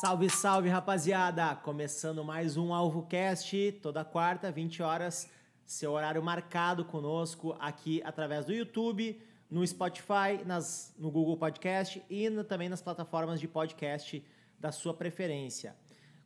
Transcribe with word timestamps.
Salve, 0.00 0.28
salve, 0.28 0.68
rapaziada! 0.68 1.54
Começando 1.54 2.24
mais 2.24 2.56
um 2.56 2.74
AlvoCast, 2.74 3.78
toda 3.80 4.04
quarta, 4.04 4.50
20 4.50 4.82
horas, 4.82 5.30
seu 5.64 5.92
horário 5.92 6.22
marcado 6.22 6.84
conosco 6.84 7.56
aqui 7.60 8.02
através 8.04 8.44
do 8.44 8.52
YouTube, 8.52 9.20
no 9.48 9.64
Spotify, 9.64 10.44
nas, 10.44 10.92
no 10.98 11.10
Google 11.10 11.36
Podcast 11.36 12.02
e 12.10 12.28
no, 12.28 12.42
também 12.42 12.68
nas 12.68 12.82
plataformas 12.82 13.38
de 13.38 13.46
podcast 13.46 14.22
da 14.58 14.72
sua 14.72 14.92
preferência. 14.92 15.76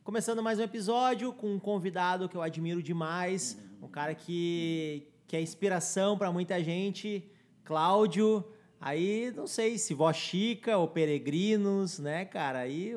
Começando 0.03 0.41
mais 0.41 0.59
um 0.59 0.63
episódio 0.63 1.31
com 1.31 1.53
um 1.53 1.59
convidado 1.59 2.27
que 2.27 2.35
eu 2.35 2.41
admiro 2.41 2.81
demais, 2.81 3.55
um 3.81 3.87
cara 3.87 4.15
que, 4.15 5.07
que 5.27 5.37
é 5.37 5.41
inspiração 5.41 6.17
para 6.17 6.31
muita 6.31 6.61
gente, 6.63 7.29
Cláudio. 7.63 8.43
Aí 8.81 9.31
não 9.35 9.45
sei 9.45 9.77
se 9.77 9.93
Vó 9.93 10.11
Chica 10.13 10.77
ou 10.77 10.87
Peregrinos, 10.87 11.99
né, 11.99 12.23
cara? 12.23 12.59
Aí 12.59 12.93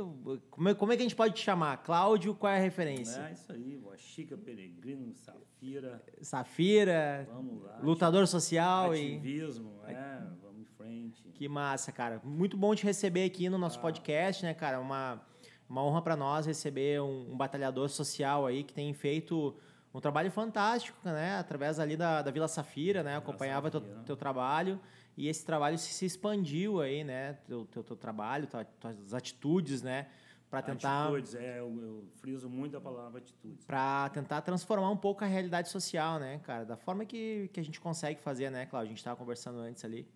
como 0.48 0.68
é, 0.68 0.74
como 0.74 0.93
é 0.93 0.96
que 0.96 1.02
a 1.02 1.04
gente 1.04 1.16
pode 1.16 1.34
te 1.34 1.43
chamar? 1.43 1.79
Cláudio, 1.79 2.34
qual 2.34 2.52
é 2.52 2.57
a 2.57 2.61
referência? 2.61 3.20
É 3.20 3.32
isso 3.32 3.52
aí, 3.52 3.76
Vó 3.76 3.96
Chica, 3.96 4.36
Peregrino, 4.36 5.12
Safira. 5.12 6.00
Safira. 6.21 7.29
Vamos 7.32 7.64
lá. 7.64 7.80
Lutador 7.82 8.29
social 8.29 8.93
Ativismo, 8.93 9.80
e. 9.88 9.93
é, 9.93 10.22
vamos 10.40 10.60
em 10.60 10.66
frente. 10.76 11.29
Que 11.34 11.48
massa, 11.48 11.90
cara. 11.90 12.21
Muito 12.22 12.57
bom 12.57 12.72
te 12.76 12.85
receber 12.85 13.24
aqui 13.24 13.49
no 13.49 13.58
nosso 13.58 13.79
ah. 13.80 13.82
podcast, 13.82 14.44
né, 14.44 14.54
cara? 14.54 14.79
Uma, 14.79 15.21
uma 15.68 15.85
honra 15.85 16.00
para 16.00 16.14
nós 16.14 16.46
receber 16.46 17.02
um, 17.02 17.32
um 17.32 17.36
batalhador 17.36 17.88
social 17.88 18.46
aí 18.46 18.62
que 18.62 18.72
tem 18.72 18.94
feito 18.94 19.57
um 19.93 20.00
trabalho 20.00 20.30
fantástico, 20.30 20.96
né? 21.04 21.38
Através 21.38 21.80
ali 21.80 21.96
da, 21.96 22.22
da 22.22 22.30
Vila 22.30 22.46
Safira, 22.46 23.02
né? 23.02 23.16
Acompanhava 23.16 23.68
teu, 23.68 23.80
teu 23.80 24.16
trabalho 24.16 24.80
e 25.16 25.29
esse 25.29 25.44
trabalho 25.44 25.79
se, 25.79 26.04
expandiu 26.04 26.80
aí, 26.80 27.04
né? 27.04 27.34
Teu, 27.46 27.66
teu, 27.66 27.84
teu 27.84 27.96
trabalho, 27.96 28.46
tua, 28.46 28.64
tuas 28.64 29.12
atitudes, 29.12 29.82
né? 29.82 30.08
Para 30.48 30.62
tentar. 30.62 31.04
Atitudes, 31.04 31.35
é, 31.35 31.61
eu, 31.61 31.82
eu 31.82 32.05
friso 32.16 32.48
muito 32.48 32.77
a 32.77 32.80
palavra 32.80 33.18
atitudes. 33.18 33.64
Para 33.64 34.08
tentar 34.10 34.42
transformar 34.42 34.90
um 34.90 34.96
pouco 34.96 35.24
a 35.24 35.27
realidade 35.27 35.68
social, 35.68 36.18
né, 36.18 36.40
cara? 36.44 36.64
Da 36.64 36.77
forma 36.77 37.05
que, 37.05 37.48
que 37.52 37.60
a 37.60 37.64
gente 37.64 37.80
consegue 37.80 38.20
fazer, 38.20 38.50
né, 38.50 38.66
Cláudio? 38.66 38.88
A 38.88 38.90
gente 38.90 38.98
estava 38.98 39.16
conversando 39.16 39.58
antes 39.58 39.84
ali. 39.84 40.06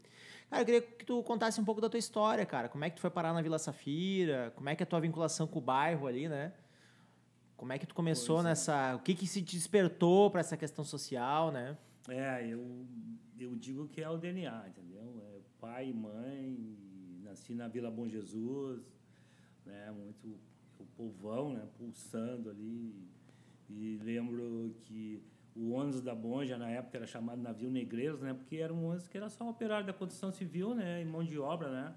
Cara, 0.48 0.62
eu 0.62 0.67
queria 0.67 0.80
que 0.80 1.05
tu 1.05 1.22
contasse 1.22 1.61
um 1.61 1.64
pouco 1.64 1.80
da 1.80 1.89
tua 1.89 1.98
história, 1.98 2.44
cara. 2.47 2.69
Como 2.69 2.84
é 2.84 2.91
que 2.91 2.97
tu 2.97 3.00
foi 3.00 3.11
parar 3.11 3.33
na 3.33 3.42
Vila 3.42 3.58
Safira? 3.58 4.52
Como 4.55 4.69
é 4.69 4.77
que 4.77 4.83
é 4.83 4.84
a 4.84 4.86
tua 4.86 5.00
vinculação 5.00 5.47
com 5.47 5.58
o 5.58 5.62
bairro 5.62 6.06
ali, 6.06 6.28
né? 6.28 6.52
Como 7.56 7.72
é 7.72 7.78
que 7.78 7.86
tu 7.86 7.94
começou 7.94 8.36
pois 8.36 8.47
é. 8.47 8.48
nessa. 8.50 8.91
É. 8.92 8.94
O 8.94 8.98
que, 8.98 9.14
que 9.14 9.27
se 9.27 9.41
despertou 9.41 10.30
para 10.30 10.41
essa 10.41 10.56
questão 10.56 10.84
social, 10.84 11.50
né? 11.50 11.77
É, 12.08 12.46
eu, 12.46 12.86
eu 13.38 13.54
digo 13.56 13.88
que 13.88 14.00
é 14.00 14.08
o 14.08 14.16
DNA, 14.16 14.68
entendeu? 14.68 15.20
É 15.34 15.40
pai 15.60 15.92
mãe, 15.92 16.76
nasci 17.22 17.54
na 17.54 17.68
Vila 17.68 17.90
Bom 17.90 18.08
Jesus, 18.08 18.82
né? 19.64 19.90
Muito 19.90 20.38
o 20.78 20.86
povão, 20.96 21.52
né? 21.52 21.66
Pulsando 21.77 22.50
ali. 22.50 22.94
E 23.68 23.98
lembro 24.02 24.74
que 24.82 25.22
o 25.54 25.70
ônibus 25.70 26.00
da 26.00 26.14
Bonja, 26.14 26.56
na 26.56 26.70
época, 26.70 26.98
era 26.98 27.06
chamado 27.06 27.42
navio 27.42 27.70
negreiros, 27.70 28.20
né? 28.20 28.34
Porque 28.34 28.56
era 28.56 28.72
um 28.72 28.86
ônibus 28.86 29.08
que 29.08 29.16
era 29.16 29.28
só 29.28 29.48
operário 29.48 29.86
da 29.86 29.92
construção 29.92 30.30
civil, 30.30 30.74
né? 30.74 31.02
E 31.02 31.04
mão 31.04 31.24
de 31.24 31.38
obra, 31.38 31.70
né? 31.70 31.96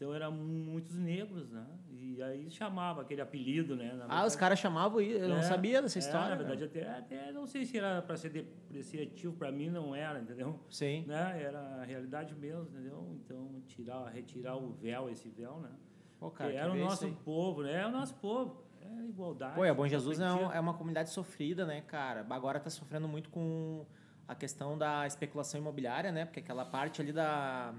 Então 0.00 0.14
eram 0.14 0.32
muitos 0.32 0.96
negros, 0.96 1.50
né? 1.50 1.66
E 1.90 2.22
aí 2.22 2.50
chamava 2.50 3.02
aquele 3.02 3.20
apelido, 3.20 3.76
né? 3.76 3.90
Verdade, 3.90 4.08
ah, 4.08 4.24
os 4.24 4.34
caras 4.34 4.58
chamavam 4.58 4.98
isso, 4.98 5.18
eu 5.18 5.26
é, 5.26 5.28
não 5.28 5.42
sabia 5.42 5.82
dessa 5.82 5.98
história. 5.98 6.28
É, 6.28 6.30
na 6.30 6.36
verdade, 6.36 6.64
até, 6.64 6.88
até 6.88 7.32
não 7.32 7.46
sei 7.46 7.66
se 7.66 7.76
era 7.76 8.00
para 8.00 8.16
ser 8.16 8.30
depreciativo, 8.30 9.34
para 9.34 9.52
mim 9.52 9.68
não 9.68 9.94
era, 9.94 10.18
entendeu? 10.18 10.58
Sim. 10.70 11.04
Né? 11.06 11.42
Era 11.42 11.60
a 11.60 11.84
realidade 11.84 12.34
mesmo, 12.34 12.62
entendeu? 12.62 13.14
Então, 13.22 13.62
tirar, 13.66 14.08
retirar 14.08 14.56
o 14.56 14.70
véu, 14.70 15.10
esse 15.10 15.28
véu, 15.28 15.60
né? 15.60 15.70
Pô, 16.18 16.30
cara, 16.30 16.50
era 16.50 16.72
o 16.72 16.76
nosso 16.76 17.06
povo, 17.22 17.62
né? 17.62 17.82
É 17.82 17.86
o 17.86 17.90
nosso 17.90 18.14
povo. 18.14 18.64
É 18.80 19.04
igualdade. 19.04 19.54
Pô, 19.54 19.66
é 19.66 19.74
Bom 19.74 19.86
Jesus 19.86 20.18
é, 20.18 20.32
um, 20.32 20.50
é 20.50 20.58
uma 20.58 20.72
comunidade 20.72 21.10
sofrida, 21.10 21.66
né, 21.66 21.82
cara? 21.82 22.26
Agora 22.30 22.56
está 22.56 22.70
sofrendo 22.70 23.06
muito 23.06 23.28
com 23.28 23.84
a 24.26 24.34
questão 24.34 24.78
da 24.78 25.06
especulação 25.06 25.60
imobiliária, 25.60 26.10
né? 26.10 26.24
Porque 26.24 26.40
aquela 26.40 26.64
parte 26.64 27.02
ali 27.02 27.12
da 27.12 27.74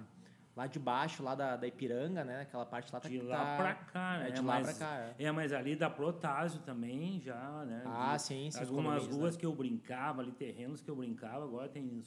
lá 0.62 0.68
de 0.68 0.80
baixo, 0.80 1.24
lá 1.24 1.34
da, 1.34 1.56
da 1.56 1.68
Ipiranga, 1.68 2.24
né? 2.24 2.42
Aquela 2.42 2.66
parte 2.66 2.94
lá 2.94 3.00
tá 3.00 3.10
De 3.10 3.20
lá 3.22 3.38
tá, 3.38 3.58
pra 3.58 3.74
cá, 3.74 4.20
né? 4.20 4.30
É, 4.30 4.32
de 4.32 4.42
lá 4.42 4.54
mas, 4.60 4.78
pra 4.78 4.88
cá. 4.88 5.14
É. 5.18 5.24
é, 5.24 5.32
mas 5.32 5.52
ali 5.52 5.76
da 5.76 5.90
Protásio 5.90 6.60
também 6.62 7.20
já, 7.20 7.66
né? 7.66 7.84
Ah, 7.86 8.16
de, 8.16 8.22
sim, 8.22 8.52
sim. 8.52 8.60
Algumas 8.60 9.08
ruas 9.08 9.36
né? 9.36 9.40
que 9.40 9.46
eu 9.46 9.56
brincava, 9.56 10.22
ali 10.22 10.32
terrenos 10.32 10.82
que 10.82 10.90
eu 10.90 10.96
brincava, 10.96 11.44
agora 11.44 11.68
tem 11.68 12.02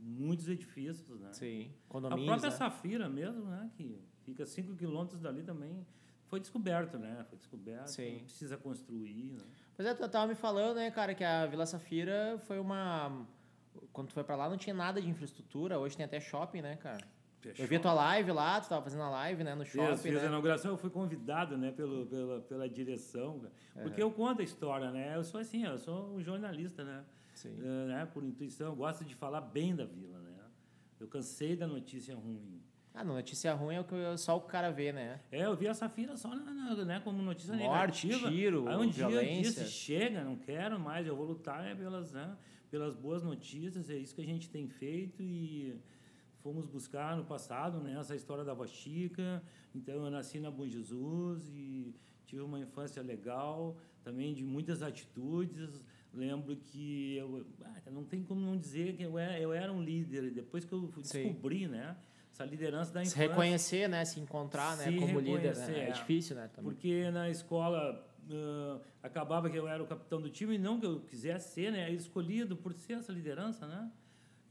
muitos 0.00 0.48
edifícios, 0.48 1.20
né? 1.20 1.32
Sim, 1.32 1.70
condomínios, 1.88 2.28
A 2.28 2.32
própria 2.32 2.50
né? 2.50 2.56
Safira 2.56 3.08
mesmo, 3.08 3.44
né? 3.44 3.70
Que 3.74 4.02
fica 4.24 4.46
5 4.46 4.74
quilômetros 4.76 5.20
dali 5.20 5.42
também 5.42 5.86
foi 6.28 6.40
descoberto, 6.40 6.98
né? 6.98 7.24
Foi 7.28 7.38
descoberto. 7.38 7.88
Sim. 7.88 8.20
Precisa 8.24 8.56
construir, 8.56 9.32
né? 9.32 9.42
Pois 9.74 9.88
é, 9.88 9.94
tu 9.94 10.06
tava 10.08 10.26
me 10.26 10.34
falando, 10.34 10.76
né, 10.76 10.90
cara, 10.90 11.14
que 11.14 11.24
a 11.24 11.46
Vila 11.46 11.64
Safira 11.64 12.38
foi 12.46 12.58
uma... 12.58 13.26
Quando 13.92 14.08
tu 14.08 14.12
foi 14.12 14.24
para 14.24 14.36
lá 14.36 14.48
não 14.48 14.56
tinha 14.56 14.74
nada 14.74 15.00
de 15.00 15.08
infraestrutura, 15.08 15.78
hoje 15.78 15.96
tem 15.96 16.04
até 16.04 16.20
shopping, 16.20 16.60
né, 16.60 16.76
cara? 16.76 17.06
Fechou. 17.40 17.64
Eu 17.64 17.68
vi 17.68 17.76
a 17.76 17.80
tua 17.80 17.92
live 17.92 18.32
lá, 18.32 18.58
tu 18.58 18.64
estava 18.64 18.82
fazendo 18.82 19.02
a 19.02 19.10
live 19.10 19.44
né, 19.44 19.54
no 19.54 19.64
shopping. 19.64 19.92
Fiz, 19.92 20.02
fiz 20.02 20.14
né? 20.14 20.22
a 20.22 20.26
inauguração, 20.26 20.72
eu 20.72 20.76
fui 20.76 20.90
convidado 20.90 21.56
né, 21.56 21.70
pelo, 21.70 22.06
pela, 22.06 22.40
pela 22.40 22.68
direção, 22.68 23.40
porque 23.82 24.02
eu 24.02 24.10
conto 24.10 24.40
a 24.40 24.44
história, 24.44 24.90
né? 24.90 25.16
Eu 25.16 25.22
sou 25.22 25.40
assim, 25.40 25.64
eu 25.64 25.78
sou 25.78 26.14
um 26.14 26.22
jornalista, 26.22 26.82
né? 26.82 27.04
Sim. 27.34 27.56
Uh, 27.60 27.86
né? 27.86 28.08
Por 28.12 28.24
intuição, 28.24 28.68
eu 28.68 28.76
gosto 28.76 29.04
de 29.04 29.14
falar 29.14 29.40
bem 29.40 29.74
da 29.74 29.84
vila, 29.84 30.18
né? 30.18 30.34
Eu 30.98 31.06
cansei 31.06 31.54
da 31.54 31.66
notícia 31.66 32.16
ruim. 32.16 32.60
Ah, 32.92 33.04
notícia 33.04 33.54
ruim 33.54 33.76
é 33.76 33.80
o 33.80 33.84
que 33.84 33.94
só 34.16 34.36
o 34.36 34.40
cara 34.40 34.70
vê, 34.72 34.92
né? 34.92 35.20
É, 35.30 35.44
eu 35.44 35.54
vi 35.54 35.68
a 35.68 35.74
Safira 35.74 36.16
só 36.16 36.34
na, 36.34 36.52
na, 36.52 36.84
né, 36.84 37.00
como 37.04 37.22
notícia 37.22 37.54
Morte, 37.54 38.08
negativa. 38.08 38.32
tiro, 38.32 38.68
Aí 38.68 38.76
um 38.76 38.90
violência. 38.90 39.08
dia 39.08 39.36
eu 39.36 39.42
disse, 39.42 39.64
chega, 39.66 40.24
não 40.24 40.34
quero 40.34 40.80
mais, 40.80 41.06
eu 41.06 41.14
vou 41.14 41.24
lutar 41.24 41.64
é 41.64 41.76
pelas, 41.76 42.10
né, 42.10 42.36
pelas 42.68 42.96
boas 42.96 43.22
notícias, 43.22 43.88
é 43.88 43.94
isso 43.94 44.12
que 44.12 44.20
a 44.20 44.26
gente 44.26 44.50
tem 44.50 44.66
feito 44.66 45.22
e 45.22 45.80
fomos 46.48 46.66
buscar 46.66 47.14
no 47.14 47.24
passado 47.24 47.78
né, 47.78 47.94
essa 48.00 48.16
história 48.16 48.42
da 48.42 48.54
Voz 48.54 48.70
Chica. 48.70 49.42
Então, 49.74 49.96
eu 49.96 50.10
nasci 50.10 50.40
na 50.40 50.50
Bom 50.50 50.66
Jesus 50.66 51.46
e 51.50 51.94
tive 52.24 52.40
uma 52.40 52.58
infância 52.58 53.02
legal, 53.02 53.76
também 54.02 54.32
de 54.32 54.44
muitas 54.44 54.82
atitudes. 54.82 55.84
Lembro 56.12 56.56
que 56.56 57.16
eu 57.16 57.46
ah, 57.62 57.90
não 57.90 58.02
tem 58.02 58.22
como 58.22 58.40
não 58.40 58.56
dizer 58.56 58.96
que 58.96 59.02
eu 59.02 59.18
era, 59.18 59.38
eu 59.38 59.52
era 59.52 59.70
um 59.70 59.82
líder. 59.82 60.30
Depois 60.30 60.64
que 60.64 60.72
eu 60.72 60.90
descobri, 60.96 61.60
Sim. 61.60 61.68
né? 61.68 61.96
Essa 62.32 62.46
liderança 62.46 62.92
da 62.94 63.02
infância. 63.02 63.22
Se 63.22 63.28
reconhecer, 63.28 63.88
né? 63.88 64.04
Se 64.06 64.18
encontrar, 64.18 64.74
né? 64.78 64.98
Como 64.98 65.20
líder, 65.20 65.54
né? 65.54 65.80
é, 65.80 65.88
é 65.90 65.92
difícil, 65.92 66.34
né? 66.34 66.48
Também. 66.48 66.72
Porque 66.72 67.10
na 67.10 67.28
escola 67.28 68.04
Uh, 68.30 68.78
acabava 69.02 69.48
que 69.48 69.56
eu 69.56 69.66
era 69.66 69.82
o 69.82 69.86
capitão 69.86 70.20
do 70.20 70.28
time, 70.28 70.58
não 70.58 70.78
que 70.78 70.84
eu 70.84 71.00
quisesse 71.00 71.54
ser, 71.54 71.72
né? 71.72 71.90
Escolhido 71.90 72.54
por 72.58 72.74
ser 72.74 72.98
essa 72.98 73.10
liderança, 73.10 73.66
né? 73.66 73.90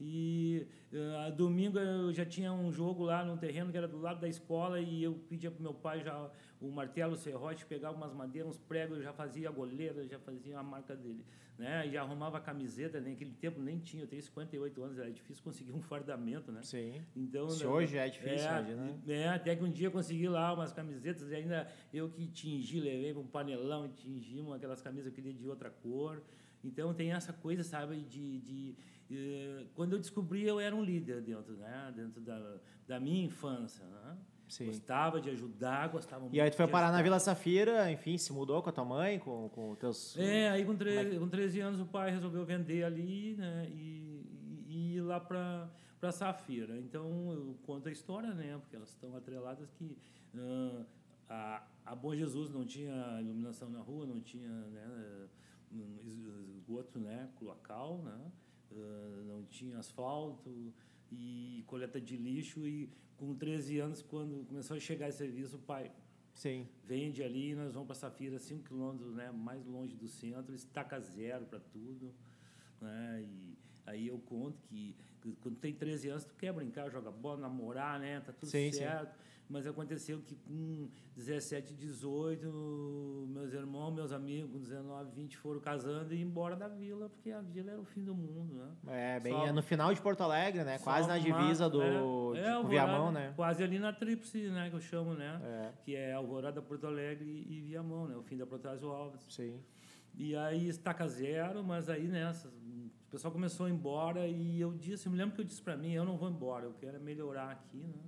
E 0.00 0.66
uh, 0.92 1.34
domingo 1.34 1.78
eu 1.78 2.12
já 2.12 2.24
tinha 2.24 2.52
um 2.52 2.70
jogo 2.70 3.04
lá 3.04 3.24
no 3.24 3.36
terreno 3.36 3.70
que 3.70 3.76
era 3.76 3.88
do 3.88 3.98
lado 3.98 4.20
da 4.20 4.28
escola 4.28 4.80
e 4.80 5.02
eu 5.02 5.14
pedia 5.28 5.50
para 5.50 5.62
meu 5.62 5.74
pai 5.74 6.00
já 6.00 6.30
o 6.60 6.70
martelo 6.70 7.16
serrote, 7.16 7.64
pegava 7.66 7.96
umas 7.96 8.12
madeiras, 8.12 8.50
uns 8.50 8.58
pregos, 8.58 8.98
eu 8.98 9.02
já 9.02 9.12
fazia 9.12 9.48
a 9.48 9.52
goleira, 9.52 10.06
já 10.06 10.18
fazia 10.18 10.58
a 10.58 10.62
marca 10.62 10.96
dele, 10.96 11.24
né? 11.56 11.86
E 11.86 11.92
já 11.92 12.02
arrumava 12.02 12.38
a 12.38 12.40
camiseta, 12.40 13.00
né? 13.00 13.10
naquele 13.10 13.32
tempo 13.32 13.60
nem 13.60 13.78
tinha, 13.78 14.02
eu 14.02 14.08
tenho 14.08 14.22
58 14.22 14.82
anos, 14.82 14.98
era 14.98 15.10
difícil 15.10 15.42
conseguir 15.42 15.72
um 15.72 15.80
fardamento, 15.80 16.50
né? 16.50 16.60
Sim. 16.62 17.00
Então, 17.14 17.48
Se 17.48 17.62
né, 17.62 17.70
hoje 17.70 17.96
é 17.96 18.08
difícil, 18.08 18.48
é, 18.48 18.62
né? 18.62 18.98
É, 19.06 19.28
até 19.28 19.54
que 19.54 19.62
um 19.62 19.70
dia 19.70 19.86
eu 19.86 19.92
consegui 19.92 20.28
lá 20.28 20.52
umas 20.52 20.72
camisetas 20.72 21.30
e 21.30 21.34
ainda 21.36 21.70
eu 21.92 22.08
que 22.08 22.26
tingi, 22.26 22.80
levei 22.80 23.12
para 23.12 23.22
um 23.22 23.26
panelão 23.26 23.86
e 23.86 23.90
tingimos 23.90 24.52
aquelas 24.52 24.82
camisas 24.82 25.12
que 25.12 25.20
eu 25.20 25.24
queria 25.24 25.38
de 25.38 25.48
outra 25.48 25.70
cor. 25.70 26.22
Então 26.64 26.92
tem 26.92 27.12
essa 27.12 27.32
coisa, 27.32 27.62
sabe, 27.62 28.00
de, 28.00 28.40
de, 28.40 28.74
de, 29.08 29.66
quando 29.74 29.92
eu 29.92 29.98
descobri 29.98 30.44
eu 30.44 30.58
era 30.58 30.74
um 30.74 30.77
líder 30.82 31.22
dentro, 31.22 31.56
né, 31.56 31.92
dentro 31.94 32.20
da, 32.20 32.56
da 32.86 33.00
minha 33.00 33.24
infância, 33.24 33.84
né? 33.86 34.16
Sim. 34.48 34.66
Gostava 34.66 35.20
de 35.20 35.28
ajudar, 35.28 35.88
gostava 35.88 36.22
muito. 36.22 36.34
E 36.34 36.40
aí 36.40 36.50
tu 36.50 36.56
foi 36.56 36.66
parar 36.66 36.86
ajudar. 36.86 36.96
na 36.96 37.02
Vila 37.02 37.18
Safira, 37.18 37.92
enfim, 37.92 38.16
se 38.16 38.32
mudou 38.32 38.62
com 38.62 38.70
a 38.70 38.72
tua 38.72 38.84
mãe, 38.84 39.18
com, 39.18 39.50
com 39.50 39.74
teus. 39.74 40.16
É, 40.16 40.48
aí 40.48 40.64
com, 40.64 40.74
13, 40.74 41.16
é 41.16 41.18
com 41.18 41.28
13 41.28 41.60
anos 41.60 41.80
o 41.80 41.84
pai 41.84 42.10
resolveu 42.10 42.46
vender 42.46 42.82
ali, 42.82 43.34
né? 43.36 43.66
E, 43.68 44.64
e 44.66 44.96
ir 44.96 45.00
lá 45.02 45.20
para 45.20 45.68
para 45.98 46.12
Safira. 46.12 46.76
Então 46.78 47.32
eu 47.32 47.58
conto 47.62 47.88
a 47.88 47.92
história, 47.92 48.32
né? 48.32 48.56
Porque 48.58 48.76
elas 48.76 48.90
estão 48.90 49.16
atreladas 49.16 49.70
que 49.72 49.98
uh, 50.34 50.86
a, 51.28 51.62
a 51.84 51.94
Bom 51.94 52.14
Jesus 52.14 52.50
não 52.50 52.64
tinha 52.64 53.20
iluminação 53.20 53.68
na 53.68 53.80
rua, 53.80 54.06
não 54.06 54.20
tinha 54.20 54.48
né, 54.48 55.28
esgoto 56.04 56.98
né, 56.98 57.28
cloacal, 57.38 57.98
né? 57.98 58.32
Uh, 58.70 59.24
não 59.24 59.44
tinha 59.44 59.78
asfalto 59.78 60.72
e 61.10 61.64
coleta 61.66 62.00
de 62.00 62.16
lixo 62.16 62.66
e 62.66 62.90
com 63.16 63.34
13 63.34 63.78
anos 63.78 64.02
quando 64.02 64.44
começou 64.46 64.76
a 64.76 64.80
chegar 64.80 65.08
esse 65.08 65.18
serviço 65.18 65.56
o 65.56 65.60
pai 65.60 65.90
Sim. 66.34 66.68
vende 66.84 67.22
ali 67.22 67.54
nós 67.54 67.72
vamos 67.72 67.86
para 67.86 67.94
Safira 67.94 68.38
5 68.38 68.64
quilômetros 68.64 69.14
né 69.14 69.32
mais 69.32 69.64
longe 69.64 69.96
do 69.96 70.06
centro 70.06 70.54
estaca 70.54 71.00
zero 71.00 71.46
para 71.46 71.58
tudo 71.60 72.14
né 72.78 73.24
e 73.26 73.58
aí 73.86 74.06
eu 74.06 74.18
conto 74.18 74.60
que 74.64 74.94
quando 75.40 75.56
tem 75.56 75.74
13 75.74 76.08
anos, 76.10 76.24
tu 76.24 76.34
quer 76.34 76.52
brincar, 76.52 76.90
joga 76.90 77.10
bola, 77.10 77.40
namorar, 77.40 77.98
né? 77.98 78.20
Tá 78.20 78.32
tudo 78.32 78.48
Sim, 78.48 78.72
sim. 78.72 78.84
Mas 79.48 79.66
aconteceu 79.66 80.20
que 80.20 80.36
com 80.36 80.90
17, 81.16 81.72
18, 81.72 83.26
meus 83.30 83.52
irmãos, 83.54 83.90
meus 83.92 84.12
amigos, 84.12 84.50
com 84.52 84.58
19, 84.58 85.10
20 85.12 85.36
foram 85.38 85.58
casando 85.58 86.12
e 86.14 86.20
embora 86.20 86.54
da 86.54 86.68
vila, 86.68 87.08
porque 87.08 87.30
a 87.30 87.40
vila 87.40 87.72
era 87.72 87.80
o 87.80 87.84
fim 87.84 88.04
do 88.04 88.14
mundo, 88.14 88.54
né? 88.54 89.16
É, 89.16 89.20
bem 89.20 89.32
Só- 89.32 89.46
é 89.46 89.52
no 89.52 89.62
final 89.62 89.94
de 89.94 90.02
Porto 90.02 90.22
Alegre, 90.22 90.64
né? 90.64 90.78
Quase 90.78 91.08
na 91.08 91.18
divisa 91.18 91.68
do 91.70 91.82
é, 91.82 92.40
é, 92.40 92.62
Viamão, 92.62 93.10
né? 93.10 93.32
Quase 93.34 93.62
ali 93.64 93.78
na 93.78 93.90
tríplice, 93.92 94.50
né? 94.50 94.68
Que 94.68 94.76
eu 94.76 94.80
chamo, 94.80 95.14
né? 95.14 95.40
É, 95.42 95.72
Que 95.82 95.96
é 95.96 96.12
Alvorada, 96.12 96.60
Porto 96.60 96.86
Alegre 96.86 97.46
e 97.48 97.60
Viamão, 97.62 98.06
né? 98.06 98.16
O 98.16 98.22
fim 98.22 98.36
da 98.36 98.46
Protásio 98.46 98.90
Alves. 98.90 99.22
sim. 99.30 99.58
E 100.14 100.34
aí 100.34 100.68
estaca 100.68 101.06
zero, 101.06 101.62
mas 101.62 101.88
aí 101.88 102.08
nessa, 102.08 102.48
o 102.48 103.10
pessoal 103.10 103.32
começou 103.32 103.66
a 103.66 103.68
ir 103.68 103.72
embora 103.72 104.26
e 104.26 104.60
eu 104.60 104.72
disse, 104.72 105.06
eu 105.06 105.12
me 105.12 105.16
lembro 105.16 105.34
que 105.34 105.40
eu 105.40 105.44
disse 105.44 105.62
para 105.62 105.76
mim, 105.76 105.92
eu 105.92 106.04
não 106.04 106.16
vou 106.16 106.28
embora, 106.28 106.64
eu 106.64 106.74
quero 106.74 106.96
é 106.96 106.98
melhorar 106.98 107.50
aqui, 107.50 107.78
né? 107.78 108.02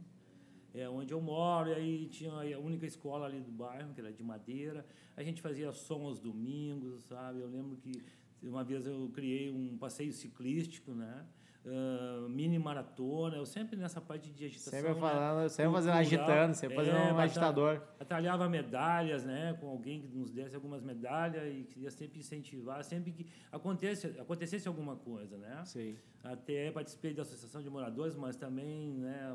É 0.72 0.88
onde 0.88 1.12
eu 1.12 1.20
moro, 1.20 1.70
e 1.70 1.74
aí 1.74 2.06
tinha 2.06 2.32
a 2.32 2.58
única 2.58 2.86
escola 2.86 3.26
ali 3.26 3.40
do 3.40 3.50
bairro, 3.50 3.92
que 3.92 4.00
era 4.00 4.12
de 4.12 4.22
madeira. 4.22 4.86
A 5.16 5.22
gente 5.22 5.42
fazia 5.42 5.72
som 5.72 6.06
aos 6.06 6.20
domingos, 6.20 7.02
sabe? 7.04 7.40
Eu 7.40 7.48
lembro 7.48 7.76
que 7.76 8.02
uma 8.42 8.62
vez 8.62 8.86
eu 8.86 9.10
criei 9.12 9.50
um 9.50 9.76
passeio 9.76 10.12
ciclístico, 10.12 10.92
né? 10.92 11.26
Ah, 11.66 12.26
mini 12.28 12.58
maratona, 12.58 13.36
eu 13.36 13.44
sempre 13.44 13.76
nessa 13.76 14.00
parte 14.00 14.30
de 14.30 14.46
agitação. 14.46 14.72
Sempre 14.72 14.94
né? 14.94 15.00
falando, 15.00 15.48
sempre 15.50 15.72
fazendo 15.72 15.92
Cultural. 15.98 16.24
agitando, 16.30 16.54
sempre 16.54 16.76
fazendo 16.76 16.96
É, 16.96 16.98
um 17.00 17.02
batalha- 17.08 17.22
agitador. 17.24 17.82
atalhava 18.00 18.48
medalhas, 18.48 19.24
né, 19.24 19.54
com 19.60 19.68
alguém 19.68 20.00
que 20.00 20.08
nos 20.08 20.30
desse 20.30 20.54
algumas 20.54 20.82
medalhas 20.82 21.42
e 21.54 21.64
queria 21.64 21.90
sempre 21.90 22.18
incentivar, 22.18 22.82
sempre 22.82 23.12
que 23.12 23.26
acontecesse, 23.52 24.18
acontecesse 24.18 24.66
alguma 24.68 24.96
coisa, 24.96 25.36
né? 25.36 25.62
Sim. 25.66 25.96
Até 26.24 26.70
participei 26.70 27.12
da 27.12 27.22
associação 27.22 27.60
de 27.62 27.68
moradores, 27.68 28.16
mas 28.16 28.36
também, 28.36 28.94
né, 28.94 29.34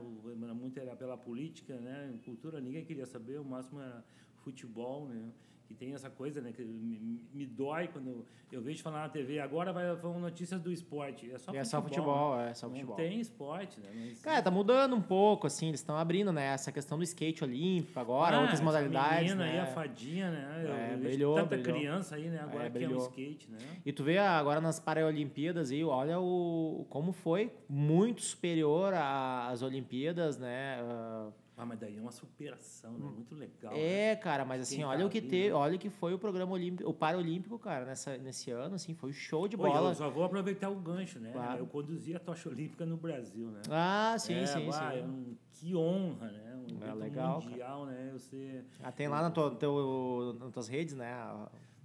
muito 0.56 0.80
era 0.80 0.96
pela 0.96 1.16
política, 1.16 1.80
né, 1.80 2.12
cultura, 2.26 2.60
ninguém 2.60 2.84
queria 2.84 3.06
saber, 3.06 3.40
o 3.40 3.46
máximo 3.46 3.80
era 3.80 4.04
futebol, 4.38 5.08
né? 5.08 5.32
Que 5.68 5.74
tem 5.74 5.94
essa 5.94 6.10
coisa, 6.10 6.42
né, 6.42 6.52
que 6.52 6.64
me, 6.64 7.20
me 7.34 7.46
dói 7.46 7.88
quando 7.88 8.08
eu, 8.10 8.26
eu 8.52 8.62
vejo 8.62 8.84
falar 8.84 9.02
na 9.02 9.10
TV, 9.10 9.40
agora 9.40 9.74
vai 9.74 9.96
vão 9.96 10.20
notícias 10.20 10.62
do 10.62 10.72
esporte, 10.72 11.32
é 11.32 11.38
só 11.40 11.52
é 11.52 11.64
futebol. 11.64 11.66
só 11.66 11.82
futebol, 11.82 12.40
é 12.40 12.54
só 12.54 12.68
né? 12.68 12.74
futebol. 12.76 12.98
Não 12.98 13.04
tem 13.04 13.20
esporte, 13.20 13.80
né? 13.80 13.90
Existe. 13.96 14.24
Cara, 14.24 14.42
tá 14.44 14.52
mudando 14.52 14.96
um 14.96 15.02
pouco, 15.02 15.48
assim, 15.48 15.70
eles 15.70 15.80
estão 15.80 15.98
abrindo, 15.98 16.32
né? 16.32 16.46
Essa 16.54 16.72
questão 16.72 16.98
do 17.00 17.04
skate 17.04 17.44
olímpico 17.44 18.00
agora, 18.00 18.38
Ah, 18.38 18.42
outras 18.42 18.62
modalidades, 18.62 19.32
menina 19.32 19.44
aí, 19.44 19.58
a 19.60 19.64
né? 19.64 19.72
fadinha, 19.72 20.30
né? 20.32 20.62
Eu 20.66 20.74
É, 20.74 20.88
vejo 20.90 21.00
brilhou, 21.02 21.36
tanta 21.36 21.58
brilhou. 21.58 21.76
criança 21.76 22.16
aí, 22.16 22.30
né? 22.30 22.40
Agora 22.42 22.66
É, 22.68 22.70
que 22.70 22.84
é 22.84 22.90
um 22.90 22.98
skate, 22.98 23.52
né? 23.52 23.58
E 23.84 23.92
tu 23.92 24.04
vê 24.04 24.18
agora 24.20 24.62
nas 24.62 24.80
Paralimpíadas 24.80 25.72
aí, 25.72 25.84
olha 25.84 26.20
o 26.20 26.86
como 26.90 27.12
foi 27.12 27.52
muito 27.68 28.22
superior 28.22 28.94
às 28.94 29.62
Olimpíadas, 29.64 30.38
né? 30.38 30.78
Ah, 30.82 31.30
Ah, 31.58 31.66
mas 31.66 31.80
daí 31.80 31.96
é 31.98 32.02
uma 32.02 32.12
superação, 32.12 32.94
né? 32.98 33.10
Muito 33.16 33.34
legal. 33.34 33.72
né? 33.74 33.80
Hum. 33.80 33.82
é, 33.82 34.16
cara, 34.18 34.44
mas 34.44 34.62
assim, 34.62 34.76
Quem 34.78 34.86
olha 34.86 35.00
tá 35.00 35.06
o 35.06 35.10
que 35.10 35.20
ali, 35.20 35.28
teve, 35.30 35.48
né? 35.50 35.54
olha 35.54 35.78
que 35.78 35.90
foi 35.90 36.14
o 36.14 36.20
programa 36.20 36.52
olímpico, 36.52 36.90
o 36.90 36.94
Paralímpico, 36.94 37.58
cara, 37.58 37.86
nessa, 37.86 38.18
nesse 38.18 38.52
ano, 38.52 38.76
assim, 38.76 38.94
foi 38.94 39.14
show 39.14 39.48
de 39.48 39.56
Oi, 39.56 39.62
bola. 39.62 39.92
eu 39.92 39.96
só 39.96 40.10
vou 40.10 40.26
aproveitar 40.26 40.70
o 40.70 40.76
gancho, 40.76 41.18
né? 41.20 41.32
Claro. 41.32 41.60
Eu 41.60 41.68
conduzi 41.68 42.14
a 42.14 42.20
tocha 42.20 42.50
olímpica 42.50 42.86
no 42.86 42.98
Brasil, 42.98 43.48
né? 43.52 43.62
Ah, 43.70 44.16
sim, 44.20 44.34
é, 44.34 44.46
sim, 44.46 44.68
uai, 44.68 44.96
sim. 44.98 45.02
é 45.02 45.06
um- 45.06 45.36
que 45.54 45.74
honra, 45.76 46.30
né? 46.32 46.56
Um 46.58 46.84
É 46.86 46.94
legal, 46.94 47.42
mundial, 47.42 47.86
né? 47.86 48.10
Eu 48.12 48.20
ser... 48.20 48.66
Ah, 48.84 48.92
tem 48.92 49.08
lá 49.08 49.22
na 49.22 49.32
tua, 49.32 49.56
teu, 49.56 50.36
nas 50.38 50.52
tuas 50.52 50.68
redes, 50.68 50.94
né? 50.94 51.14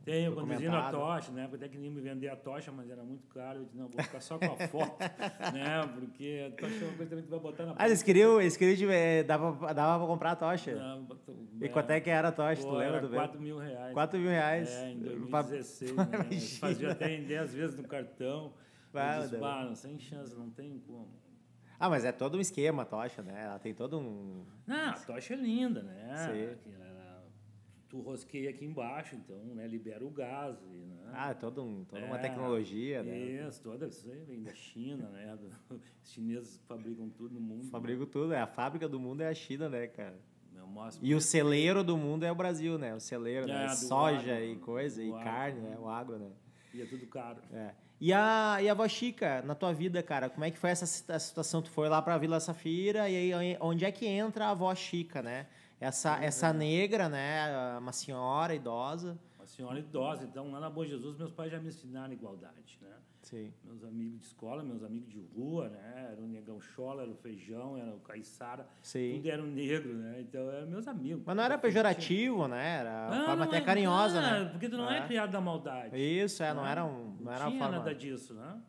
A- 0.00 0.04
Tenho, 0.04 0.34
conduzindo 0.34 0.74
a 0.76 0.90
tocha, 0.90 1.30
né? 1.32 1.48
Até 1.52 1.68
que 1.68 1.78
nem 1.78 1.90
me 1.90 2.00
vender 2.00 2.28
a 2.28 2.36
tocha, 2.36 2.72
mas 2.72 2.90
era 2.90 3.02
muito 3.02 3.26
caro. 3.28 3.60
Eu 3.60 3.64
disse, 3.64 3.76
não, 3.76 3.88
vou 3.88 4.02
ficar 4.02 4.20
só 4.20 4.38
com 4.38 4.44
a 4.46 4.56
foto, 4.68 4.96
né? 5.54 5.86
Porque 5.94 6.46
a 6.48 6.56
tocha 6.60 6.84
é 6.84 6.88
uma 6.88 6.96
coisa 6.96 7.16
que 7.16 7.22
tu 7.22 7.30
vai 7.30 7.38
botar 7.40 7.66
na 7.66 7.74
Ah, 7.76 7.86
eles 7.86 8.02
queriam, 8.02 8.40
eles 8.40 8.56
queriam, 8.56 8.76
de- 8.76 8.88
eh, 8.94 9.22
dava, 9.22 9.74
dava 9.74 9.98
pra 9.98 10.06
comprar 10.06 10.30
a 10.32 10.36
tocha. 10.36 10.74
Não, 10.74 11.06
E 11.60 11.68
quanto 11.68 11.90
é 11.90 12.00
que 12.00 12.10
era 12.10 12.28
a 12.28 12.32
tocha, 12.32 12.62
tu 12.62 12.68
Pô, 12.68 12.76
lembra 12.76 12.98
era 12.98 13.06
do 13.08 13.14
4 13.14 13.40
mil 13.40 13.58
reais. 13.58 13.92
4 13.92 14.18
mil 14.18 14.30
reais. 14.30 14.70
É, 14.70 14.90
em 14.92 14.98
Pra- 15.28 15.42
2016. 15.42 15.92
né? 15.96 16.04
Imagina. 16.14 16.58
Fazia 16.60 16.92
até 16.92 17.12
em 17.14 17.24
10 17.24 17.54
vezes 17.54 17.76
no 17.76 17.84
cartão. 17.86 18.52
Vai, 18.92 19.18
Eu 19.18 19.22
disse. 19.22 19.36
"Bah, 19.36 19.64
não, 19.64 19.74
sem 19.74 19.98
chance, 19.98 20.34
não 20.36 20.50
tem 20.50 20.78
como. 20.86 21.08
Ah, 21.78 21.88
mas 21.88 22.04
é 22.04 22.12
todo 22.12 22.36
um 22.36 22.40
esquema 22.40 22.82
a 22.82 22.84
tocha, 22.84 23.22
né? 23.22 23.44
Ela 23.44 23.58
tem 23.58 23.72
todo 23.72 23.98
um... 23.98 24.44
Não, 24.66 24.90
a 24.90 24.92
tocha 24.92 25.32
é 25.32 25.36
linda, 25.36 25.82
né? 25.82 26.12
Sim. 26.16 26.58
Que 26.62 26.74
ela- 26.74 26.89
tu 27.90 28.00
rosqueia 28.00 28.48
aqui 28.50 28.64
embaixo, 28.64 29.16
então 29.16 29.36
né, 29.54 29.66
libera 29.66 30.04
o 30.04 30.10
gás. 30.10 30.56
Né? 30.62 31.10
Ah, 31.12 31.30
é 31.32 31.34
todo 31.34 31.62
um, 31.62 31.84
toda 31.84 32.04
uma 32.06 32.16
É, 32.16 32.20
tecnologia, 32.20 33.02
né? 33.02 33.18
Isso, 33.18 33.60
toda 33.62 33.88
isso 33.88 34.10
aí 34.10 34.24
vem 34.24 34.42
da 34.42 34.54
China, 34.54 35.08
né? 35.10 35.36
Os 36.02 36.10
chineses 36.12 36.62
fabricam 36.68 37.10
tudo 37.10 37.34
no 37.34 37.40
mundo. 37.40 37.64
Fabrico 37.68 38.06
tudo, 38.06 38.32
é 38.32 38.40
a 38.40 38.46
fábrica 38.46 38.88
do 38.88 38.98
mundo 38.98 39.20
é 39.22 39.28
a 39.28 39.34
China, 39.34 39.68
né, 39.68 39.86
cara? 39.88 40.18
Mostra- 40.66 41.04
E 41.04 41.14
o 41.16 41.20
celeiro 41.20 41.82
do 41.82 41.96
mundo 41.96 42.22
é 42.24 42.30
o 42.30 42.34
Brasil, 42.34 42.78
né? 42.78 42.94
O 42.94 43.00
celeiro, 43.00 43.50
É, 43.50 43.52
né? 43.66 43.68
Soja 43.70 44.34
agro, 44.36 44.44
e 44.44 44.56
coisa, 44.56 45.02
e 45.02 45.10
carne, 45.12 45.60
né? 45.60 45.70
né? 45.70 45.78
O 45.80 45.88
agro, 45.88 46.16
né? 46.16 46.30
E 46.72 46.80
é 46.80 46.86
tudo 46.86 47.04
caro. 47.08 47.40
É. 47.52 47.74
E 48.00 48.12
a, 48.12 48.58
e 48.62 48.68
a 48.68 48.72
avó 48.72 48.86
Chica, 48.86 49.42
na 49.42 49.56
tua 49.56 49.72
vida, 49.72 50.00
cara, 50.00 50.30
como 50.30 50.44
é 50.44 50.50
que 50.50 50.56
foi 50.58 50.70
essa 50.70 50.86
situa- 50.86 51.18
situação? 51.18 51.60
Tu 51.60 51.70
foi 51.70 51.88
lá 51.88 52.00
pra 52.00 52.16
Vila 52.18 52.38
Safira 52.38 53.08
e 53.10 53.34
aí 53.34 53.56
onde 53.60 53.84
é 53.84 53.90
que 53.90 54.06
entra 54.06 54.46
a 54.46 54.50
avó 54.50 54.72
Chica, 54.76 55.20
né? 55.20 55.48
Essa, 55.80 56.22
essa 56.22 56.52
negra, 56.52 57.08
né? 57.08 57.78
Uma 57.78 57.92
senhora 57.92 58.54
idosa. 58.54 59.18
Uma 59.38 59.46
senhora 59.46 59.78
idosa, 59.78 60.24
então 60.24 60.50
lá 60.50 60.60
na 60.60 60.68
Boa 60.68 60.86
Jesus 60.86 61.16
meus 61.16 61.32
pais 61.32 61.50
já 61.50 61.58
me 61.58 61.68
ensinaram 61.68 62.12
igualdade, 62.12 62.78
né? 62.82 62.88
Sim. 63.22 63.52
Meus 63.64 63.82
amigos 63.84 64.18
de 64.20 64.26
escola, 64.26 64.62
meus 64.62 64.82
amigos 64.82 65.10
de 65.10 65.20
rua, 65.34 65.68
né? 65.68 66.08
Era 66.12 66.20
o 66.20 66.26
Negão 66.26 66.60
Chola, 66.60 67.02
era 67.02 67.10
o 67.10 67.14
Feijão, 67.14 67.76
era 67.76 67.94
o 67.94 68.00
Caiçara. 68.00 68.66
Sim. 68.82 69.14
Tudo 69.16 69.28
era 69.30 69.42
um 69.42 69.46
negro, 69.46 69.94
né? 69.94 70.20
Então 70.20 70.50
eram 70.50 70.66
meus 70.66 70.86
amigos. 70.86 71.22
Mas 71.24 71.36
não 71.36 71.44
era 71.44 71.56
pejorativo, 71.58 72.46
né? 72.48 72.78
Era 72.80 73.06
Ah, 73.08 73.24
forma 73.26 73.36
não 73.36 73.42
até 73.44 73.56
é- 73.58 73.60
carinhosa, 73.60 74.18
ah, 74.18 74.44
né? 74.44 74.50
Porque 74.50 74.68
tu 74.68 74.76
não 74.76 74.90
é, 74.90 75.06
criado 75.06 75.30
da 75.30 75.40
maldade. 75.40 75.96
Isso, 75.98 76.42
é, 76.42 76.52
não 76.54 76.64
né? 76.64 76.70
era 76.70 76.84
um. 76.84 77.16
Não, 77.20 77.32
era 77.32 77.44
uma 77.44 77.50
tinha 77.50 77.62
forma. 77.62 77.78
nada 77.78 77.94
disso, 77.94 78.34
né? 78.34 78.60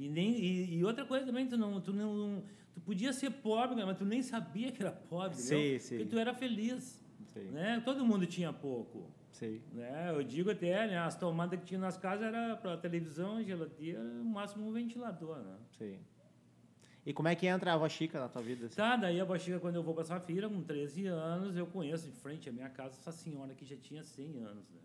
E, 0.00 0.08
nem, 0.08 0.34
e, 0.34 0.78
e 0.78 0.84
outra 0.84 1.04
coisa 1.04 1.26
também, 1.26 1.46
tu 1.46 1.58
não, 1.58 1.78
tu 1.78 1.92
não. 1.92 2.42
Tu 2.72 2.80
podia 2.80 3.12
ser 3.12 3.30
pobre, 3.30 3.84
mas 3.84 3.98
tu 3.98 4.04
nem 4.06 4.22
sabia 4.22 4.72
que 4.72 4.80
era 4.82 4.92
pobre, 4.92 5.36
Sim, 5.36 5.78
sim. 5.78 5.98
Porque 5.98 6.10
tu 6.10 6.18
era 6.18 6.32
feliz. 6.32 6.98
Sim. 7.34 7.50
Né? 7.50 7.82
Todo 7.84 8.02
mundo 8.02 8.24
tinha 8.24 8.50
pouco. 8.50 9.10
Sim. 9.30 9.60
Né? 9.74 10.10
Eu 10.10 10.22
digo 10.22 10.50
até, 10.50 10.86
né? 10.86 10.98
As 10.98 11.16
tomadas 11.16 11.60
que 11.60 11.66
tinha 11.66 11.78
nas 11.78 11.98
casas 11.98 12.26
era 12.26 12.56
para 12.56 12.78
televisão, 12.78 13.42
geladeira, 13.44 14.02
no 14.02 14.24
máximo 14.24 14.66
um 14.66 14.72
ventilador, 14.72 15.36
né? 15.36 15.58
Sim. 15.76 15.98
E 17.04 17.12
como 17.12 17.28
é 17.28 17.34
que 17.34 17.46
entra 17.46 17.72
a 17.72 17.74
avó 17.74 17.86
Chica 17.86 18.18
na 18.18 18.28
tua 18.28 18.40
vida? 18.40 18.66
assim? 18.66 18.76
Tá, 18.76 18.96
daí 18.96 19.20
a 19.20 19.24
Bochica, 19.24 19.60
quando 19.60 19.76
eu 19.76 19.82
vou 19.82 19.94
para 19.94 20.04
Safira, 20.04 20.48
com 20.48 20.62
13 20.62 21.06
anos, 21.06 21.56
eu 21.56 21.66
conheço 21.66 22.08
em 22.08 22.12
frente 22.12 22.48
à 22.48 22.52
minha 22.52 22.70
casa 22.70 22.94
essa 22.94 23.12
senhora 23.12 23.54
que 23.54 23.66
já 23.66 23.76
tinha 23.76 24.02
100 24.02 24.38
anos, 24.38 24.70
né? 24.70 24.80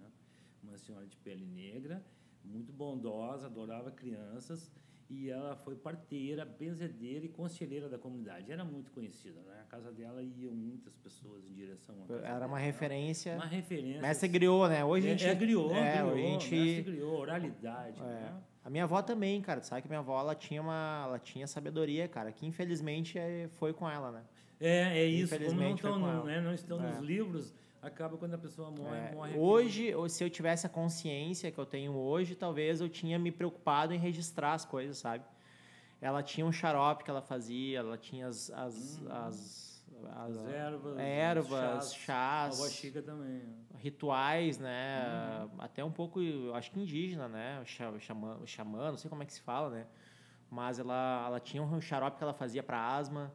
Uma 0.62 0.78
senhora 0.78 1.06
de 1.06 1.16
pele 1.18 1.46
negra, 1.46 2.04
muito 2.44 2.74
bondosa, 2.74 3.48
adorava 3.48 3.92
crianças, 3.92 4.72
e 5.10 5.30
ela 5.30 5.56
foi 5.56 5.76
parteira, 5.76 6.44
benzedeira 6.44 7.26
e 7.26 7.30
conselheira 7.30 7.88
da 7.88 7.98
comunidade. 7.98 8.52
Era 8.52 8.66
muito 8.66 8.92
conhecida, 8.92 9.40
né? 9.42 9.62
A 9.62 9.66
casa 9.66 9.92
dela 9.92 10.22
iam 10.24 10.52
muitas 10.54 10.96
pessoas 10.98 11.46
em 11.48 11.54
direção 11.54 11.96
à 12.04 12.08
casa 12.08 12.26
Era 12.26 12.34
uma 12.48 12.58
dela. 12.58 12.58
referência. 12.60 13.36
Uma 13.36 13.46
referência. 13.46 14.02
Mestre 14.02 14.28
griou, 14.28 14.68
né? 14.68 14.84
Hoje 14.84 15.08
a 15.08 15.12
é, 15.12 15.18
gente. 15.18 15.28
é, 15.30 15.36
griou, 15.36 15.72
é, 15.76 15.94
griou, 15.98 16.12
a 16.12 16.16
gente. 16.18 16.56
mestre 16.56 16.82
griou, 16.92 17.20
oralidade, 17.20 18.00
É. 18.02 18.04
né? 18.04 18.42
A 18.64 18.70
minha 18.70 18.84
avó 18.86 19.00
também, 19.04 19.40
cara. 19.42 19.62
Tu 19.62 19.68
sabe 19.68 19.84
que 19.84 19.88
minha 19.88 20.00
avó 20.00 20.20
ela 20.20 20.34
tinha 20.34 20.60
uma, 20.60 21.04
ela 21.06 21.20
tinha 21.20 21.46
sabedoria, 21.46 22.08
cara, 22.08 22.32
que 22.32 22.48
infelizmente 22.48 23.18
é- 23.20 23.48
foi 23.60 23.74
com 23.74 23.88
ela, 23.88 24.12
né? 24.12 24.24
É, 24.60 24.98
é 25.00 25.06
isso. 25.06 25.38
Como 25.38 25.52
não, 25.62 25.76
estão, 25.76 26.24
né, 26.26 26.42
não 26.42 26.54
estão 26.54 26.84
É. 26.84 26.90
nos 26.90 27.00
livros, 27.00 27.54
acaba 27.86 28.18
quando 28.18 28.34
a 28.34 28.38
pessoa 28.38 28.72
morre, 28.72 28.98
É, 28.98 29.12
morre. 29.14 29.38
hoje, 29.38 29.94
ou 29.96 30.10
se 30.10 30.24
eu 30.24 30.30
tivesse 30.30 30.66
a 30.66 30.70
consciência 30.70 31.52
que 31.52 31.58
eu 31.58 31.66
tenho 31.66 31.94
hoje, 31.96 32.36
talvez 32.36 32.82
eu 32.82 32.90
tinha 32.90 33.18
me 33.20 33.32
preocupado 33.32 33.94
em 33.94 33.98
registrar 33.98 34.54
as 34.54 34.66
coisas, 34.66 34.98
sabe? 34.98 35.24
Ela 36.02 36.22
tinha 36.22 36.46
um 36.46 36.52
xarope 36.52 37.04
que 37.04 37.10
ela 37.10 37.22
fazia, 37.22 37.80
ela 37.80 37.98
tinha 37.98 38.28
as 38.28 38.50
as, 38.52 39.02
as, 39.10 39.86
as- 40.12 40.36
As 40.38 40.46
ervas, 40.46 40.98
ervas, 41.00 41.86
os 41.88 41.94
chás, 41.96 42.86
A 42.96 43.02
também. 43.02 43.42
rituais, 43.78 44.60
né? 44.60 45.46
Uhum. 45.46 45.52
Até 45.60 45.84
um 45.84 45.92
pouco, 45.92 46.20
acho 46.54 46.72
que 46.72 46.80
indígena, 46.80 47.28
né? 47.28 47.62
O 47.62 47.66
xamã, 48.00 48.38
o 48.42 48.46
xamã, 48.48 48.90
não 48.92 48.98
sei 48.98 49.10
como 49.10 49.24
é 49.24 49.26
que 49.26 49.34
se 49.34 49.42
fala, 49.42 49.70
né? 49.70 49.88
Mas 50.50 50.80
ela, 50.80 51.24
ela 51.28 51.40
tinha 51.40 51.64
um 51.64 51.82
xarope 51.82 52.18
que 52.18 52.24
ela 52.24 52.34
fazia 52.34 52.62
para 52.62 52.80
asma. 52.80 53.32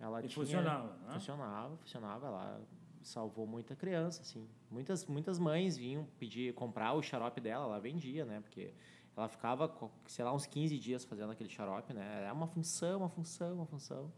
Ela 0.00 0.20
E 0.20 0.28
tinha, 0.28 0.44
funcionava, 0.44 0.88
né? 0.88 1.12
Funcionava, 1.12 1.76
funcionava. 1.76 2.26
Ela 2.26 2.60
salvou 3.04 3.46
muita 3.46 3.76
criança, 3.76 4.22
assim. 4.22 4.48
Muitas, 4.70 5.06
muitas 5.06 5.38
mães 5.38 5.76
vinham 5.76 6.06
pedir, 6.18 6.52
comprar 6.54 6.92
o 6.94 7.02
xarope 7.02 7.40
dela, 7.40 7.64
ela 7.66 7.78
vendia, 7.80 8.24
né? 8.24 8.40
Porque 8.40 8.72
ela 9.16 9.28
ficava, 9.28 9.72
sei 10.06 10.24
lá, 10.24 10.32
uns 10.34 10.46
15 10.46 10.78
dias 10.78 11.04
fazendo 11.04 11.30
aquele 11.30 11.48
xarope, 11.48 11.92
né? 11.92 12.22
Era 12.22 12.32
uma 12.32 12.46
função, 12.46 12.98
uma 12.98 13.08
função, 13.08 13.54
uma 13.54 13.66
função. 13.66 14.12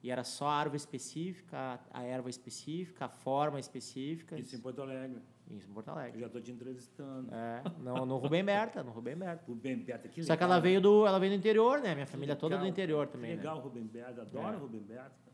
E 0.00 0.10
era 0.12 0.22
só 0.22 0.46
a 0.46 0.54
árvore 0.54 0.76
específica, 0.76 1.80
a 1.90 2.04
erva 2.04 2.30
específica, 2.30 3.06
a 3.06 3.08
forma 3.08 3.58
específica. 3.58 4.38
Isso 4.38 4.54
em 4.54 4.60
Porto 4.60 4.80
Alegre. 4.82 5.20
Em 5.50 5.58
Porto 5.58 5.88
Alegre. 5.88 6.16
Eu 6.18 6.20
já 6.20 6.26
estou 6.26 6.40
te 6.40 6.52
entrevistando. 6.52 7.34
É, 7.34 7.62
no, 7.80 8.06
no 8.06 8.16
Rubem 8.18 8.44
Berta, 8.44 8.82
no 8.84 8.92
Rubem 8.92 9.16
Berta. 9.16 9.44
Rubem 9.48 9.76
Berta, 9.78 10.06
que 10.08 10.22
Só 10.22 10.36
que 10.36 10.44
legal, 10.44 10.50
ela 10.50 10.56
né? 10.56 10.62
veio 10.62 10.80
do, 10.80 11.04
ela 11.06 11.18
veio 11.18 11.32
do 11.32 11.36
interior, 11.38 11.80
né? 11.80 11.94
Minha 11.94 12.06
Que 12.06 12.12
família 12.12 12.36
toda 12.36 12.54
do 12.56 12.60
legal. 12.60 12.70
interior 12.70 13.06
Que 13.06 13.12
também, 13.14 13.30
né? 13.30 13.36
legal, 13.38 13.58
Rubem 13.58 13.84
Berta. 13.86 14.22
Adoro 14.22 14.56
É. 14.56 14.60
Rubem 14.60 14.82
Berta. 14.82 15.27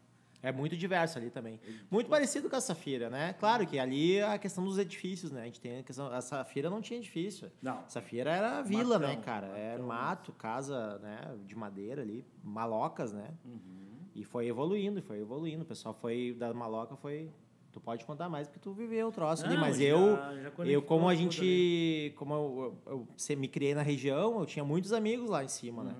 É 0.44 0.52
muito 0.52 0.76
diverso 0.76 1.18
ali 1.18 1.30
também. 1.30 1.58
Muito 1.90 2.08
parecido 2.10 2.50
com 2.50 2.56
a 2.56 2.60
Safira, 2.60 3.08
né? 3.08 3.32
Claro 3.40 3.66
que 3.66 3.78
ali 3.78 4.20
a 4.20 4.38
questão 4.38 4.62
dos 4.64 4.76
edifícios, 4.78 5.32
né? 5.32 5.42
A 5.42 5.44
gente 5.46 5.60
tem 5.60 5.78
a 5.78 5.82
questão. 5.82 6.06
A 6.12 6.20
Safira 6.20 6.68
não 6.68 6.82
tinha 6.82 6.98
edifício. 6.98 7.50
Não. 7.62 7.78
A 7.78 7.88
Safira 7.88 8.30
era 8.30 8.60
vila, 8.62 8.98
né, 8.98 9.06
Matão, 9.08 9.22
cara? 9.22 9.46
Era 9.48 9.82
matão. 9.82 9.86
mato, 9.86 10.32
casa, 10.32 10.98
né? 10.98 11.34
De 11.46 11.56
madeira 11.56 12.02
ali, 12.02 12.24
malocas, 12.42 13.12
né? 13.12 13.30
Uhum. 13.44 13.60
E 14.14 14.22
foi 14.22 14.46
evoluindo, 14.46 15.02
foi 15.02 15.18
evoluindo. 15.18 15.62
O 15.62 15.66
pessoal 15.66 15.94
foi 15.94 16.36
da 16.38 16.52
maloca, 16.52 16.94
foi. 16.94 17.30
Tu 17.72 17.80
pode 17.80 18.04
contar 18.04 18.28
mais 18.28 18.46
porque 18.46 18.60
tu 18.60 18.72
viveu 18.72 19.08
o 19.08 19.12
troço 19.12 19.44
ali, 19.44 19.54
Não, 19.54 19.60
mas 19.62 19.78
já- 19.78 19.84
eu, 19.84 20.16
já 20.16 20.64
eu 20.64 20.80
como 20.82 21.08
a 21.08 21.14
gente, 21.16 22.12
como 22.16 22.32
eu, 22.32 22.78
eu, 22.86 23.08
eu 23.28 23.36
me 23.36 23.48
criei 23.48 23.74
na 23.74 23.82
região, 23.82 24.38
eu 24.38 24.46
tinha 24.46 24.64
muitos 24.64 24.92
amigos 24.92 25.28
lá 25.28 25.42
em 25.42 25.48
cima, 25.48 25.82
né? 25.82 25.94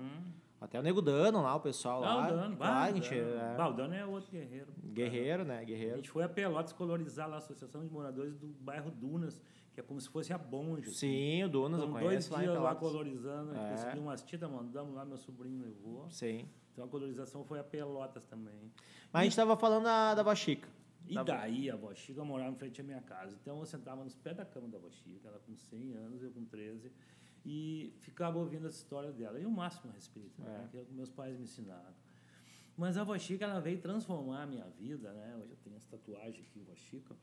Até 0.65 0.79
o 0.79 0.83
Nego 0.83 1.01
Dano 1.01 1.41
lá, 1.41 1.55
o 1.55 1.59
pessoal 1.59 2.01
lá. 2.01 2.21
Baldano, 2.27 2.57
Claro, 2.57 2.91
a 2.91 2.95
gente 2.95 3.13
é 3.13 3.55
Baldano 3.57 3.93
é 3.93 4.05
outro 4.05 4.31
guerreiro. 4.31 4.73
guerreiro, 4.83 5.43
né? 5.45 5.59
A 5.59 5.63
Guerreiro. 5.63 5.95
gente 5.97 6.09
foi 6.09 6.23
a 6.23 6.29
Pelotas 6.29 6.73
colorizar 6.73 7.27
lá 7.29 7.35
a 7.35 7.37
Associação 7.39 7.81
de 7.85 7.91
Moradores 7.91 8.35
do 8.35 8.47
bairro 8.47 8.91
Dunas, 8.91 9.41
que 9.73 9.79
é 9.79 9.83
como 9.83 9.99
se 10.01 10.09
fosse 10.09 10.33
a 10.33 10.37
Bonde. 10.37 10.81
assim. 10.89 10.93
Sim, 10.93 11.43
o 11.43 11.49
Dunas 11.49 11.79
eu 11.79 11.85
Então, 11.87 11.93
dois 11.99 12.05
conheço 12.07 12.33
lá 12.33 12.39
em 12.39 12.41
dias 12.43 12.53
lá 12.55 12.61
Pelotas. 12.75 12.79
colorizando, 12.79 13.55
É. 13.55 13.69
consegui 13.71 13.99
umas 13.99 14.21
tintas, 14.23 14.49
mandamos 14.49 14.95
lá, 14.95 15.05
meu 15.05 15.17
sobrinho 15.17 15.61
levou. 15.61 16.09
Sim. 16.09 16.47
Então 16.73 16.85
a 16.85 16.87
colorização 16.87 17.43
foi 17.45 17.59
a 17.59 17.63
Pelotas 17.63 18.25
também. 18.25 18.71
Mas 19.13 19.21
a 19.21 19.23
gente 19.23 19.35
tava 19.35 19.55
falando 19.55 19.83
da, 19.83 20.13
da 20.15 20.23
Baxica. 20.23 20.67
E 21.07 21.13
bom. 21.13 21.23
daí 21.23 21.69
a 21.69 21.77
Chica 21.93 22.23
morava 22.23 22.49
em 22.49 22.55
frente 22.55 22.81
à 22.81 22.83
minha 22.83 22.99
casa. 23.01 23.37
Então 23.39 23.59
eu 23.59 23.65
sentava 23.67 24.03
nos 24.03 24.15
pés 24.15 24.35
da 24.35 24.43
cama 24.43 24.67
da 24.67 24.79
Chica, 24.89 25.27
ela 25.27 25.39
com 25.45 25.55
100 25.55 25.93
anos, 25.93 26.23
eu 26.23 26.31
com 26.31 26.43
13, 26.43 26.91
e 27.45 27.93
ficava 27.99 28.39
ouvindo 28.39 28.67
as 28.67 28.75
histórias 28.75 29.15
dela. 29.15 29.39
E 29.39 29.45
o 29.45 29.51
máximo 29.51 29.91
respeito, 29.93 30.41
né? 30.41 30.63
É. 30.65 30.67
Que 30.69 30.77
é 30.77 30.81
o 30.81 30.85
que 30.85 30.93
meus 30.93 31.11
pais 31.11 31.37
me 31.37 31.43
ensinaram. 31.43 31.93
Mas 32.75 32.97
a 32.97 33.01
avó 33.01 33.17
Chica, 33.17 33.45
ela 33.45 33.61
veio 33.61 33.79
transformar 33.79 34.43
a 34.43 34.45
minha 34.47 34.67
vida, 34.71 35.13
né? 35.13 35.35
Hoje 35.37 35.51
eu 35.51 35.57
tenho 35.63 35.75
essa 35.75 35.87
tatuagem 35.89 36.41
aqui, 36.41 36.59
avó 36.61 36.75
Chica. 36.75 37.15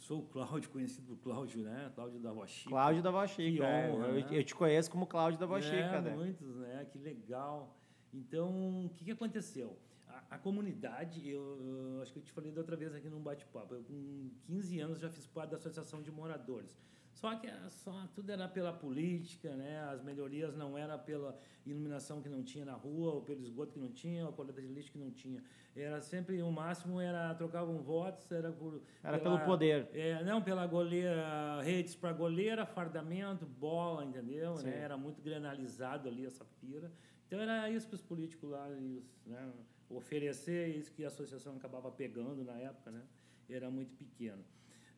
Sou 0.00 0.20
o 0.20 0.22
Cláudio, 0.26 0.68
conhecido 0.70 1.06
por 1.06 1.16
Cláudio, 1.18 1.62
né? 1.62 1.92
Cláudio 1.94 2.18
da 2.20 2.30
avó 2.30 2.46
Chica. 2.46 2.70
Cláudio 2.70 3.02
da 3.02 3.12
Baxica. 3.12 3.56
Que 3.56 3.62
é. 3.62 3.90
honra, 3.90 4.06
eu, 4.08 4.14
né? 4.14 4.28
eu 4.30 4.44
te 4.44 4.54
conheço 4.54 4.90
como 4.90 5.06
Cláudio 5.06 5.38
da 5.38 5.46
Baxica, 5.46 5.76
é, 5.76 6.00
né? 6.00 6.14
muitos, 6.14 6.56
né? 6.56 6.86
Que 6.90 6.98
legal. 6.98 7.76
Então, 8.12 8.86
o 8.86 8.90
que, 8.90 9.04
que 9.04 9.10
aconteceu? 9.10 9.78
A, 10.08 10.36
a 10.36 10.38
comunidade, 10.38 11.28
eu, 11.28 11.58
eu 11.96 12.02
acho 12.02 12.12
que 12.12 12.18
eu 12.18 12.22
te 12.22 12.32
falei 12.32 12.50
da 12.50 12.60
outra 12.60 12.76
vez 12.76 12.94
aqui 12.94 13.08
num 13.08 13.20
bate-papo, 13.20 13.74
eu 13.74 13.82
com 13.82 14.30
15 14.46 14.80
anos 14.80 15.00
já 15.00 15.10
fiz 15.10 15.26
parte 15.26 15.50
da 15.50 15.56
Associação 15.56 16.02
de 16.02 16.10
Moradores. 16.10 16.78
Só 17.14 17.34
que 17.36 17.46
era 17.46 17.70
só, 17.70 18.08
tudo 18.12 18.30
era 18.30 18.48
pela 18.48 18.72
política, 18.72 19.54
né? 19.54 19.80
as 19.88 20.02
melhorias 20.02 20.54
não 20.56 20.76
era 20.76 20.98
pela 20.98 21.38
iluminação 21.64 22.20
que 22.20 22.28
não 22.28 22.42
tinha 22.42 22.64
na 22.64 22.74
rua, 22.74 23.12
ou 23.14 23.22
pelo 23.22 23.40
esgoto 23.40 23.72
que 23.72 23.78
não 23.78 23.92
tinha, 23.92 24.24
ou 24.24 24.30
a 24.30 24.32
coleta 24.32 24.60
de 24.60 24.66
lixo 24.66 24.90
que 24.90 24.98
não 24.98 25.10
tinha. 25.12 25.42
Era 25.76 26.00
sempre, 26.00 26.42
o 26.42 26.50
máximo 26.50 27.00
era, 27.00 27.32
trocavam 27.34 27.78
votos, 27.80 28.30
era 28.32 28.50
por... 28.52 28.82
Era 29.02 29.18
pela- 29.18 29.36
pelo 29.38 29.46
poder. 29.46 29.88
é, 29.94 30.24
não, 30.24 30.42
pela 30.42 30.66
goleira, 30.66 31.60
redes 31.62 31.94
para 31.94 32.12
goleira, 32.12 32.66
fardamento, 32.66 33.46
bola, 33.46 34.04
entendeu? 34.04 34.56
Né? 34.56 34.80
Era 34.80 34.96
muito 34.96 35.22
granalizado 35.22 36.08
ali 36.08 36.26
essa 36.26 36.44
feira. 36.60 36.90
Então 37.26 37.38
era 37.40 37.70
isso 37.70 37.86
que 37.88 37.94
os 37.94 38.02
políticos 38.02 38.50
lá 38.50 38.68
iam, 38.70 39.02
né, 39.24 39.52
oferecer, 39.88 40.76
isso 40.76 40.92
que 40.92 41.04
a 41.04 41.08
associação 41.08 41.56
acabava 41.56 41.90
pegando 41.90 42.44
na 42.44 42.58
época, 42.58 42.90
né? 42.90 43.02
Era 43.48 43.70
muito 43.70 43.94
pequeno. 43.94 44.44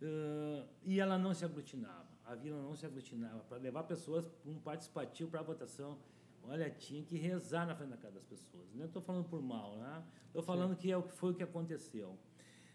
Ah, 0.03 0.67
e 0.85 1.01
ela 1.01 1.19
não 1.19 1.35
se 1.35 1.45
aglutinava, 1.45 2.07
a 2.25 2.35
vila 2.35 2.61
não 2.63 2.75
se 2.75 2.85
aglutinava. 2.87 3.41
Para 3.41 3.59
levar 3.59 3.85
pessoas 3.85 4.27
para 4.27 4.51
um 4.51 4.59
participativo 4.59 5.31
para 5.31 5.41
a 5.41 5.43
votação, 5.43 5.99
olha, 6.43 6.71
tinha 6.71 7.03
que 7.03 7.17
rezar 7.17 7.67
na 7.67 7.75
frente 7.75 7.91
da 7.91 7.97
casa 7.97 8.15
das 8.15 8.25
pessoas. 8.25 8.73
Não 8.75 8.87
estou 8.87 9.03
falando 9.03 9.29
por 9.29 9.43
mal, 9.43 9.77
né? 9.79 10.03
Estou 10.27 10.43
falando 10.43 10.77
que 10.77 10.91
é 10.91 10.97
o 10.97 11.03
que 11.03 11.13
foi 11.13 11.33
o 11.33 11.35
que 11.35 11.43
aconteceu. 11.43 12.19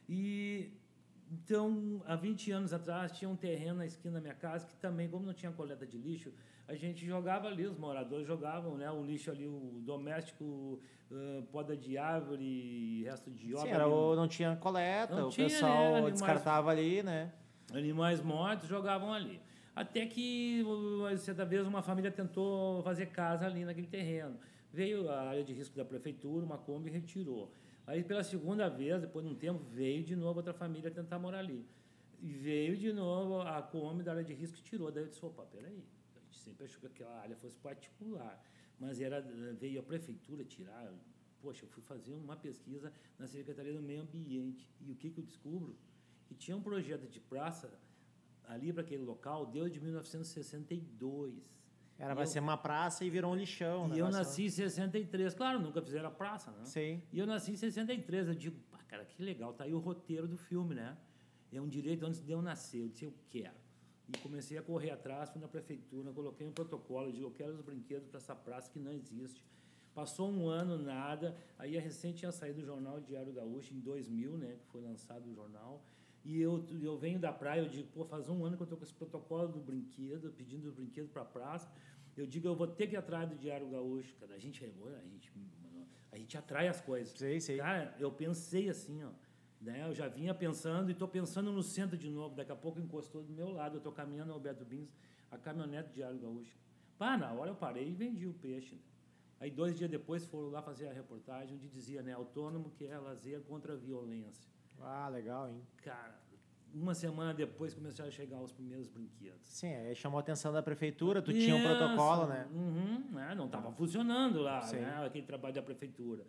E 0.09 0.71
então, 1.31 2.03
há 2.05 2.15
20 2.15 2.51
anos 2.51 2.73
atrás, 2.73 3.13
tinha 3.13 3.29
um 3.29 3.37
terreno 3.37 3.77
na 3.77 3.85
esquina 3.85 4.15
da 4.15 4.21
minha 4.21 4.35
casa 4.35 4.67
que 4.67 4.75
também, 4.75 5.09
como 5.09 5.25
não 5.25 5.33
tinha 5.33 5.49
coleta 5.51 5.87
de 5.87 5.97
lixo, 5.97 6.33
a 6.67 6.75
gente 6.75 7.05
jogava 7.05 7.47
ali, 7.47 7.65
os 7.65 7.77
moradores 7.77 8.25
jogavam 8.25 8.77
né, 8.77 8.89
o 8.91 9.03
lixo 9.03 9.29
ali, 9.31 9.47
o 9.47 9.81
doméstico, 9.83 10.79
ah, 11.11 11.43
poda 11.51 11.75
de 11.75 11.97
árvore, 11.97 13.03
resto 13.03 13.29
de 13.31 13.53
obra. 13.53 13.65
Sim, 13.67 13.73
era 13.73 13.87
o, 13.87 14.15
não 14.15 14.27
tinha 14.27 14.55
coleta, 14.55 15.15
Não 15.15 15.27
o 15.27 15.29
tinha, 15.31 15.47
né, 15.47 15.53
pessoal 15.53 15.85
animais- 15.95 16.13
descartava 16.13 16.71
ali, 16.71 17.03
né? 17.03 17.33
animais 17.73 18.21
mortos 18.21 18.67
jogavam 18.67 19.13
ali. 19.13 19.41
Até 19.73 20.05
que, 20.05 20.63
uh, 20.63 21.17
certa 21.17 21.45
vez, 21.45 21.65
uma 21.65 21.81
família 21.81 22.11
tentou 22.11 22.81
fazer 22.83 23.05
casa 23.07 23.45
ali 23.45 23.63
naquele 23.63 23.87
terreno. 23.87 24.37
Veio 24.73 25.09
a 25.09 25.21
área 25.21 25.43
de 25.43 25.53
risco 25.53 25.75
da 25.77 25.85
prefeitura, 25.85 26.45
uma 26.45 26.57
Kombi 26.57 26.89
retirou. 26.89 27.51
Aí, 27.87 28.03
pela 28.03 28.23
segunda 28.23 28.69
vez, 28.69 29.01
depois 29.01 29.25
de 29.25 29.31
um 29.31 29.35
tempo, 29.35 29.59
veio 29.69 30.03
de 30.03 30.15
novo 30.15 30.39
outra 30.39 30.53
família 30.53 30.91
tentar 30.91 31.17
morar 31.19 31.39
ali. 31.39 31.65
E 32.21 32.31
veio 32.31 32.75
de 32.77 32.91
novo 32.91 33.41
a 33.41 33.61
Kombi 33.61 34.03
da 34.03 34.11
área 34.11 34.23
de 34.23 34.33
risco 34.33 34.57
e 34.59 34.61
tirou. 34.61 34.91
Daí 34.91 35.03
eu 35.03 35.09
disse, 35.09 35.25
opa, 35.25 35.43
peraí, 35.43 35.81
gente 36.31 36.39
sempre 36.39 36.65
achou 36.65 36.79
que 36.79 36.87
aquela 36.87 37.19
área 37.19 37.35
fosse 37.35 37.57
particular. 37.57 38.41
Mas 38.79 38.99
era, 38.99 39.21
veio 39.59 39.79
a 39.79 39.83
prefeitura 39.83 40.43
tirar. 40.43 40.93
Poxa, 41.41 41.65
eu 41.65 41.69
fui 41.69 41.83
fazer 41.83 42.13
uma 42.13 42.35
pesquisa 42.35 42.91
na 43.19 43.27
Secretaria 43.27 43.73
do 43.73 43.81
Meio 43.81 44.01
Ambiente. 44.01 44.67
E 44.79 44.91
o 44.91 44.95
que, 44.95 45.09
que 45.09 45.19
eu 45.19 45.23
descubro? 45.23 45.75
que 46.31 46.35
tinha 46.35 46.55
um 46.55 46.61
projeto 46.61 47.09
de 47.09 47.19
praça 47.19 47.69
ali 48.45 48.71
para 48.71 48.83
aquele 48.83 49.03
local 49.03 49.45
desde 49.45 49.81
1962. 49.81 51.59
Era 51.99 52.13
eu- 52.19 52.25
ser 52.25 52.39
uma 52.39 52.57
praça 52.57 53.03
e 53.03 53.09
virou 53.09 53.33
um 53.33 53.35
lixão. 53.35 53.87
E 53.87 53.89
né? 53.89 53.95
eu 53.99 54.05
Vai 54.05 54.13
nasci 54.13 54.45
em 54.45 54.49
63. 54.49 55.33
Claro, 55.33 55.59
nunca 55.59 55.81
fizeram 55.81 56.07
a 56.07 56.11
praça, 56.11 56.49
né? 56.51 56.63
Sim. 56.63 57.03
E 57.11 57.19
eu 57.19 57.27
nasci 57.27 57.51
em 57.51 57.57
63. 57.57 58.29
Eu 58.29 58.33
digo, 58.33 58.57
pá, 58.71 58.77
cara, 58.87 59.03
que 59.03 59.21
legal, 59.21 59.53
tá 59.53 59.65
aí 59.65 59.73
o 59.73 59.79
roteiro 59.79 60.25
do 60.25 60.37
filme, 60.37 60.73
né? 60.73 60.97
É 61.51 61.59
um 61.59 61.67
direito 61.67 62.05
antes 62.05 62.23
de 62.23 62.31
eu 62.31 62.41
nascer. 62.41 62.79
Eu 62.79 62.87
disse, 62.87 63.03
eu 63.03 63.13
quero. 63.29 63.59
E 64.07 64.17
comecei 64.19 64.57
a 64.57 64.61
correr 64.61 64.91
atrás, 64.91 65.29
fui 65.29 65.39
na 65.39 65.47
prefeitura, 65.47 66.11
coloquei 66.11 66.45
um 66.45 66.51
protocolo, 66.51 67.11
digo, 67.11 67.27
eu 67.27 67.31
quero 67.31 67.53
os 67.53 67.61
brinquedos 67.61 68.07
para 68.07 68.17
essa 68.17 68.35
praça 68.35 68.69
que 68.69 68.79
não 68.79 68.91
existe. 68.91 69.43
Passou 69.93 70.31
um 70.31 70.47
ano, 70.47 70.77
nada. 70.77 71.35
Aí 71.57 71.77
a 71.77 71.81
recente 71.81 72.19
tinha 72.19 72.31
saído 72.31 72.61
o 72.61 72.65
jornal 72.65 72.99
Diário 72.99 73.33
Gaúcho 73.33 73.73
em 73.73 73.79
2000, 73.79 74.37
né? 74.37 74.57
Que 74.59 74.65
foi 74.67 74.81
lançado 74.81 75.29
o 75.29 75.33
jornal. 75.33 75.83
E 76.23 76.39
eu, 76.39 76.65
eu 76.81 76.97
venho 76.97 77.19
da 77.19 77.33
praia, 77.33 77.61
eu 77.61 77.67
digo, 77.67 77.89
pô, 77.89 78.05
faz 78.05 78.29
um 78.29 78.45
ano 78.45 78.55
que 78.55 78.61
eu 78.61 78.65
estou 78.65 78.77
com 78.77 78.83
esse 78.83 78.93
protocolo 78.93 79.47
do 79.47 79.59
brinquedo, 79.59 80.31
pedindo 80.31 80.67
os 80.67 80.73
brinquedos 80.73 81.11
para 81.11 81.23
a 81.23 81.25
praça. 81.25 81.69
Eu 82.15 82.27
digo, 82.27 82.47
eu 82.47 82.55
vou 82.55 82.67
ter 82.67 82.87
que 82.87 82.93
ir 82.93 82.97
atrás 82.97 83.27
do 83.27 83.35
Diário 83.35 83.67
Gaúcho. 83.69 84.15
Cara, 84.17 84.35
a 84.35 84.37
gente, 84.37 84.63
a 84.63 84.67
gente, 85.07 85.31
a 86.11 86.17
gente 86.17 86.37
atrai 86.37 86.67
as 86.67 86.79
coisas. 86.79 87.17
Sim, 87.17 87.39
sim. 87.39 87.57
Cara, 87.57 87.95
eu 87.99 88.11
pensei 88.11 88.69
assim, 88.69 89.03
ó. 89.03 89.09
Né? 89.61 89.87
Eu 89.87 89.93
já 89.93 90.07
vinha 90.07 90.33
pensando 90.33 90.89
e 90.89 90.93
estou 90.93 91.07
pensando 91.07 91.51
no 91.51 91.61
centro 91.61 91.95
de 91.95 92.09
novo. 92.09 92.35
Daqui 92.35 92.51
a 92.51 92.55
pouco 92.55 92.79
encostou 92.79 93.23
do 93.23 93.31
meu 93.31 93.49
lado. 93.49 93.75
Eu 93.75 93.77
estou 93.77 93.91
caminhando 93.93 94.29
no 94.29 94.33
Alberto 94.33 94.65
Bins, 94.65 94.89
a 95.29 95.37
caminhonete 95.37 95.89
do 95.89 95.93
Diário 95.93 96.19
Gaúcho. 96.19 96.57
Pá, 96.97 97.15
na 97.17 97.31
hora 97.31 97.51
eu 97.51 97.55
parei 97.55 97.89
e 97.89 97.93
vendi 97.93 98.27
o 98.27 98.33
peixe. 98.33 98.75
né? 98.75 98.81
Aí 99.39 99.49
dois 99.49 99.75
dias 99.75 99.89
depois 99.89 100.25
foram 100.25 100.49
lá 100.49 100.61
fazer 100.61 100.87
a 100.87 100.93
reportagem 100.93 101.55
onde 101.55 101.67
dizia, 101.67 102.03
né, 102.03 102.13
autônomo 102.13 102.69
que 102.69 102.85
é 102.85 102.95
lazer 102.99 103.41
contra 103.41 103.73
a 103.73 103.75
violência. 103.75 104.47
Ah, 104.79 105.09
legal, 105.09 105.49
hein? 105.49 105.59
Cara, 105.77 106.15
uma 106.73 106.93
semana 106.93 107.33
depois 107.33 107.73
começaram 107.73 108.07
a 108.07 108.11
chegar 108.11 108.39
os 108.39 108.51
primeiros 108.51 108.87
brinquedos. 108.87 109.47
Sim, 109.47 109.73
aí 109.73 109.95
chamou 109.95 110.17
a 110.19 110.21
atenção 110.21 110.53
da 110.53 110.61
prefeitura, 110.61 111.23
tu 111.23 111.33
tinha 111.33 111.55
um 111.55 111.63
protocolo, 111.63 112.27
né? 112.27 112.47
Uhum, 112.53 113.09
né? 113.11 113.33
Não 113.35 113.45
estava 113.47 113.71
funcionando 113.71 114.41
lá, 114.41 114.61
Sim. 114.61 114.77
né? 114.77 115.05
aquele 115.05 115.25
trabalho 115.25 115.55
da 115.55 115.61
prefeitura. 115.63 116.23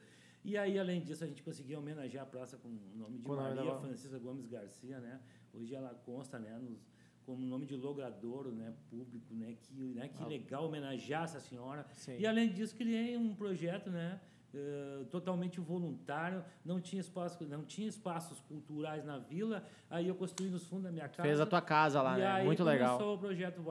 E 0.44 0.56
aí, 0.58 0.78
além 0.78 1.00
disso, 1.00 1.22
a 1.22 1.26
gente 1.26 1.42
conseguiu 1.42 1.78
homenagear 1.78 2.24
a 2.24 2.26
praça 2.26 2.56
com 2.56 2.68
o 2.68 2.96
nome 2.96 3.18
de 3.18 3.24
Com 3.24 3.34
nome 3.36 3.54
Maria 3.54 3.72
da- 3.72 3.80
Francisca 3.80 4.18
Gomes 4.18 4.46
Garcia, 4.46 4.98
né? 5.00 5.20
Hoje 5.54 5.74
ela 5.74 5.90
consta, 6.04 6.38
né, 6.38 6.58
nos, 6.58 6.80
como 7.24 7.44
nome 7.46 7.64
de 7.66 7.76
logradouro, 7.76 8.50
né, 8.50 8.74
público, 8.90 9.32
né? 9.34 9.54
Que, 9.60 9.72
né, 9.94 10.08
que 10.08 10.22
Ah. 10.22 10.26
legal 10.26 10.66
homenagear 10.66 11.24
essa 11.24 11.38
senhora. 11.38 11.86
Sim. 11.94 12.18
E 12.18 12.26
além 12.26 12.52
disso, 12.52 12.74
criei 12.74 13.16
um 13.16 13.34
projeto, 13.34 13.88
né? 13.90 14.20
Eh, 14.54 15.04
totalmente 15.10 15.58
voluntário, 15.60 16.44
não 16.62 16.78
tinha 16.78 17.00
espaço, 17.00 17.42
não 17.48 17.64
tinha 17.64 17.88
espaços 17.88 18.38
culturais 18.40 19.02
na 19.02 19.18
vila. 19.18 19.64
Aí 19.88 20.06
eu 20.06 20.14
construí 20.14 20.50
nos 20.50 20.66
fundos 20.66 20.84
da 20.84 20.92
minha 20.92 21.08
casa. 21.08 21.22
Fez 21.22 21.40
a 21.40 21.46
tua 21.46 21.62
casa 21.62 22.02
lá, 22.02 22.18
né? 22.18 22.44
Muito 22.44 22.62
legal. 22.62 23.00
o 23.14 23.18
projeto. 23.18 23.62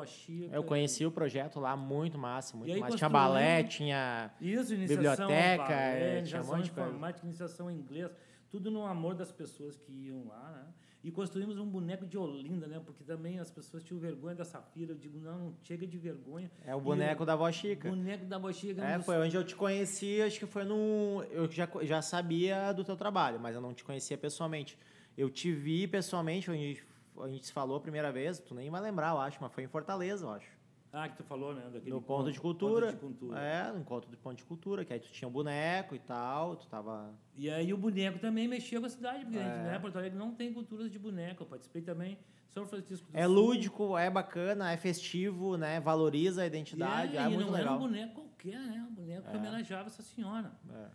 Eu 0.52 0.64
conheci 0.64 1.06
o 1.06 1.12
projeto 1.12 1.60
lá, 1.60 1.76
muito 1.78 2.18
massa, 2.18 2.58
muito 2.58 2.80
massa. 2.80 2.98
Tinha 2.98 3.10
balé, 3.10 3.64
tinha. 3.64 4.32
Isso, 4.42 4.76
Biblioteca, 4.76 5.66
balé, 5.66 6.20
é, 6.20 6.22
tinha 6.24 6.42
um 6.42 6.46
monte 6.46 6.64
de 6.64 6.72
coisa. 6.72 6.90
informática, 6.90 7.26
iniciação 7.28 7.70
em 7.70 7.76
inglês, 7.76 8.10
tudo 8.50 8.72
no 8.72 8.84
amor 8.84 9.14
das 9.14 9.32
pessoas 9.32 9.78
que 9.78 9.92
iam 9.92 10.26
lá, 10.28 10.52
né? 10.52 10.66
E 11.04 11.10
construímos 11.10 11.58
um 11.58 11.66
boneco 11.66 12.06
de 12.06 12.16
Olinda, 12.16 12.68
né? 12.68 12.80
Porque 12.86 13.04
também 13.04 13.40
as 13.40 13.50
pessoas 13.50 13.84
tinham 13.84 14.00
vergonha 14.00 14.36
da 14.36 14.46
Safira. 14.46 14.92
Eu 14.92 14.98
digo, 14.98 15.18
não, 15.18 15.56
chega 15.64 15.88
de 15.88 15.98
vergonha. 15.98 16.52
É 16.64 16.76
o 16.76 16.80
boneco 16.80 17.26
da 17.26 17.34
avó 17.34 17.52
Chica. 17.52 17.90
Boneco 17.90 18.26
da 18.26 18.38
Bochiga. 18.38 18.84
É, 18.84 19.00
foi 19.00 19.18
onde 19.18 19.36
eu 19.36 19.44
te 19.44 19.56
conheci, 19.56 20.22
acho 20.22 20.38
que 20.38 20.46
foi 20.46 20.64
num. 20.64 21.24
Eu 21.32 21.50
já, 21.52 21.68
já 21.82 22.02
sabia 22.04 22.72
do 22.72 22.84
teu 22.84 22.96
trabalho, 22.96 23.40
mas 23.40 23.56
eu 23.56 23.62
não 23.62 23.74
te 23.74 23.84
conhecia 23.84 24.16
pessoalmente. 24.18 24.78
Eu 25.18 25.30
te 25.30 25.52
vi 25.52 25.88
pessoalmente, 25.88 26.52
onde 26.52 26.84
a 27.20 27.28
gente 27.28 27.48
se 27.48 27.52
falou 27.52 27.78
a 27.78 27.82
primeira 27.82 28.12
vez, 28.12 28.40
tu 28.40 28.54
nem 28.54 28.70
vai 28.70 28.82
lembrar, 28.82 29.12
eu 29.12 29.18
acho, 29.18 29.40
mas 29.42 29.52
foi 29.52 29.64
em 29.64 29.68
Fortaleza, 29.68 30.26
eu 30.26 30.30
acho. 30.30 30.61
Ah, 30.94 31.08
que 31.08 31.16
tu 31.16 31.24
falou, 31.24 31.54
né? 31.54 31.62
Daquele 31.72 31.90
no 31.90 32.02
ponto, 32.02 32.30
de 32.32 32.40
cultura. 32.40 32.88
Ponto 32.88 32.94
de 32.96 33.00
cultura. 33.00 33.40
É, 33.40 33.72
no 33.72 33.80
encontro 33.80 34.10
de 34.12 34.18
ponto 34.18 34.36
de 34.36 34.44
cultura, 34.44 34.84
que 34.84 34.92
aí 34.92 35.00
tu 35.00 35.10
tinha 35.10 35.28
um 35.28 35.32
boneco 35.32 35.96
e 35.96 36.00
tal, 36.00 36.58
tu 36.58 36.68
tava. 36.68 37.14
E 37.38 37.50
aí 37.50 37.74
o 37.74 37.78
boneco 37.78 38.20
também 38.20 38.46
mexia 38.48 38.80
com 38.80 38.86
a 38.86 38.90
cidade, 38.90 39.24
porque 39.24 39.38
a 39.40 39.42
gente, 39.44 39.54
É. 39.60 39.64
né, 39.72 39.80
Porto 39.80 39.98
Alegre 39.98 40.18
não 40.18 40.34
tem 40.34 40.54
culturas 40.54 40.92
de 40.92 41.00
boneco. 41.00 41.44
Eu 41.44 41.48
participei 41.48 41.82
também 41.82 42.18
São 42.50 42.66
Francisco 42.66 43.10
do 43.10 43.18
É 43.18 43.24
Sul. 43.26 43.34
lúdico, 43.34 43.98
é 43.98 44.10
bacana, 44.10 44.72
é 44.74 44.76
festivo, 44.78 45.56
né? 45.56 45.80
Valoriza 45.80 46.42
a 46.42 46.46
identidade, 46.46 47.16
é, 47.16 47.22
e 47.22 47.30
muito 47.30 47.46
não 47.46 47.54
legal. 47.54 47.76
era 47.76 47.76
um 47.76 47.80
boneco 47.88 48.14
qualquer, 48.16 48.60
né? 48.60 48.86
Um 48.90 48.94
boneco 48.94 49.30
que 49.30 49.34
É. 49.36 49.40
homenageava 49.40 49.88
essa 49.88 50.02
senhora. 50.04 50.52
É. 50.74 50.88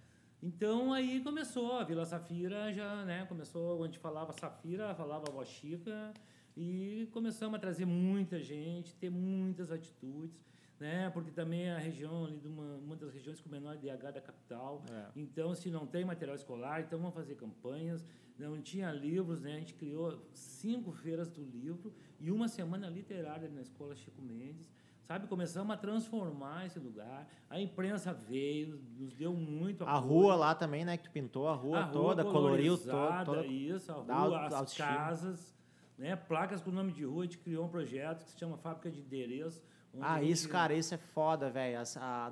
Então 0.42 0.92
aí 0.92 1.20
começou, 1.20 1.72
a 1.78 1.84
Vila 1.84 2.04
Safira 2.04 2.70
já, 2.74 3.02
né, 3.06 3.24
começou, 3.24 3.82
onde 3.82 3.98
falava 3.98 4.34
Safira, 4.34 4.94
falava 4.94 5.24
Vó 5.32 5.42
Chica, 5.46 6.12
e 6.56 7.08
começamos 7.12 7.54
a 7.56 7.58
trazer 7.58 7.84
muita 7.84 8.40
gente, 8.40 8.94
ter 8.96 9.10
muitas 9.10 9.70
atitudes, 9.70 10.44
né, 10.80 11.10
porque 11.10 11.30
também 11.30 11.64
é 11.64 11.74
a 11.74 11.78
região 11.78 12.24
ali 12.26 12.38
de 12.38 12.48
uma, 12.48 12.76
uma 12.76 12.96
das 12.96 13.12
regiões 13.12 13.40
com 13.40 13.48
menor 13.48 13.74
IDH 13.76 14.12
da 14.12 14.20
capital, 14.20 14.82
É. 14.90 15.06
então 15.16 15.54
se 15.54 15.70
não 15.70 15.86
tem 15.86 16.04
material 16.04 16.36
escolar, 16.36 16.80
então 16.82 16.98
vamos 16.98 17.14
fazer 17.14 17.34
campanhas, 17.34 18.04
não 18.38 18.60
tinha 18.60 18.90
livros, 18.92 19.40
né, 19.40 19.54
a 19.54 19.58
gente 19.58 19.74
criou 19.74 20.18
cinco 20.34 20.92
feiras 20.92 21.28
do 21.30 21.42
livro 21.42 21.94
e 22.20 22.30
uma 22.30 22.48
semana 22.48 22.88
literária 22.88 23.48
na 23.48 23.60
Escola 23.62 23.94
Chico 23.96 24.20
Mendes, 24.22 24.70
Sabe, 25.02 25.28
começamos 25.28 25.72
a 25.72 25.76
transformar 25.76 26.66
esse 26.66 26.80
lugar. 26.80 27.28
A 27.48 27.60
imprensa 27.60 28.12
veio, 28.12 28.82
nos 28.98 29.14
deu 29.14 29.32
muito 29.32 29.84
A 29.84 29.98
apoio. 29.98 30.12
rua 30.12 30.34
lá 30.34 30.52
também, 30.52 30.84
né? 30.84 30.96
Que 30.96 31.04
tu 31.04 31.12
pintou 31.12 31.46
a 31.46 31.54
rua, 31.54 31.78
A 31.78 31.82
rua 31.84 31.92
toda, 31.92 32.24
coloriu 32.24 32.76
toda. 32.76 33.24
toda... 33.24 33.46
Isso, 33.46 33.92
a 33.92 33.94
rua, 33.94 34.46
as 34.48 34.74
casas, 34.76 35.55
né? 35.98 36.16
placas 36.16 36.60
com 36.60 36.70
nome 36.70 36.92
de 36.92 37.04
rua. 37.04 37.22
A 37.22 37.26
gente 37.26 37.38
criou 37.38 37.64
um 37.64 37.68
projeto 37.68 38.24
que 38.24 38.30
se 38.30 38.38
chama 38.38 38.56
Fábrica 38.56 38.90
de 38.90 39.00
Endereço. 39.00 39.62
Ah, 40.00 40.18
gente- 40.20 40.30
isso, 40.32 40.48
cara, 40.48 40.74
isso 40.74 40.94
é 40.94 40.98
foda, 40.98 41.48
velho. 41.50 41.78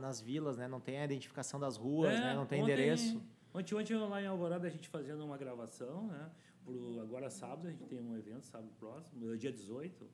Nas 0.00 0.20
vilas, 0.20 0.56
né? 0.58 0.68
Não 0.68 0.80
tem 0.80 0.98
a 0.98 1.04
identificação 1.04 1.58
das 1.58 1.76
ruas, 1.76 2.12
É, 2.12 2.20
né? 2.20 2.34
Não 2.34 2.44
tem 2.46 2.62
ontem- 2.62 2.72
endereço. 2.72 3.22
Ontem, 3.54 3.74
ontem 3.74 3.96
lá 3.96 4.20
em 4.20 4.26
Alvorada 4.26 4.66
a 4.66 4.70
gente 4.70 4.88
fazendo 4.88 5.24
uma 5.24 5.38
gravação, 5.38 6.08
né? 6.08 6.30
Pro, 6.64 7.00
agora 7.00 7.30
sábado 7.30 7.68
a 7.68 7.70
gente 7.70 7.84
tem 7.84 8.00
um 8.00 8.16
evento, 8.16 8.44
sábado 8.46 8.70
próximo, 8.78 9.32
é 9.32 9.36
dia 9.36 9.52
18, 9.52 10.06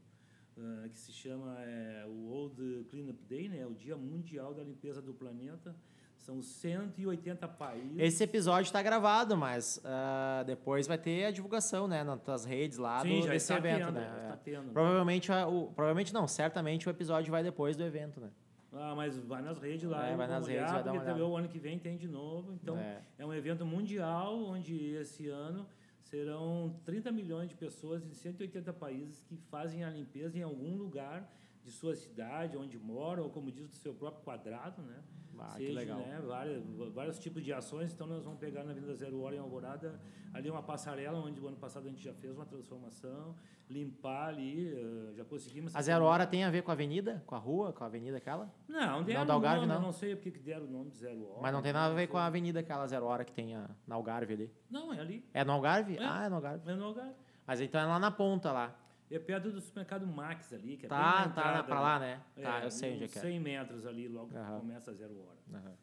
ah, 0.58 0.88
que 0.88 0.98
se 0.98 1.12
chama 1.12 1.56
é, 1.60 2.04
o 2.06 2.26
World 2.28 2.86
Cleanup 2.90 3.22
Day, 3.24 3.48
né? 3.48 3.66
O 3.66 3.74
Dia 3.74 3.96
Mundial 3.96 4.52
da 4.54 4.62
Limpeza 4.62 5.00
do 5.00 5.14
Planeta. 5.14 5.74
São 6.20 6.42
180 6.42 7.48
países. 7.48 7.98
Esse 7.98 8.22
episódio 8.24 8.68
está 8.68 8.82
gravado, 8.82 9.36
mas 9.36 9.80
ah, 9.84 10.42
depois 10.46 10.86
vai 10.86 10.98
ter 10.98 11.24
a 11.24 11.30
divulgação, 11.30 11.88
né? 11.88 12.04
Nas 12.04 12.20
tuas 12.20 12.44
redes 12.44 12.76
lá 12.78 13.00
Sim, 13.00 13.20
do, 13.20 13.26
já 13.26 13.32
desse 13.32 13.52
está 13.52 13.56
evento, 13.56 13.86
tendo, 13.86 13.92
né? 13.94 14.06
já 14.06 14.20
está 14.22 14.32
É. 14.34 14.36
tendo. 14.36 14.72
Provavelmente, 14.72 15.32
o, 15.32 15.66
provavelmente 15.74 16.12
não, 16.12 16.28
certamente 16.28 16.86
o 16.86 16.90
episódio 16.90 17.30
vai 17.30 17.42
depois 17.42 17.74
do 17.76 17.82
evento, 17.82 18.20
né? 18.20 18.30
Ah, 18.72 18.94
mas 18.94 19.18
vai 19.18 19.40
nas 19.42 19.58
redes 19.58 19.88
lá. 19.88 20.06
É, 20.06 20.14
vai 20.14 20.28
nas 20.28 20.46
redes, 20.46 20.62
olhar, 20.62 20.74
vai 20.74 20.82
dar 20.84 20.92
uma 20.92 21.02
olhada. 21.02 21.26
o 21.26 21.36
ano 21.36 21.48
que 21.48 21.58
vem 21.58 21.78
tem 21.78 21.96
de 21.96 22.06
novo. 22.06 22.52
Então, 22.52 22.76
É. 22.76 23.00
é. 23.18 23.24
um 23.26 23.32
evento 23.32 23.64
mundial, 23.64 24.36
onde 24.44 24.92
esse 24.94 25.26
ano 25.28 25.66
serão 26.02 26.76
30 26.84 27.10
milhões 27.10 27.48
de 27.48 27.54
pessoas 27.54 28.04
em 28.04 28.12
180 28.12 28.72
países 28.74 29.22
que 29.24 29.36
fazem 29.50 29.84
a 29.84 29.90
limpeza 29.90 30.38
em 30.38 30.42
algum 30.42 30.76
lugar 30.76 31.28
de 31.64 31.70
sua 31.70 31.94
cidade, 31.96 32.56
onde 32.56 32.78
moram, 32.78 33.24
ou 33.24 33.30
como 33.30 33.50
diz, 33.50 33.68
do 33.68 33.74
seu 33.76 33.92
próprio 33.94 34.22
quadrado, 34.22 34.82
né? 34.82 34.96
Ah, 35.40 35.54
que 35.56 35.72
legal. 35.72 35.98
Né, 35.98 36.20
vários, 36.26 36.64
vários 36.92 37.18
tipos 37.18 37.42
de 37.42 37.52
ações. 37.52 37.92
Então, 37.92 38.06
nós 38.06 38.24
vamos 38.24 38.38
pegar 38.38 38.62
na 38.64 38.72
Avenida 38.72 38.94
Zero 38.94 39.20
Hora, 39.20 39.36
em 39.36 39.38
Alvorada, 39.38 40.00
ali 40.34 40.50
uma 40.50 40.62
passarela, 40.62 41.18
onde 41.18 41.40
o 41.40 41.48
ano 41.48 41.56
passado 41.56 41.86
a 41.86 41.88
gente 41.90 42.02
já 42.02 42.12
fez 42.12 42.36
uma 42.36 42.44
transformação, 42.44 43.34
limpar 43.68 44.28
ali, 44.28 44.68
eh, 44.68 45.14
já 45.14 45.24
conseguimos... 45.24 45.74
A 45.74 45.80
Zero 45.80 46.04
Hora 46.04 46.26
tem 46.26 46.44
a 46.44 46.50
ver 46.50 46.62
com 46.62 46.70
a 46.70 46.74
avenida? 46.74 47.22
Com 47.26 47.34
a 47.34 47.38
rua? 47.38 47.72
Com 47.72 47.84
a 47.84 47.86
avenida 47.86 48.18
aquela? 48.18 48.52
Não, 48.68 49.02
deram 49.02 49.24
da 49.24 49.34
Algarve, 49.34 49.66
não? 49.66 49.76
eu 49.76 49.80
não 49.80 49.92
sei 49.92 50.14
porque 50.14 50.30
que 50.30 50.40
deram 50.40 50.66
o 50.66 50.70
nome 50.70 50.90
de 50.90 50.98
Zero 50.98 51.26
Hora. 51.30 51.40
Mas 51.40 51.52
não 51.52 51.62
tem 51.62 51.72
nada 51.72 51.92
a 51.92 51.96
ver 51.96 52.06
com 52.08 52.18
a 52.18 52.26
avenida 52.26 52.60
aquela 52.60 52.86
Zero 52.86 53.06
Hora 53.06 53.24
que 53.24 53.32
tem 53.32 53.54
a, 53.54 53.70
na 53.86 53.94
Algarve 53.94 54.34
ali. 54.34 54.52
Não, 54.70 54.92
é 54.92 55.00
ali. 55.00 55.24
É 55.32 55.44
no 55.44 55.52
Algarve? 55.52 55.96
É. 55.96 56.04
Ah, 56.04 56.24
é 56.26 56.28
no 56.28 56.36
Algarve. 56.36 56.70
É 56.70 56.74
no 56.74 56.84
Algarve. 56.84 57.14
Mas 57.46 57.60
então 57.60 57.80
é 57.80 57.84
lá 57.84 57.98
na 57.98 58.10
ponta 58.10 58.52
lá. 58.52 58.76
É 59.10 59.18
perto 59.18 59.50
do 59.50 59.60
supermercado 59.60 60.06
Max 60.06 60.52
ali, 60.52 60.76
que 60.76 60.86
é 60.86 60.88
bem 60.88 60.98
Tá, 60.98 61.04
na 61.04 61.22
tá 61.22 61.28
entrada, 61.28 61.64
pra 61.64 61.80
lá, 61.80 61.98
né? 61.98 62.22
Tá, 62.40 62.62
eu 62.62 62.70
sei 62.70 62.94
onde 62.94 63.04
é 63.04 63.08
que 63.08 63.18
é. 63.18 63.22
100 63.22 63.40
metros 63.40 63.84
ali, 63.86 64.06
logo 64.08 64.36
Aham. 64.36 64.54
que 64.54 64.60
começa 64.60 64.90
a 64.90 64.94
Zero 64.94 65.18
Hora. 65.18 65.38
Aham. 65.52 65.74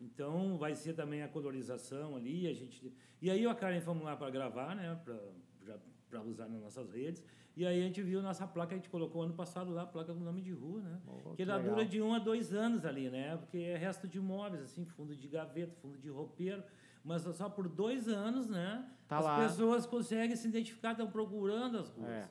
Então, 0.00 0.56
vai 0.56 0.74
ser 0.74 0.94
também 0.94 1.22
a 1.22 1.28
colorização 1.28 2.16
ali, 2.16 2.48
a 2.48 2.54
gente... 2.54 2.92
E 3.20 3.30
aí 3.30 3.42
eu 3.42 3.50
e 3.50 3.52
a 3.52 3.54
Karen 3.54 3.80
fomos 3.80 4.02
lá 4.02 4.16
para 4.16 4.30
gravar, 4.30 4.74
né, 4.74 4.98
para 6.08 6.22
usar 6.22 6.48
nas 6.48 6.60
nossas 6.60 6.90
redes. 6.90 7.22
E 7.54 7.66
aí 7.66 7.80
a 7.80 7.84
gente 7.84 8.02
viu 8.02 8.22
nossa 8.22 8.46
placa, 8.46 8.74
a 8.74 8.76
gente 8.78 8.88
colocou 8.88 9.22
ano 9.22 9.34
passado 9.34 9.70
lá, 9.70 9.84
placa 9.86 10.12
com 10.14 10.20
nome 10.20 10.40
de 10.40 10.52
rua, 10.52 10.80
né? 10.80 10.98
Oh, 11.06 11.30
que 11.30 11.36
que 11.36 11.42
ela 11.42 11.56
legal. 11.56 11.74
dura 11.74 11.86
de 11.86 12.00
um 12.00 12.14
a 12.14 12.18
dois 12.18 12.52
anos 12.54 12.84
ali, 12.86 13.10
né? 13.10 13.36
Porque 13.36 13.58
é 13.58 13.76
resto 13.76 14.08
de 14.08 14.16
imóveis, 14.18 14.62
assim, 14.62 14.86
fundo 14.86 15.14
de 15.14 15.28
gaveta, 15.28 15.74
fundo 15.82 15.98
de 15.98 16.08
roupeiro. 16.08 16.64
Mas 17.04 17.22
só 17.22 17.48
por 17.50 17.68
dois 17.68 18.08
anos, 18.08 18.48
né? 18.48 18.88
Tá 19.06 19.18
as 19.18 19.24
lá. 19.24 19.36
pessoas 19.36 19.84
conseguem 19.84 20.34
se 20.34 20.48
identificar, 20.48 20.92
estão 20.92 21.10
procurando 21.10 21.78
as 21.78 21.90
ruas. 21.90 22.08
É. 22.08 22.28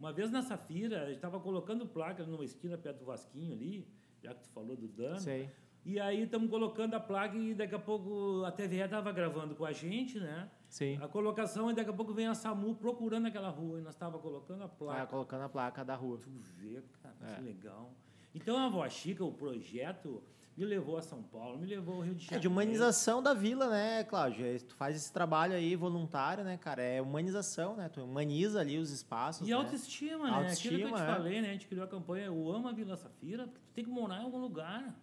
Uma 0.00 0.12
vez 0.14 0.30
na 0.30 0.40
Safira, 0.40 1.02
a 1.02 1.06
gente 1.06 1.16
estava 1.16 1.38
colocando 1.38 1.86
placa 1.86 2.24
numa 2.24 2.42
esquina 2.44 2.78
perto 2.78 3.00
do 3.00 3.04
Vasquinho 3.04 3.52
ali, 3.52 3.86
já 4.22 4.32
que 4.34 4.40
tu 4.42 4.48
falou 4.48 4.74
do 4.74 4.88
dano. 4.88 5.20
Sei. 5.20 5.50
E 5.84 6.00
aí 6.00 6.22
estamos 6.22 6.48
colocando 6.50 6.94
a 6.94 7.00
placa 7.00 7.36
e 7.36 7.54
daqui 7.54 7.74
a 7.74 7.78
pouco 7.78 8.42
a 8.44 8.50
TVE 8.50 8.80
estava 8.80 9.12
gravando 9.12 9.54
com 9.54 9.64
a 9.64 9.72
gente, 9.72 10.18
né? 10.18 10.50
Sim. 10.68 10.98
A 11.02 11.08
colocação 11.08 11.70
e 11.70 11.74
daqui 11.74 11.90
a 11.90 11.92
pouco 11.92 12.14
vem 12.14 12.26
a 12.26 12.34
SAMU 12.34 12.74
procurando 12.76 13.26
aquela 13.26 13.48
rua 13.50 13.78
e 13.78 13.82
nós 13.82 13.94
estava 13.94 14.18
colocando 14.18 14.62
a 14.64 14.68
placa. 14.68 15.06
colocando 15.06 15.42
a 15.42 15.48
placa 15.50 15.84
da 15.84 15.94
rua. 15.94 16.18
Tu 16.18 16.30
vê, 16.30 16.82
cara, 17.02 17.14
É. 17.32 17.34
que 17.36 17.42
legal. 17.42 17.92
Então 18.34 18.56
a 18.56 18.68
Vó 18.70 18.86
Chica, 18.88 19.22
o 19.24 19.32
projeto, 19.32 20.22
me 20.60 20.66
levou 20.66 20.98
a 20.98 21.02
São 21.02 21.22
Paulo, 21.22 21.58
me 21.58 21.66
levou 21.66 21.94
ao 21.96 22.00
Rio 22.02 22.14
de 22.14 22.20
É 22.22 22.24
Janeiro. 22.26 22.42
de 22.42 22.48
humanização 22.48 23.22
da 23.22 23.32
vila, 23.32 23.68
né, 23.70 24.04
Cláudio? 24.04 24.44
É, 24.44 24.58
Tu 24.58 24.74
faz 24.74 24.94
esse 24.94 25.10
trabalho 25.10 25.54
aí 25.54 25.74
voluntário, 25.74 26.44
né, 26.44 26.58
cara? 26.58 26.82
É 26.82 27.00
humanização, 27.00 27.74
né? 27.76 27.88
Tu 27.88 28.02
humaniza 28.02 28.60
ali 28.60 28.76
os 28.78 28.90
espaços. 28.90 29.46
E 29.48 29.50
né? 29.50 29.56
autoestima, 29.56 30.30
né? 30.42 30.52
Aquilo 30.52 30.76
que 30.76 30.82
eu 30.82 30.88
Autoestima, 30.88 30.96
te 30.98 31.02
é. 31.02 31.06
falei, 31.06 31.40
né? 31.40 31.48
A 31.48 31.52
gente 31.52 31.66
criou 31.66 31.84
a 31.84 31.88
campanha 31.88 32.26
Eu 32.26 32.50
Amo 32.52 32.68
a 32.68 32.72
Vila 32.72 32.94
Safira, 32.96 33.44
porque 33.46 33.58
tu 33.60 33.72
tem 33.72 33.84
que 33.84 33.90
morar 33.90 34.20
em 34.20 34.24
algum 34.24 34.38
lugar. 34.38 34.94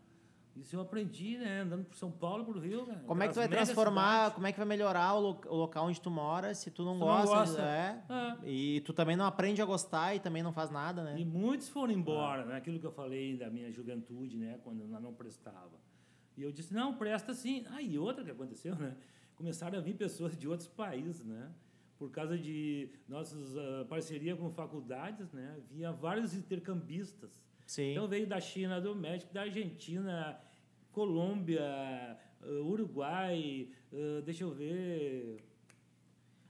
Isso 0.60 0.76
eu 0.76 0.82
aprendi, 0.82 1.38
né? 1.38 1.62
Andando 1.62 1.86
por 1.86 1.96
São 1.96 2.12
Paulo, 2.12 2.44
por 2.44 2.58
Rio, 2.58 2.86
cara. 2.86 3.00
Como 3.06 3.22
é 3.24 3.28
que 3.28 3.34
tu 3.34 3.38
vai 3.38 3.48
transformar, 3.48 4.14
cidades. 4.16 4.34
como 4.36 4.48
é 4.48 4.52
que 4.52 4.58
vai 4.58 4.68
melhorar 4.68 5.14
o, 5.14 5.20
lo- 5.20 5.42
o 5.48 5.56
local 5.56 5.86
onde 5.86 6.02
tu 6.02 6.10
mora 6.10 6.54
se 6.56 6.72
tu 6.72 6.84
não 6.84 6.94
tu 6.96 7.00
não 7.00 7.06
gosta? 7.06 7.36
gosta. 7.36 7.62
É. 7.62 8.04
É. 8.10 8.50
E 8.50 8.82
tu 8.82 8.92
também 8.94 9.16
não 9.16 9.26
aprende 9.26 9.62
a 9.62 9.66
gostar 9.66 10.16
e 10.16 10.20
também 10.20 10.42
não 10.42 10.52
faz 10.52 10.70
nada, 10.72 11.04
né? 11.04 11.16
E 11.20 11.24
muitos 11.26 11.70
foram 11.70 11.94
embora, 11.94 12.46
né? 12.46 12.56
Aquilo 12.58 12.80
que 12.80 12.86
eu 12.86 12.92
falei 12.92 13.38
da 13.38 13.50
minha 13.50 13.72
juventude, 13.72 14.38
né? 14.38 14.60
Quando 14.64 14.82
eu 14.82 14.88
não 15.00 15.14
prestava. 15.14 15.78
E 16.36 16.42
eu 16.44 16.52
disse, 16.52 16.74
não, 16.74 16.96
presta 16.96 17.34
sim. 17.34 17.66
Ah, 17.70 17.82
e 17.82 17.98
outra 17.98 18.24
que 18.24 18.32
aconteceu, 18.32 18.76
né? 18.76 18.96
Começaram 19.36 19.78
a 19.78 19.82
vir 19.82 19.96
pessoas 19.96 20.36
de 20.38 20.48
outros 20.48 20.68
países, 20.68 21.24
né? 21.26 21.52
Por 21.98 22.12
causa 22.12 22.38
de 22.38 22.90
nossas 23.08 23.56
ah, 23.58 23.86
parceria 23.90 24.36
com 24.36 24.50
faculdades, 24.52 25.32
né? 25.32 25.58
Vinha 25.72 25.92
vários 25.92 26.34
intercambistas. 26.36 27.44
Sim. 27.66 27.92
Então 27.92 28.08
veio 28.08 28.26
da 28.26 28.40
China, 28.40 28.80
do 28.80 28.96
México, 28.96 29.34
da 29.34 29.42
Argentina, 29.42 30.40
Colômbia, 31.02 31.62
ah, 31.62 32.18
Uruguai, 32.64 33.70
ah, 33.94 34.22
deixa 34.26 34.44
eu 34.44 34.50
ver, 34.52 35.44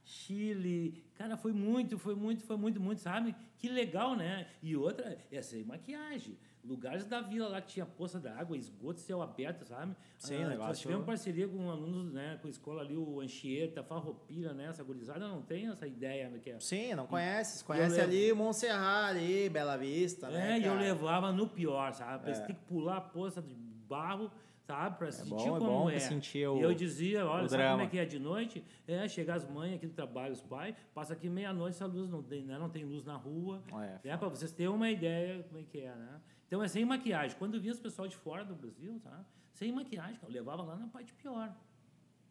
Chile. 0.02 1.04
Cara, 1.14 1.36
foi 1.36 1.52
muito, 1.52 1.98
foi 1.98 2.14
muito, 2.14 2.42
foi 2.44 2.56
muito, 2.56 2.80
muito, 2.80 3.02
sabe? 3.02 3.34
Que 3.58 3.68
legal, 3.68 4.16
né? 4.16 4.46
E 4.62 4.74
outra, 4.74 5.18
é 5.30 5.42
sem 5.42 5.64
maquiagem. 5.64 6.38
Lugares 6.64 7.04
da 7.04 7.20
vila 7.20 7.46
lá 7.48 7.60
que 7.60 7.68
tinha 7.74 7.84
poça 7.84 8.18
da 8.18 8.34
água, 8.38 8.56
esgoto, 8.56 9.00
céu 9.00 9.20
aberto, 9.20 9.66
sabe? 9.66 9.94
Sim, 10.18 10.44
Ah, 10.44 10.48
negócio- 10.48 10.68
Nós 10.68 10.80
tivemos 10.80 11.04
parceria 11.04 11.46
com 11.46 11.70
alunos, 11.70 12.10
né? 12.12 12.38
Com 12.40 12.46
a 12.48 12.50
escola 12.50 12.80
ali, 12.80 12.96
o 12.96 13.20
Anchieta, 13.20 13.82
Farroupilha, 13.82 14.54
né? 14.54 14.66
Essa 14.68 14.82
gurizada 14.82 15.28
não 15.28 15.42
tem 15.42 15.68
essa 15.68 15.86
ideia, 15.86 16.30
né? 16.30 16.38
Que 16.38 16.50
é, 16.50 16.58
Sim, 16.60 16.94
não 16.94 17.06
conhece. 17.06 17.62
Conhece 17.64 17.96
levo- 17.96 18.08
ali 18.10 18.32
Montserrat, 18.32 19.10
ali, 19.10 19.48
Bela 19.50 19.76
Vista, 19.76 20.28
né? 20.30 20.52
É, 20.56 20.60
e 20.60 20.64
eu 20.64 20.74
levava 20.74 21.30
no 21.32 21.46
pior, 21.48 21.92
sabe? 21.92 22.30
É. 22.30 22.34
Você 22.34 22.46
tem 22.46 22.54
que 22.56 22.62
pular 22.64 22.96
a 22.96 23.00
poça 23.02 23.42
de 23.42 23.54
barro, 23.88 24.30
sabe? 24.60 24.98
Pra 24.98 25.10
sentir 25.10 25.30
bom, 25.30 25.56
é 25.56 25.58
como 25.58 25.70
bom 25.70 25.84
pra 25.86 25.94
é. 25.94 25.98
sentir 25.98 26.46
o- 26.46 26.60
eu 26.60 26.74
dizia, 26.74 27.26
olha, 27.26 27.48
sabe 27.48 27.64
como 27.70 27.82
é 27.82 27.86
que 27.86 27.98
é 27.98 28.04
de 28.04 28.18
noite? 28.18 28.64
É, 28.86 29.08
chegar 29.08 29.34
as 29.36 29.48
mães 29.48 29.74
aqui 29.74 29.86
do 29.86 29.94
trabalho, 29.94 30.32
os 30.32 30.42
pais, 30.42 30.74
passa 30.94 31.12
aqui 31.14 31.28
meia-noite, 31.28 31.82
a 31.82 31.86
luz 31.86 32.08
não 32.10 32.22
tem, 32.22 32.44
né? 32.44 32.58
Não 32.58 32.68
tem 32.68 32.84
luz 32.84 33.04
na 33.04 33.16
rua. 33.16 33.62
É, 34.04 34.10
É, 34.10 34.16
pra 34.16 34.28
vocês 34.28 34.52
terem 34.52 34.72
uma 34.72 34.90
ideia 34.90 35.42
como 35.44 35.60
é 35.60 35.62
que 35.64 35.80
é, 35.80 35.94
né? 35.94 36.20
Então 36.46 36.62
é 36.62 36.68
sem 36.68 36.84
maquiagem. 36.84 37.36
Quando 37.38 37.60
vinha 37.60 37.72
os 37.72 37.80
pessoal 37.80 38.06
de 38.08 38.16
fora 38.16 38.44
do 38.44 38.54
Brasil, 38.54 39.00
tá? 39.02 39.24
Sem 39.52 39.72
maquiagem, 39.72 40.18
eu 40.22 40.30
levava 40.30 40.62
lá 40.62 40.76
na 40.76 40.86
parte 40.86 41.12
pior. 41.14 41.52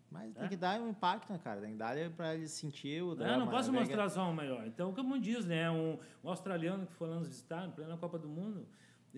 Mas 0.09 0.33
É. 0.37 0.39
tem 0.39 0.47
que 0.49 0.55
dar 0.55 0.79
um 0.79 0.87
impacto, 0.89 1.31
né, 1.33 1.37
cara? 1.43 1.59
Tem 1.59 1.71
que 1.71 1.77
dar 1.77 1.93
pra 2.11 2.33
eles 2.33 2.51
sentir 2.51 3.03
o 3.03 3.09
Né? 3.09 3.25
drama. 3.25 3.43
Não 3.43 3.51
posso 3.51 3.71
né? 3.73 3.79
mostrar 3.79 4.07
só 4.09 4.29
o 4.29 4.33
melhor. 4.33 4.65
Então, 4.65 4.93
como 4.93 5.19
diz, 5.19 5.45
né? 5.45 5.69
Um, 5.69 5.99
um 6.23 6.29
australiano 6.29 6.85
que 6.87 6.93
foi 6.93 7.09
lá 7.09 7.17
nos 7.17 7.27
visitar, 7.27 7.67
em 7.67 7.71
plena 7.71 7.97
Copa 7.97 8.17
do 8.17 8.29
Mundo, 8.29 8.65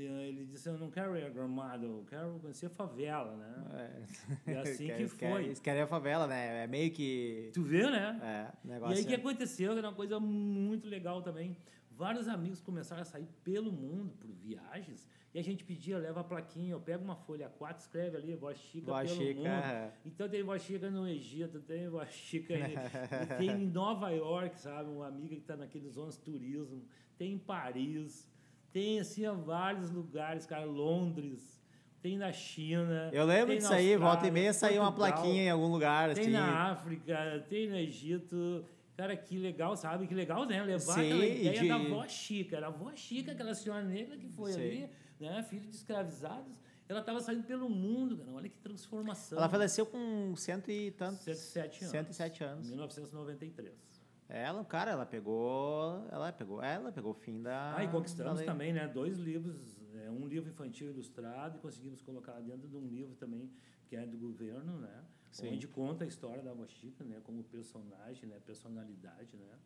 ele 0.03 0.45
disse, 0.45 0.67
eu 0.69 0.77
não 0.77 0.89
quero 0.89 1.15
ir 1.17 1.23
a 1.23 1.29
Gramado, 1.29 1.85
eu 1.85 2.05
quero 2.07 2.39
conhecer 2.39 2.67
a 2.67 2.69
favela, 2.69 3.35
né? 3.35 4.03
É. 4.45 4.51
E 4.51 4.55
assim 4.55 4.87
que 4.95 5.07
foi. 5.07 5.45
Eles 5.45 5.59
querem 5.59 5.81
a 5.81 5.87
favela, 5.87 6.27
né? 6.27 6.63
É 6.63 6.67
meio 6.67 6.91
que... 6.91 7.51
Tu 7.53 7.61
vê, 7.61 7.89
né? 7.89 8.19
É, 8.21 8.67
negócio... 8.67 8.95
E 8.95 8.99
aí 8.99 9.03
o 9.03 9.07
que 9.07 9.15
aconteceu, 9.15 9.73
que 9.73 9.79
era 9.79 9.87
uma 9.87 9.95
coisa 9.95 10.19
muito 10.19 10.87
legal 10.87 11.21
também. 11.21 11.55
Vários 11.91 12.27
amigos 12.27 12.61
começaram 12.61 13.01
a 13.01 13.05
sair 13.05 13.27
pelo 13.43 13.71
mundo, 13.71 14.13
por 14.19 14.31
viagens, 14.31 15.05
e 15.33 15.37
a 15.37 15.43
gente 15.43 15.63
pedia, 15.63 15.97
leva 15.97 16.21
a 16.21 16.23
plaquinha, 16.23 16.71
eu 16.71 16.79
pego 16.79 17.03
uma 17.03 17.15
folha 17.15 17.51
A4, 17.51 17.77
escreve 17.77 18.17
ali, 18.17 18.35
voz 18.35 18.57
chica 18.57 18.91
voz 18.91 19.11
pelo 19.11 19.21
chica, 19.21 19.39
mundo. 19.39 19.47
É. 19.47 19.93
Então 20.05 20.29
tem 20.29 20.41
voz 20.41 20.61
chica 20.63 20.89
no 20.89 21.07
Egito, 21.07 21.59
tem 21.59 21.87
voz 21.89 22.09
chica 22.09 22.53
em, 22.53 22.75
tem 23.37 23.49
em 23.49 23.67
Nova 23.67 24.09
York, 24.11 24.57
sabe? 24.57 24.89
Uma 24.89 25.07
amiga 25.07 25.35
que 25.35 25.41
está 25.41 25.57
naqueles 25.57 25.93
zonas 25.93 26.15
de 26.15 26.23
turismo, 26.23 26.83
tem 27.17 27.33
em 27.33 27.37
Paris, 27.37 28.28
tem 28.71 28.99
assim 28.99 29.23
vários 29.29 29.89
lugares, 29.89 30.45
cara, 30.45 30.65
Londres, 30.65 31.59
tem 32.01 32.17
na 32.17 32.31
China. 32.31 33.09
Eu 33.11 33.25
lembro 33.25 33.55
disso 33.55 33.73
aí, 33.73 33.95
volta 33.97 34.27
e 34.27 34.31
meia 34.31 34.53
saiu 34.53 34.81
uma 34.81 34.91
plaquinha 34.91 35.43
em 35.43 35.49
algum 35.49 35.67
lugar. 35.67 36.13
Tem 36.13 36.23
assim. 36.23 36.31
na 36.31 36.71
África, 36.71 37.45
tem 37.49 37.67
no 37.69 37.75
Egito. 37.75 38.65
Cara, 38.95 39.15
que 39.15 39.37
legal, 39.37 39.77
sabe? 39.77 40.07
Que 40.07 40.13
legal, 40.13 40.45
né? 40.45 40.61
Levar 40.61 40.93
Sim, 40.93 41.05
aquela 41.05 41.25
ideia 41.25 41.61
de... 41.61 41.67
da 41.67 41.75
avó 41.75 42.07
Chica. 42.07 42.57
Era 42.57 42.65
a 42.67 42.69
avó 42.69 42.91
Chica, 42.95 43.31
aquela 43.31 43.55
senhora 43.55 43.81
negra 43.81 44.17
que 44.17 44.27
foi 44.27 44.51
Sim. 44.51 44.61
ali, 44.61 44.89
né? 45.19 45.43
Filha 45.43 45.67
de 45.67 45.75
escravizados. 45.75 46.59
Ela 46.87 46.99
estava 47.01 47.19
saindo 47.19 47.43
pelo 47.43 47.69
mundo, 47.69 48.17
cara. 48.17 48.31
Olha 48.33 48.49
que 48.49 48.57
transformação. 48.57 49.37
Ela 49.37 49.47
faleceu 49.47 49.85
com 49.85 50.35
cento 50.35 50.69
e 50.71 50.91
tantos... 50.91 51.23
107 51.23 51.83
anos. 51.83 51.91
107 51.91 52.43
anos. 52.43 52.69
1993. 52.69 53.98
Ela, 54.29 54.63
cara, 54.63 54.91
ela 54.91 55.07
pegou, 55.07 56.07
ela 56.11 56.31
pegou, 56.31 56.61
ela 56.61 56.91
pegou 56.91 57.11
o 57.11 57.15
fim 57.15 57.41
da. 57.41 57.75
Ah, 57.75 57.83
e 57.83 57.87
conquistamos 57.87 58.43
também, 58.43 58.71
né? 58.71 58.87
Dois 58.87 59.17
livros, 59.17 59.75
é, 59.95 60.09
um 60.11 60.27
livro 60.27 60.47
infantil 60.47 60.87
ilustrado 60.89 61.57
e 61.57 61.59
conseguimos 61.59 61.99
colocar 61.99 62.39
dentro 62.39 62.67
de 62.67 62.77
um 62.77 62.85
livro 62.85 63.15
também 63.15 63.51
que 63.87 63.95
é 63.95 64.05
do 64.05 64.17
governo, 64.17 64.77
né? 64.77 65.03
Sim. 65.31 65.53
Onde 65.53 65.67
conta 65.67 66.03
a 66.03 66.07
história 66.07 66.43
da 66.43 66.53
Mochica, 66.53 67.03
né? 67.03 67.19
Como 67.23 67.43
personagem, 67.43 68.29
né? 68.29 68.39
Personalidade, 68.45 69.35
né? 69.35 69.57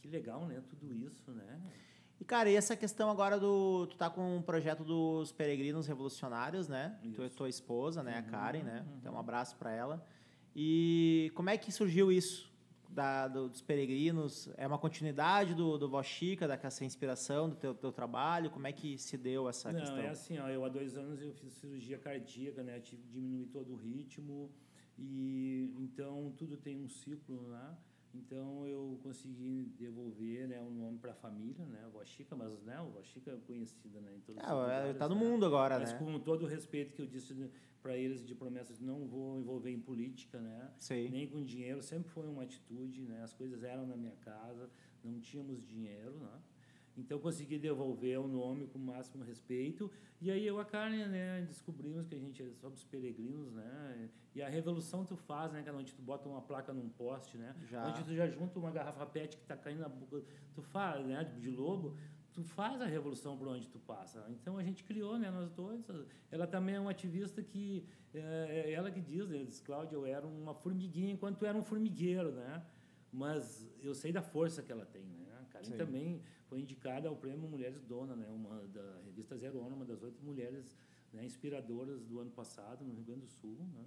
Que 0.00 0.08
legal, 0.08 0.46
né? 0.46 0.62
Tudo 0.66 0.94
isso, 0.94 1.30
né? 1.30 1.60
E, 2.18 2.24
cara, 2.24 2.50
e 2.50 2.56
essa 2.56 2.76
questão 2.76 3.10
agora 3.10 3.38
do... 3.38 3.86
Tu 3.86 3.96
tá 3.96 4.10
com 4.10 4.36
um 4.36 4.42
projeto 4.42 4.82
dos 4.84 5.32
Peregrinos 5.32 5.86
Revolucionários, 5.86 6.68
né? 6.68 6.98
Isso. 7.02 7.16
Tu 7.16 7.22
é 7.22 7.28
tua 7.28 7.48
esposa, 7.48 8.02
né? 8.02 8.12
Uhum, 8.12 8.18
a 8.18 8.22
Karen, 8.22 8.62
né? 8.62 8.86
Uhum. 8.86 8.96
Então, 8.98 9.14
um 9.14 9.18
abraço 9.18 9.56
para 9.56 9.72
ela. 9.72 10.06
E 10.54 11.30
como 11.34 11.48
é 11.48 11.56
que 11.56 11.70
surgiu 11.70 12.10
isso? 12.10 12.49
Da, 12.90 13.28
do, 13.28 13.48
dos 13.48 13.62
peregrinos 13.62 14.50
é 14.56 14.66
uma 14.66 14.78
continuidade 14.78 15.54
do, 15.54 15.78
do 15.78 15.88
Voz 15.88 16.06
Chica, 16.06 16.46
dessa 16.46 16.84
inspiração 16.84 17.48
do 17.48 17.56
teu, 17.56 17.74
teu 17.74 17.92
trabalho? 17.92 18.50
Como 18.50 18.66
é 18.66 18.72
que 18.72 18.98
se 18.98 19.16
deu 19.16 19.48
essa 19.48 19.72
Não, 19.72 19.80
questão? 19.80 19.98
é 19.98 20.08
assim, 20.08 20.38
ó, 20.38 20.48
eu 20.48 20.64
há 20.64 20.68
dois 20.68 20.96
anos 20.96 21.22
eu 21.22 21.32
fiz 21.32 21.52
cirurgia 21.52 21.98
cardíaca, 21.98 22.62
né? 22.62 22.80
Tive 22.80 23.02
que 23.02 23.08
diminuir 23.08 23.46
todo 23.46 23.72
o 23.72 23.76
ritmo 23.76 24.50
e 24.98 25.72
então 25.78 26.32
tudo 26.36 26.56
tem 26.56 26.76
um 26.76 26.88
ciclo, 26.88 27.48
né? 27.48 27.76
Então 28.12 28.66
eu 28.66 28.98
consegui 29.04 29.72
devolver 29.78 30.48
né, 30.48 30.60
um 30.60 30.70
nome 30.70 30.98
para 30.98 31.12
a 31.12 31.14
família, 31.14 31.64
né, 31.66 31.86
o 31.94 32.04
Chica, 32.04 32.34
mas 32.34 32.60
né, 32.64 32.80
o 32.80 33.00
Chica 33.04 33.30
é 33.30 33.36
conhecida 33.46 34.00
né, 34.00 34.12
em 34.16 34.20
todos 34.20 34.42
é, 34.42 34.46
os 34.46 34.52
lugares. 34.52 34.90
Está 34.90 35.08
no 35.08 35.14
né? 35.14 35.20
mundo 35.20 35.46
agora, 35.46 35.78
mas 35.78 35.92
né? 35.92 35.98
com 35.98 36.18
todo 36.18 36.42
o 36.42 36.46
respeito 36.48 36.92
que 36.92 37.02
eu 37.02 37.06
disse 37.06 37.32
para 37.82 37.96
eles 37.96 38.24
de 38.24 38.34
promessas, 38.34 38.78
não 38.80 39.06
vou 39.06 39.38
envolver 39.38 39.70
em 39.70 39.80
política, 39.80 40.38
né, 40.40 40.70
nem 41.10 41.26
com 41.28 41.42
dinheiro. 41.42 41.82
Sempre 41.82 42.10
foi 42.10 42.26
uma 42.28 42.42
atitude, 42.42 43.02
né, 43.02 43.22
as 43.22 43.32
coisas 43.32 43.62
eram 43.62 43.86
na 43.86 43.96
minha 43.96 44.16
casa, 44.16 44.68
não 45.02 45.18
tínhamos 45.20 45.66
dinheiro, 45.66 46.18
né. 46.18 46.40
Então 46.96 47.18
consegui 47.18 47.58
devolver 47.58 48.18
o 48.20 48.28
nome 48.28 48.66
com 48.66 48.78
o 48.78 48.82
máximo 48.82 49.24
respeito. 49.24 49.90
E 50.20 50.30
aí 50.30 50.46
eu 50.46 50.58
a 50.60 50.64
Karen, 50.64 51.06
né, 51.06 51.42
descobrimos 51.48 52.06
que 52.06 52.14
a 52.14 52.18
gente 52.18 52.42
é 52.42 52.50
sobre 52.50 52.76
os 52.76 52.84
peregrinos, 52.84 53.54
né? 53.54 54.10
E 54.34 54.42
a 54.42 54.48
revolução 54.48 55.04
tu 55.04 55.16
faz, 55.16 55.50
né, 55.52 55.64
onde 55.72 55.94
tu 55.94 56.02
bota 56.02 56.28
uma 56.28 56.42
placa 56.42 56.72
num 56.74 56.88
poste, 56.90 57.38
né? 57.38 57.56
Já. 57.70 57.88
Onde 57.88 58.04
tu 58.04 58.14
já 58.14 58.26
junta 58.28 58.58
uma 58.58 58.70
garrafa 58.70 59.06
PET 59.06 59.36
que 59.36 59.42
está 59.42 59.56
caindo 59.56 59.80
na 59.80 59.88
boca, 59.88 60.22
tu 60.52 60.60
faz, 60.60 61.06
né, 61.06 61.24
de 61.40 61.48
lobo, 61.48 61.96
tu 62.32 62.42
faz 62.42 62.80
a 62.80 62.86
revolução 62.86 63.36
por 63.36 63.48
onde 63.48 63.68
tu 63.68 63.78
passa. 63.78 64.24
Então 64.28 64.56
a 64.56 64.62
gente 64.62 64.84
criou, 64.84 65.18
né, 65.18 65.30
nós 65.30 65.50
dois. 65.50 65.84
Ela 66.30 66.46
também 66.46 66.74
é 66.76 66.80
uma 66.80 66.90
ativista 66.90 67.42
que 67.42 67.86
é, 68.14 68.72
ela 68.72 68.90
que 68.90 69.00
diz, 69.00 69.28
né, 69.28 69.44
diz 69.44 69.60
Cláudia, 69.60 69.96
eu 69.96 70.06
era 70.06 70.26
uma 70.26 70.54
formiguinha 70.54 71.12
enquanto 71.12 71.38
tu 71.38 71.46
era 71.46 71.56
um 71.56 71.62
formigueiro, 71.62 72.32
né? 72.32 72.64
Mas 73.12 73.68
eu 73.82 73.94
sei 73.94 74.12
da 74.12 74.22
força 74.22 74.62
que 74.62 74.70
ela 74.70 74.86
tem, 74.86 75.04
né? 75.04 75.26
A 75.40 75.44
Karen 75.46 75.64
Sim. 75.64 75.76
também 75.76 76.22
foi 76.46 76.60
indicada 76.60 77.08
ao 77.08 77.16
prêmio 77.16 77.48
Mulheres 77.48 77.82
Dona, 77.82 78.14
né, 78.14 78.28
uma 78.28 78.66
da 78.68 79.00
revista 79.04 79.36
Zero 79.36 79.60
Hora, 79.60 79.74
uma 79.74 79.84
das 79.84 80.02
oito 80.02 80.22
mulheres 80.22 80.76
né, 81.12 81.24
inspiradoras 81.24 82.04
do 82.04 82.20
ano 82.20 82.30
passado 82.30 82.84
no 82.84 82.94
Rio 82.94 83.04
Grande 83.04 83.22
do 83.22 83.28
Sul. 83.28 83.58
Né? 83.74 83.84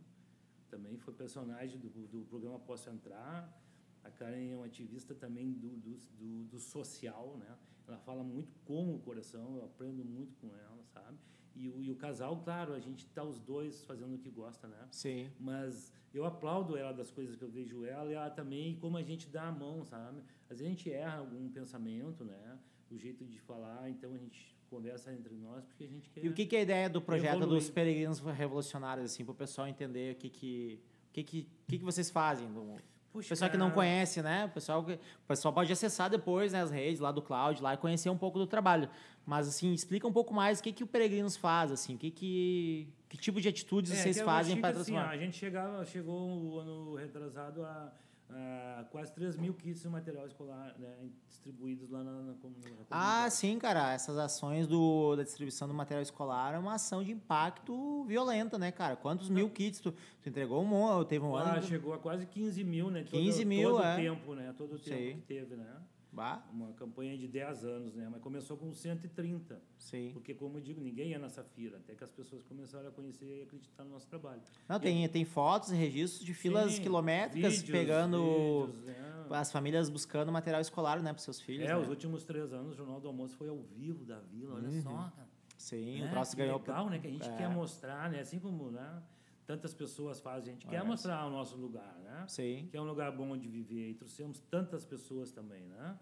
Também 0.69 0.97
foi 0.97 1.13
personagem 1.13 1.79
do, 1.79 1.89
do 2.07 2.25
programa 2.25 2.59
Posso 2.59 2.89
Entrar. 2.89 3.61
A 4.03 4.11
Karen 4.11 4.51
é 4.51 4.55
uma 4.55 4.65
ativista 4.65 5.15
também 5.15 5.53
do, 5.53 5.69
do, 5.77 5.97
do, 6.17 6.43
do 6.45 6.59
social, 6.59 7.37
né? 7.37 7.57
Ela 7.87 7.97
fala 7.99 8.23
muito 8.23 8.55
com 8.65 8.95
o 8.95 8.99
coração, 8.99 9.57
eu 9.57 9.65
aprendo 9.65 10.03
muito 10.03 10.35
com 10.37 10.47
ela, 10.55 10.83
sabe? 10.85 11.17
E 11.55 11.69
o, 11.69 11.81
e 11.81 11.91
o 11.91 11.95
casal, 11.95 12.41
claro, 12.43 12.73
a 12.73 12.79
gente 12.79 13.05
está 13.05 13.23
os 13.23 13.39
dois 13.39 13.83
fazendo 13.85 14.15
o 14.15 14.17
que 14.17 14.29
gosta, 14.29 14.67
né? 14.67 14.87
Sim. 14.91 15.29
Mas 15.39 15.93
eu 16.13 16.25
aplaudo 16.25 16.75
ela 16.75 16.91
das 16.91 17.11
coisas 17.11 17.35
que 17.35 17.43
eu 17.43 17.49
vejo 17.49 17.85
ela 17.85 18.09
e 18.09 18.13
ela 18.13 18.29
também 18.29 18.75
como 18.77 18.97
a 18.97 19.03
gente 19.03 19.27
dá 19.29 19.47
a 19.47 19.51
mão, 19.51 19.83
sabe? 19.83 20.21
Às 20.49 20.59
vezes 20.59 20.65
a 20.65 20.69
gente 20.69 20.91
erra 20.91 21.17
algum 21.17 21.49
pensamento, 21.49 22.23
né? 22.23 22.59
O 22.89 22.97
jeito 22.97 23.25
de 23.25 23.39
falar, 23.39 23.89
então 23.89 24.13
a 24.13 24.17
gente 24.17 24.55
conversa 24.69 25.13
entre 25.13 25.35
nós 25.35 25.63
porque 25.65 25.83
a 25.83 25.87
gente 25.87 26.09
quer. 26.09 26.25
E 26.25 26.29
o 26.29 26.33
que, 26.33 26.45
que 26.45 26.55
é 26.55 26.59
a 26.59 26.63
ideia 26.63 26.89
do 26.89 27.01
projeto 27.01 27.37
evoluir. 27.37 27.59
dos 27.59 27.69
peregrinos 27.69 28.19
revolucionários, 28.19 29.05
assim, 29.11 29.23
para 29.23 29.31
o 29.31 29.35
pessoal 29.35 29.67
entender 29.67 30.15
o 30.15 30.17
que 30.17 30.29
que, 30.29 30.79
o 31.09 31.13
que, 31.13 31.23
que, 31.23 31.49
que, 31.67 31.77
que 31.79 31.85
vocês 31.85 32.09
fazem? 32.09 32.47
No... 32.47 32.77
Puxa, 33.13 33.29
pessoal 33.29 33.51
que 33.51 33.57
não 33.57 33.69
conhece, 33.69 34.23
né? 34.23 34.45
O 34.45 34.49
pessoal, 34.49 34.83
que, 34.83 34.93
o 34.93 35.27
pessoal 35.27 35.53
pode 35.53 35.71
acessar 35.71 36.09
depois 36.09 36.51
né, 36.51 36.63
as 36.63 36.71
redes 36.71 36.99
lá 36.99 37.11
do 37.11 37.21
Cloud 37.21 37.61
lá 37.61 37.75
e 37.75 37.77
conhecer 37.77 38.09
um 38.09 38.17
pouco 38.17 38.39
do 38.39 38.47
trabalho. 38.47 38.89
Mas, 39.23 39.47
assim, 39.47 39.71
explica 39.71 40.07
um 40.07 40.11
pouco 40.11 40.33
mais 40.33 40.59
o 40.59 40.63
que, 40.63 40.73
que 40.73 40.83
o 40.83 40.87
Peregrinos 40.87 41.37
faz, 41.37 41.71
assim, 41.71 41.95
que, 41.95 42.09
que, 42.09 42.87
que 43.07 43.15
tipo 43.15 43.39
de 43.39 43.47
atitudes 43.47 43.91
é, 43.91 43.95
vocês 43.95 44.19
fazem 44.19 44.59
para 44.59 44.73
transformar. 44.73 45.09
Assim, 45.09 45.15
a 45.15 45.17
gente 45.17 45.37
chegava, 45.37 45.85
chegou 45.85 46.27
o 46.27 46.59
ano 46.59 46.95
retrasado 46.95 47.63
a 47.63 47.93
Uh, 48.33 48.85
quase 48.89 49.13
3 49.13 49.37
mil 49.37 49.53
kits 49.53 49.83
de 49.83 49.89
material 49.89 50.25
escolar 50.25 50.73
né, 50.79 50.91
distribuídos 51.27 51.91
lá 51.91 52.03
na, 52.03 52.11
na, 52.23 52.33
comunidade. 52.33 52.87
Ah, 52.89 53.29
sim, 53.29 53.59
cara. 53.59 53.93
Essas 53.93 54.17
ações 54.17 54.65
do, 54.65 55.15
da 55.15 55.21
distribuição 55.21 55.67
do 55.67 55.73
material 55.73 56.01
escolar 56.01 56.55
é 56.55 56.57
uma 56.57 56.73
ação 56.73 57.03
de 57.03 57.11
impacto 57.11 58.03
violenta, 58.05 58.57
né, 58.57 58.71
cara? 58.71 58.95
Quantos 58.95 59.29
mil 59.29 59.51
kits 59.51 59.79
tu, 59.79 59.91
tu 59.91 60.29
entregou? 60.29 60.63
Um, 60.63 61.05
teve 61.05 61.23
um 61.23 61.35
ah, 61.35 61.57
ano... 61.57 61.61
chegou 61.61 61.93
a 61.93 61.99
quase 61.99 62.25
15 62.25 62.63
mil, 62.63 62.89
né? 62.89 63.03
15 63.03 63.37
todo, 63.37 63.47
mil, 63.47 63.69
todo 63.69 63.83
é. 63.83 63.95
tempo, 63.97 64.33
né? 64.33 64.55
Todo 64.57 64.75
o 64.75 64.79
tempo 64.79 64.97
Sei. 64.97 65.13
que 65.13 65.21
teve, 65.21 65.55
né? 65.55 65.77
Bah. 66.13 66.43
Uma 66.53 66.71
campanha 66.73 67.17
de 67.17 67.27
10 67.27 67.65
anos, 67.65 67.95
né? 67.95 68.07
Mas 68.11 68.21
começou 68.21 68.55
com 68.55 68.71
130. 68.71 69.59
Sim. 69.79 70.11
Porque, 70.13 70.33
como 70.33 70.57
eu 70.57 70.61
digo, 70.61 70.79
ninguém 70.79 71.09
ia 71.09 71.17
nessa 71.17 71.43
fila, 71.43 71.77
até 71.77 71.95
que 71.95 72.03
as 72.03 72.11
pessoas 72.11 72.43
começaram 72.43 72.87
a 72.87 72.91
conhecer 72.91 73.39
e 73.39 73.41
acreditar 73.41 73.83
no 73.83 73.89
nosso 73.89 74.07
trabalho. 74.07 74.41
Não, 74.69 74.79
tem, 74.79 75.09
tem 75.09 75.25
fotos 75.25 75.71
e 75.71 75.75
registros 75.75 76.23
de 76.23 76.33
filas 76.33 76.73
Sim, 76.73 76.83
quilométricas 76.83 77.53
vídeos, 77.61 77.71
pegando. 77.71 78.67
vídeos, 78.67 78.85
né? 78.85 79.25
As 79.31 79.51
famílias 79.51 79.89
buscando 79.89 80.31
material 80.31 80.61
escolar, 80.61 81.01
né, 81.01 81.11
para 81.11 81.21
seus 81.21 81.41
filhos. 81.41 81.65
É, 81.67 81.73
né? 81.73 81.77
os 81.77 81.89
últimos 81.89 82.23
três 82.23 82.53
anos 82.53 82.73
o 82.73 82.75
Jornal 82.75 82.99
do 83.01 83.07
Almoço 83.07 83.35
foi 83.35 83.49
ao 83.49 83.57
vivo 83.57 84.05
da 84.05 84.19
vila, 84.19 84.55
olha 84.55 84.69
Uhum. 84.69 84.81
só, 84.81 84.89
cara. 85.15 85.27
Sim, 85.57 86.01
É, 86.01 86.05
o 86.05 86.09
troço 86.09 86.31
que 86.31 86.37
ganhou. 86.43 86.59
legal, 86.59 86.89
né? 86.89 86.99
Que 86.99 87.07
a 87.07 87.11
gente 87.11 87.27
É. 87.27 87.35
quer 87.37 87.49
mostrar, 87.49 88.09
né? 88.11 88.19
Assim 88.19 88.37
como 88.37 88.69
né? 88.69 89.01
Tantas 89.45 89.73
pessoas 89.73 90.19
fazem, 90.19 90.51
a 90.51 90.53
gente 90.53 90.67
quer 90.67 90.77
É. 90.81 90.83
mostrar 90.83 91.25
o 91.25 91.29
nosso 91.29 91.55
lugar, 91.57 91.99
né? 92.03 92.25
Sim. 92.27 92.67
Que 92.69 92.77
é 92.77 92.81
um 92.81 92.85
lugar 92.85 93.11
bom 93.11 93.37
de 93.37 93.47
viver. 93.47 93.89
E 93.91 93.93
trouxemos 93.93 94.39
tantas 94.39 94.85
pessoas 94.85 95.31
também, 95.31 95.65
né? 95.67 95.97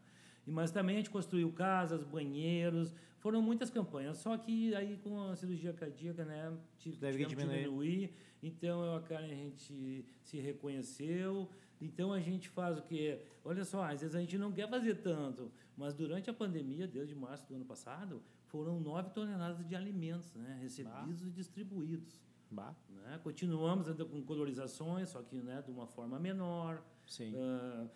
E, 0.46 0.52
mas 0.52 0.72
também 0.72 0.96
a 0.96 1.00
gente 1.00 1.10
construiu 1.10 1.52
casas, 1.52 2.04
banheiros, 2.04 2.94
foram 3.20 3.42
muitas 3.42 3.70
campanhas. 3.70 4.18
Só 4.18 4.38
que 4.38 4.74
aí 4.76 4.98
com 4.98 5.22
a 5.30 5.36
cirurgia 5.36 5.74
cardíaca, 5.74 6.26
né? 6.26 6.58
Teve 7.00 7.26
que 7.26 7.36
diminuir. 7.36 8.14
Então 8.42 8.84
eu 8.84 8.96
a 8.96 9.02
Karen 9.02 9.32
a 9.32 9.36
gente 9.36 10.06
se 10.24 10.38
reconheceu. 10.40 11.50
Então 11.80 12.14
a 12.14 12.20
gente 12.20 12.48
faz 12.50 12.78
o 12.78 12.82
quê? 12.84 13.22
Olha 13.44 13.64
só, 13.66 13.84
às 13.84 14.02
vezes 14.02 14.16
a 14.16 14.20
gente 14.20 14.38
não 14.38 14.52
quer 14.52 14.70
fazer 14.70 14.96
tanto, 14.96 15.52
mas 15.76 15.94
durante 15.96 16.30
a 16.30 16.34
pandemia, 16.34 16.88
desde 16.88 17.16
março 17.16 17.48
do 17.48 17.56
ano 17.56 17.66
passado, 17.66 18.22
foram 18.46 18.80
9 18.80 19.10
toneladas 19.12 19.66
de 19.68 19.76
alimentos 19.76 20.32
né, 20.36 20.60
recebidos 20.62 21.26
e 21.26 21.32
distribuídos. 21.32 22.22
Bah. 22.52 22.76
Né? 22.90 23.20
Continuamos 23.24 23.88
com 24.10 24.22
colorizações, 24.24 25.10
só 25.10 25.22
que 25.22 25.42
né, 25.42 25.62
de 25.64 25.72
uma 25.72 25.88
forma 25.88 26.20
menor. 26.20 26.84
Sim. 27.08 27.34
Ah, 27.38 27.88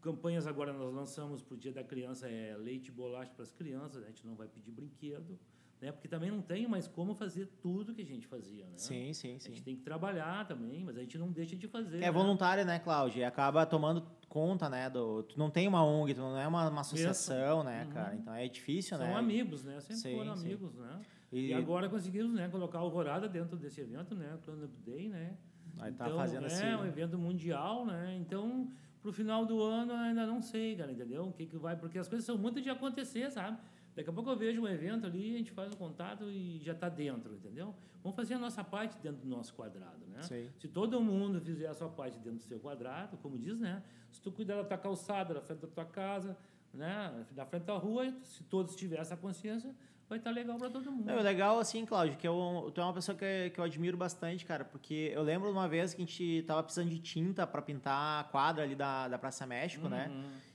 campanhas 0.00 0.46
agora 0.46 0.72
nós 0.72 0.92
lançamos 0.92 1.42
para 1.42 1.54
o 1.54 1.56
Dia 1.56 1.72
da 1.72 1.84
Criança 1.84 2.28
é 2.28 2.56
leite 2.56 2.88
e 2.88 2.90
bolacha 2.90 3.32
para 3.34 3.44
as 3.44 3.52
crianças. 3.52 4.02
A 4.02 4.06
gente 4.06 4.26
não 4.26 4.34
vai 4.34 4.48
pedir 4.48 4.72
brinquedo, 4.72 5.38
né? 5.80 5.92
Porque 5.92 6.08
também 6.08 6.30
não 6.30 6.42
tem 6.42 6.66
mais 6.66 6.88
como 6.88 7.14
fazer 7.14 7.46
tudo 7.60 7.94
que 7.94 8.02
a 8.02 8.04
gente 8.04 8.26
fazia, 8.26 8.64
né? 8.66 8.72
Sim, 8.76 9.12
sim, 9.12 9.36
A 9.36 9.38
sim. 9.38 9.48
gente 9.50 9.62
tem 9.62 9.76
que 9.76 9.82
trabalhar 9.82 10.46
também, 10.46 10.82
mas 10.84 10.96
a 10.96 11.00
gente 11.00 11.16
não 11.16 11.30
deixa 11.30 11.54
de 11.54 11.68
fazer. 11.68 11.98
É 11.98 12.00
né? 12.00 12.10
voluntário, 12.10 12.64
né, 12.64 12.78
Cláudio? 12.80 13.20
E 13.20 13.24
acaba 13.24 13.64
tomando 13.64 14.02
conta, 14.28 14.68
né? 14.68 14.90
Do, 14.90 15.22
tu 15.22 15.38
não 15.38 15.50
tem 15.50 15.68
uma 15.68 15.84
ONG, 15.84 16.14
tu 16.14 16.20
não 16.20 16.36
é 16.36 16.48
uma, 16.48 16.68
uma 16.68 16.80
associação, 16.80 17.62
né, 17.62 17.84
Uhum. 17.84 17.90
cara? 17.92 18.14
Então 18.16 18.34
é 18.34 18.48
difícil, 18.48 18.96
São 18.96 19.06
né? 19.06 19.14
amigos, 19.14 19.64
né? 19.64 19.78
Sempre 19.80 19.96
Sim, 19.96 20.16
foram 20.16 20.36
sim. 20.36 20.46
amigos, 20.46 20.74
né? 20.74 21.00
E, 21.32 21.48
E, 21.48 21.54
agora 21.54 21.88
conseguimos, 21.88 22.34
né, 22.34 22.48
colocar 22.48 22.78
a 22.78 22.82
Alvorada 22.82 23.28
dentro 23.28 23.56
desse 23.56 23.80
evento, 23.80 24.14
né? 24.14 24.38
Clean 24.44 24.64
Up 24.64 24.76
Day, 24.84 25.08
né? 25.08 25.36
aí 25.78 25.92
tá 25.92 26.06
então, 26.06 26.18
fazendo 26.18 26.44
é 26.44 26.46
assim. 26.46 26.82
um 26.82 26.86
evento 26.86 27.18
mundial, 27.18 27.86
né? 27.86 28.16
Então, 28.20 28.70
pro 29.00 29.12
final 29.12 29.46
do 29.46 29.60
ano, 29.62 29.92
ainda 29.94 30.26
não 30.26 30.42
sei, 30.42 30.76
cara, 30.76 30.92
entendeu? 30.92 31.24
O 31.24 31.32
que 31.32 31.46
que 31.46 31.56
vai... 31.56 31.76
Porque 31.76 31.98
as 31.98 32.08
coisas 32.08 32.26
são 32.26 32.36
muito 32.36 32.60
de 32.60 32.68
acontecer, 32.68 33.30
sabe? 33.30 33.58
Daqui 33.94 34.08
a 34.08 34.12
pouco 34.12 34.30
eu 34.30 34.36
vejo 34.36 34.62
um 34.62 34.68
evento 34.68 35.06
ali, 35.06 35.34
a 35.34 35.38
gente 35.38 35.50
faz 35.50 35.72
o 35.72 35.76
contato 35.76 36.30
e 36.30 36.58
já 36.60 36.72
está 36.72 36.88
dentro, 36.88 37.34
entendeu? 37.34 37.74
Vamos 38.02 38.16
fazer 38.16 38.34
a 38.34 38.38
nossa 38.38 38.64
parte 38.64 38.98
dentro 38.98 39.20
do 39.20 39.28
nosso 39.28 39.52
quadrado, 39.54 40.06
né? 40.06 40.22
Sei. 40.22 40.50
Se 40.58 40.66
todo 40.66 41.00
mundo 41.00 41.40
fizer 41.40 41.66
a 41.66 41.74
sua 41.74 41.88
parte 41.88 42.18
dentro 42.18 42.38
do 42.38 42.42
seu 42.44 42.58
quadrado, 42.58 43.16
como 43.18 43.38
diz, 43.38 43.58
né? 43.58 43.82
Se 44.10 44.20
tu 44.20 44.32
cuidar 44.32 44.56
da 44.56 44.64
tua 44.64 44.78
calçada, 44.78 45.34
da 45.34 45.40
frente 45.40 45.60
da 45.60 45.68
tua 45.68 45.84
casa, 45.84 46.36
né? 46.72 47.26
Da 47.32 47.44
frente 47.44 47.64
da 47.64 47.76
rua, 47.76 48.10
se 48.22 48.42
todos 48.44 48.74
tiverem 48.74 49.02
essa 49.02 49.16
consciência, 49.16 49.74
vai 50.12 50.18
estar 50.18 50.30
legal 50.30 50.58
para 50.58 50.68
todo 50.68 50.92
mundo. 50.92 51.10
É 51.10 51.22
legal, 51.22 51.58
assim, 51.58 51.86
Cláudio, 51.86 52.16
que 52.18 52.28
eu, 52.28 52.70
tu 52.74 52.80
é 52.80 52.84
uma 52.84 52.92
pessoa 52.92 53.16
que, 53.16 53.50
que 53.50 53.58
eu 53.58 53.64
admiro 53.64 53.96
bastante, 53.96 54.44
cara, 54.44 54.64
porque 54.64 55.10
eu 55.14 55.22
lembro 55.22 55.48
de 55.48 55.54
uma 55.54 55.66
vez 55.66 55.94
que 55.94 56.02
a 56.02 56.04
gente 56.04 56.44
tava 56.46 56.62
precisando 56.62 56.90
de 56.90 56.98
tinta 56.98 57.46
para 57.46 57.62
pintar 57.62 58.20
a 58.20 58.24
quadra 58.24 58.62
ali 58.62 58.74
da, 58.74 59.08
da 59.08 59.18
Praça 59.18 59.46
México, 59.46 59.88
né? 59.88 60.10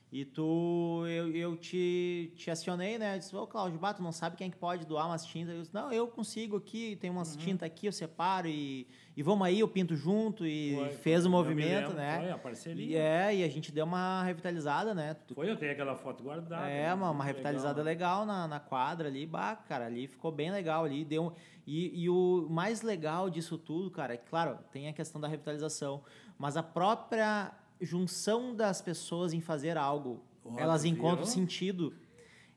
E 0.10 0.24
tu, 0.24 1.04
eu, 1.06 1.30
eu 1.36 1.58
te, 1.58 2.32
te 2.38 2.50
acionei, 2.50 2.98
né? 2.98 3.16
Eu 3.16 3.20
disse, 3.20 3.36
ô 3.36 3.46
Cláudio, 3.46 3.78
bah, 3.78 3.94
tu 3.94 4.02
não 4.02 4.14
sabe 4.14 4.38
quem 4.38 4.48
é 4.48 4.50
que 4.50 4.56
pode 4.56 4.86
doar 4.86 5.06
umas 5.06 5.26
tintas? 5.26 5.54
Eu 5.54 5.62
disse, 5.62 5.74
não, 5.74 5.92
eu 5.92 6.08
consigo 6.08 6.56
aqui, 6.56 6.96
tem 6.96 7.10
umas 7.10 7.34
Uhum. 7.36 7.42
tintas 7.42 7.68
aqui, 7.68 7.88
eu 7.88 7.92
separo 7.92 8.48
e, 8.48 8.88
e 9.18 9.22
vamos 9.22 9.46
aí, 9.46 9.60
eu 9.60 9.68
pinto 9.68 9.98
junto 9.98 10.46
e 10.46 10.74
Foi, 10.74 10.90
fez 10.92 11.26
o 11.26 11.30
movimento, 11.30 11.92
né? 11.92 12.20
Foi 12.22 12.32
a 12.32 12.36
E, 12.36 12.40
parceria. 12.40 13.00
é, 13.00 13.36
e 13.36 13.44
a 13.44 13.50
gente 13.50 13.70
deu 13.70 13.84
uma 13.84 14.24
revitalizada, 14.24 14.94
né? 14.96 15.14
Foi, 15.36 15.50
eu 15.50 15.58
tenho 15.58 15.74
aquela 15.74 15.94
foto 15.94 16.24
guardada. 16.24 16.70
é, 16.70 16.84
né? 16.88 16.94
uma, 16.94 17.12
uma 17.12 17.24
revitalizada 17.26 17.84
legal, 17.84 18.26
na, 18.26 18.48
na 18.48 18.62
quadra 18.62 19.10
ali, 19.10 19.26
bah, 19.26 19.58
cara, 19.58 19.88
ali 19.88 20.08
ficou 20.08 20.32
bem 20.32 20.50
legal 20.52 20.86
ali, 20.86 21.04
deu 21.04 21.34
e, 21.66 22.04
e 22.04 22.10
o 22.10 22.48
mais 22.50 22.82
legal 22.82 23.30
disso 23.30 23.58
tudo, 23.58 23.92
cara, 23.92 24.14
é 24.14 24.18
que, 24.18 24.26
claro, 24.30 24.58
tem 24.72 24.88
a 24.88 24.94
questão 24.94 25.20
da 25.20 25.28
revitalização, 25.28 26.02
mas 26.40 26.56
a 26.56 26.64
própria 26.64 27.52
junção 27.82 28.56
das 28.56 28.82
pessoas 28.82 29.34
em 29.34 29.42
fazer 29.42 29.78
algo, 29.78 30.22
Ó, 30.44 30.56
elas 30.58 30.86
encontram 30.86 31.26
viu? 31.26 31.34
sentido, 31.34 31.94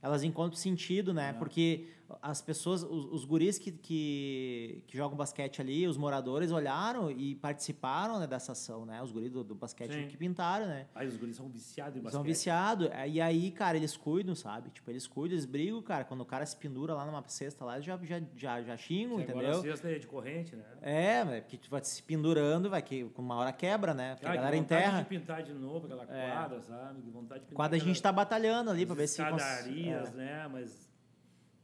elas 0.03 0.23
encontram 0.23 0.57
sentido, 0.57 1.13
né, 1.13 1.31
É. 1.31 1.33
porque 1.35 1.89
as 2.23 2.41
pessoas, 2.43 2.83
os, 2.83 3.05
os 3.13 3.25
guris 3.25 3.59
que, 3.59 3.71
que, 3.73 4.83
que 4.87 4.97
jogam 4.97 5.17
basquete 5.17 5.61
ali, 5.61 5.87
os 5.87 5.97
moradores 5.97 6.51
olharam 6.53 7.11
e 7.11 7.35
participaram 7.35 8.19
né, 8.19 8.27
dessa 8.27 8.53
ação, 8.53 8.85
né, 8.87 9.03
os 9.03 9.11
guris 9.13 9.31
do, 9.31 9.45
do 9.45 9.55
basquete 9.55 9.93
Sim. 9.93 10.09
que 10.09 10.17
pintaram, 10.17 10.67
né, 10.67 10.87
Aí 10.95 11.07
os 11.07 11.17
guris 11.17 11.37
são 11.37 11.49
viciados 11.49 11.97
em 11.97 12.01
basquete. 12.01 12.13
são 12.13 12.23
viciados. 12.23 12.89
É, 12.93 13.09
E 13.09 13.21
aí, 13.21 13.51
cara, 13.51 13.77
eles 13.77 13.97
cuidam, 13.97 14.35
sabe? 14.35 14.71
Tipo, 14.71 14.91
eles 14.91 15.07
cuidam, 15.07 15.35
eles 15.35 15.45
brigam, 15.47 15.81
cara. 15.83 16.05
Quando 16.05 16.21
o 16.21 16.25
cara 16.25 16.45
se 16.47 16.57
pendura 16.57 16.95
lá 16.95 17.05
numa 17.05 17.23
cesta 17.29 17.65
lá, 17.65 17.75
eles 17.75 17.85
já, 17.87 17.99
já, 18.03 18.21
já, 18.37 18.63
já 18.63 18.77
xingam, 18.77 19.17
Que 19.23 19.31
Agora 19.31 19.47
a 19.47 19.51
entendeu? 19.53 19.71
cesta 19.73 19.89
é 19.91 19.99
de 19.99 20.07
corrente, 20.07 20.57
né? 20.57 20.65
É, 20.83 21.41
porque 21.41 21.57
tu 21.59 21.71
vai 21.71 21.83
se 21.85 22.03
pendurando, 22.03 22.69
vai 22.71 22.83
que 22.83 23.05
com 23.11 23.23
uma 23.23 23.37
hora 23.37 23.53
quebra, 23.53 23.95
né? 23.95 24.15
Porque 24.15 24.27
Cara, 24.27 24.35
a 24.35 24.43
galera 24.43 24.57
que 24.57 24.63
vontade 24.63 24.83
enterra. 24.83 25.03
de 25.03 25.09
pintar 25.09 25.43
de 25.43 25.53
novo 25.53 25.87
aquela 25.87 26.05
É. 26.05 26.31
quadra, 26.33 26.61
sabe? 26.63 27.03
Que 27.03 27.11
vontade 27.11 27.41
de 27.41 27.47
pintar 27.47 27.57
Quadra 27.57 27.77
a 27.77 27.81
gente 27.81 28.03
tá 28.03 28.11
batalhando 28.13 28.71
ali 28.71 28.85
pra 28.87 28.95
ver 28.95 29.07
se... 29.07 29.23
cons- 29.25 29.41
escadarias, 29.43 30.13
né? 30.15 30.49
Mas 30.51 30.90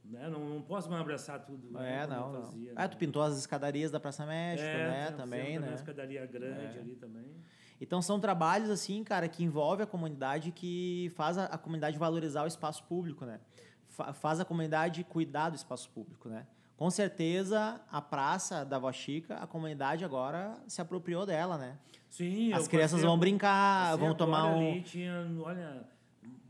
né? 0.09 0.29
não, 0.29 0.39
não 0.49 0.61
posso 0.61 0.89
mais 0.89 1.01
abraçar 1.01 1.39
tudo. 1.45 1.77
É, 1.77 1.81
né? 1.81 1.99
é 1.99 2.03
eu 2.03 2.07
não, 2.07 2.33
não. 2.33 2.41
fazia, 2.45 2.73
Ah, 2.75 2.81
né? 2.83 2.87
tu 2.87 2.97
pintou 2.97 3.21
as 3.21 3.37
escadarias 3.37 3.91
da 3.91 3.99
Praça 3.99 4.25
México, 4.25 4.67
É, 4.69 4.87
né? 4.89 5.11
Também, 5.11 5.59
né? 5.59 5.67
uma 5.67 5.75
escadaria 5.75 6.25
grande 6.25 6.77
É. 6.77 6.81
ali 6.81 6.95
também. 6.95 7.35
Então 7.79 8.01
são 8.01 8.19
trabalhos 8.19 8.69
assim, 8.69 9.03
cara, 9.03 9.27
que 9.27 9.43
envolve 9.43 9.83
a 9.83 9.85
comunidade, 9.85 10.51
que 10.51 11.11
faz 11.15 11.37
a, 11.37 11.45
a 11.45 11.57
comunidade 11.57 11.97
valorizar 11.97 12.43
o 12.43 12.47
espaço 12.47 12.83
público, 12.85 13.23
né? 13.25 13.39
Fa- 13.89 14.13
faz 14.13 14.39
a 14.39 14.45
comunidade 14.45 15.03
cuidar 15.03 15.49
do 15.51 15.55
espaço 15.55 15.89
público, 15.91 16.27
né? 16.27 16.47
Com 16.75 16.89
certeza 16.91 17.79
a 17.91 18.01
praça 18.01 18.63
da 18.63 18.77
Vó 18.79 18.91
Chica, 18.91 19.35
a 19.37 19.47
comunidade 19.47 20.05
agora 20.05 20.55
se 20.67 20.79
apropriou 20.81 21.25
dela, 21.25 21.57
né? 21.57 21.77
Sim, 22.09 22.53
As 22.53 22.67
crianças 22.67 22.93
passei- 22.93 23.07
vão 23.07 23.17
brincar, 23.17 23.95
vão 23.97 24.13
tomar 24.15 24.45
um 24.45 24.71
Ali, 24.71 24.81
tinha, 24.81 25.27
olha, 25.43 25.83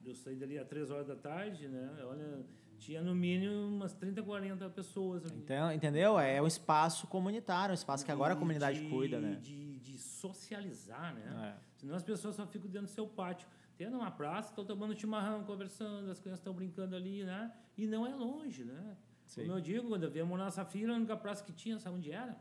eu 0.06 0.16
saí 0.16 0.36
dali 0.36 0.58
às 0.60 0.68
três 0.68 0.90
horas 0.92 1.08
da 1.08 1.16
tarde, 1.16 1.68
né? 1.68 1.90
Olha, 2.06 2.40
tinha 2.78 3.02
no 3.02 3.14
mínimo 3.16 3.54
umas 3.76 3.94
30, 3.94 4.22
40 4.24 4.70
pessoas 4.70 5.26
ali. 5.26 5.38
então, 5.40 5.72
entendeu? 5.72 6.20
É 6.20 6.42
um 6.42 6.48
espaço 6.48 7.08
comunitário, 7.08 7.72
um 7.72 7.76
espaço 7.76 8.06
que 8.06 8.12
agora 8.12 8.34
a 8.34 8.38
comunidade 8.38 8.80
de- 8.82 8.90
cuida, 8.90 9.20
né? 9.20 9.36
De, 9.42 9.80
de 9.80 9.98
socializar, 9.98 11.14
né? 11.14 11.56
É. 11.56 11.62
Senão 11.78 11.96
as 11.96 12.04
pessoas 12.04 12.36
só 12.36 12.46
ficam 12.46 12.70
dentro 12.70 12.88
do 12.88 12.94
seu 12.94 13.08
pátio. 13.08 13.48
Tendo 13.78 13.98
uma 13.98 14.10
praça, 14.10 14.50
estão 14.50 14.66
tomando 14.66 14.98
chimarrão, 15.00 15.44
conversando, 15.44 16.10
as 16.10 16.20
crianças 16.20 16.40
estão 16.40 16.54
brincando 16.54 16.96
ali, 16.96 17.24
né? 17.24 17.52
E 17.78 17.86
não 17.86 18.06
é 18.08 18.16
longe, 18.16 18.64
né? 18.64 18.98
Sim. 19.26 19.42
Como 19.42 19.54
eu 19.58 19.62
digo, 19.62 19.88
quando 19.90 20.04
eu 20.04 20.10
via 20.12 20.26
morar 20.26 20.46
na 20.46 20.52
Safira, 20.52 20.94
a 20.94 20.96
única 20.96 21.16
praça 21.16 21.44
que 21.44 21.52
tinha, 21.54 21.78
sabe 21.80 21.98
onde 21.98 22.12
era? 22.12 22.36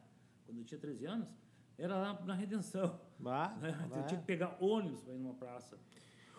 Quando 0.46 0.58
eu 0.58 0.64
tinha 0.64 0.80
13 0.80 1.04
anos, 1.04 1.28
era 1.76 1.94
lá 1.96 2.22
na 2.24 2.32
Redenção. 2.34 2.98
Bah, 3.18 3.54
né? 3.60 3.70
vai. 3.90 4.00
Eu 4.00 4.06
tinha 4.06 4.20
que 4.20 4.26
pegar 4.26 4.56
ônibus 4.60 5.02
para 5.02 5.12
ir 5.12 5.18
numa 5.18 5.34
praça. 5.34 5.76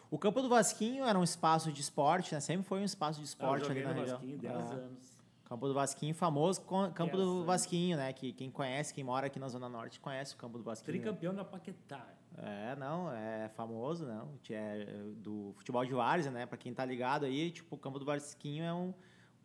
O 0.09 0.17
campo 0.17 0.41
do 0.41 0.47
Vasquinho 0.49 1.03
era 1.05 1.17
um 1.19 1.23
espaço 1.23 1.71
de 1.71 1.81
esporte, 1.81 2.33
né? 2.33 2.39
Sempre 2.39 2.65
foi 2.65 2.79
um 2.79 2.83
espaço 2.85 3.19
de 3.19 3.23
Ah, 3.25 3.29
esporte 3.29 3.69
ali 3.69 3.83
na 3.83 3.89
no 3.93 3.99
região. 3.99 4.17
Vasquinho 4.17 4.37
10 4.37 4.53
É. 4.71 4.73
anos. 4.73 5.17
Campo 5.45 5.67
do 5.67 5.73
Vasquinho, 5.73 6.13
famoso 6.13 6.61
Campo 6.93 7.15
do. 7.15 7.45
Vasquinho, 7.45 7.95
né? 7.95 8.11
Que 8.11 8.33
quem 8.33 8.51
conhece, 8.51 8.93
quem 8.93 9.03
mora 9.03 9.27
aqui 9.27 9.39
na 9.39 9.47
Zona 9.47 9.69
Norte, 9.69 9.97
conhece 9.99 10.33
o 10.33 10.37
Campo 10.37 10.57
do 10.57 10.63
Vasquinho. 10.63 10.97
Tricampeão 10.99 11.33
da 11.33 11.45
Paquetá. 11.45 12.05
É, 12.37 12.75
não, 12.75 13.11
é 13.13 13.49
famoso, 13.55 14.05
não. 14.05 14.29
É 14.49 14.85
do 15.15 15.53
futebol 15.55 15.85
de 15.85 15.93
várzea, 15.93 16.31
né? 16.31 16.45
Pra 16.45 16.57
quem 16.57 16.73
tá 16.73 16.83
ligado 16.85 17.25
aí, 17.25 17.49
tipo, 17.49 17.75
o 17.75 17.79
Campo 17.79 17.97
do 17.97 18.05
Vasquinho 18.05 18.63
é 18.63 18.73
um 18.73 18.93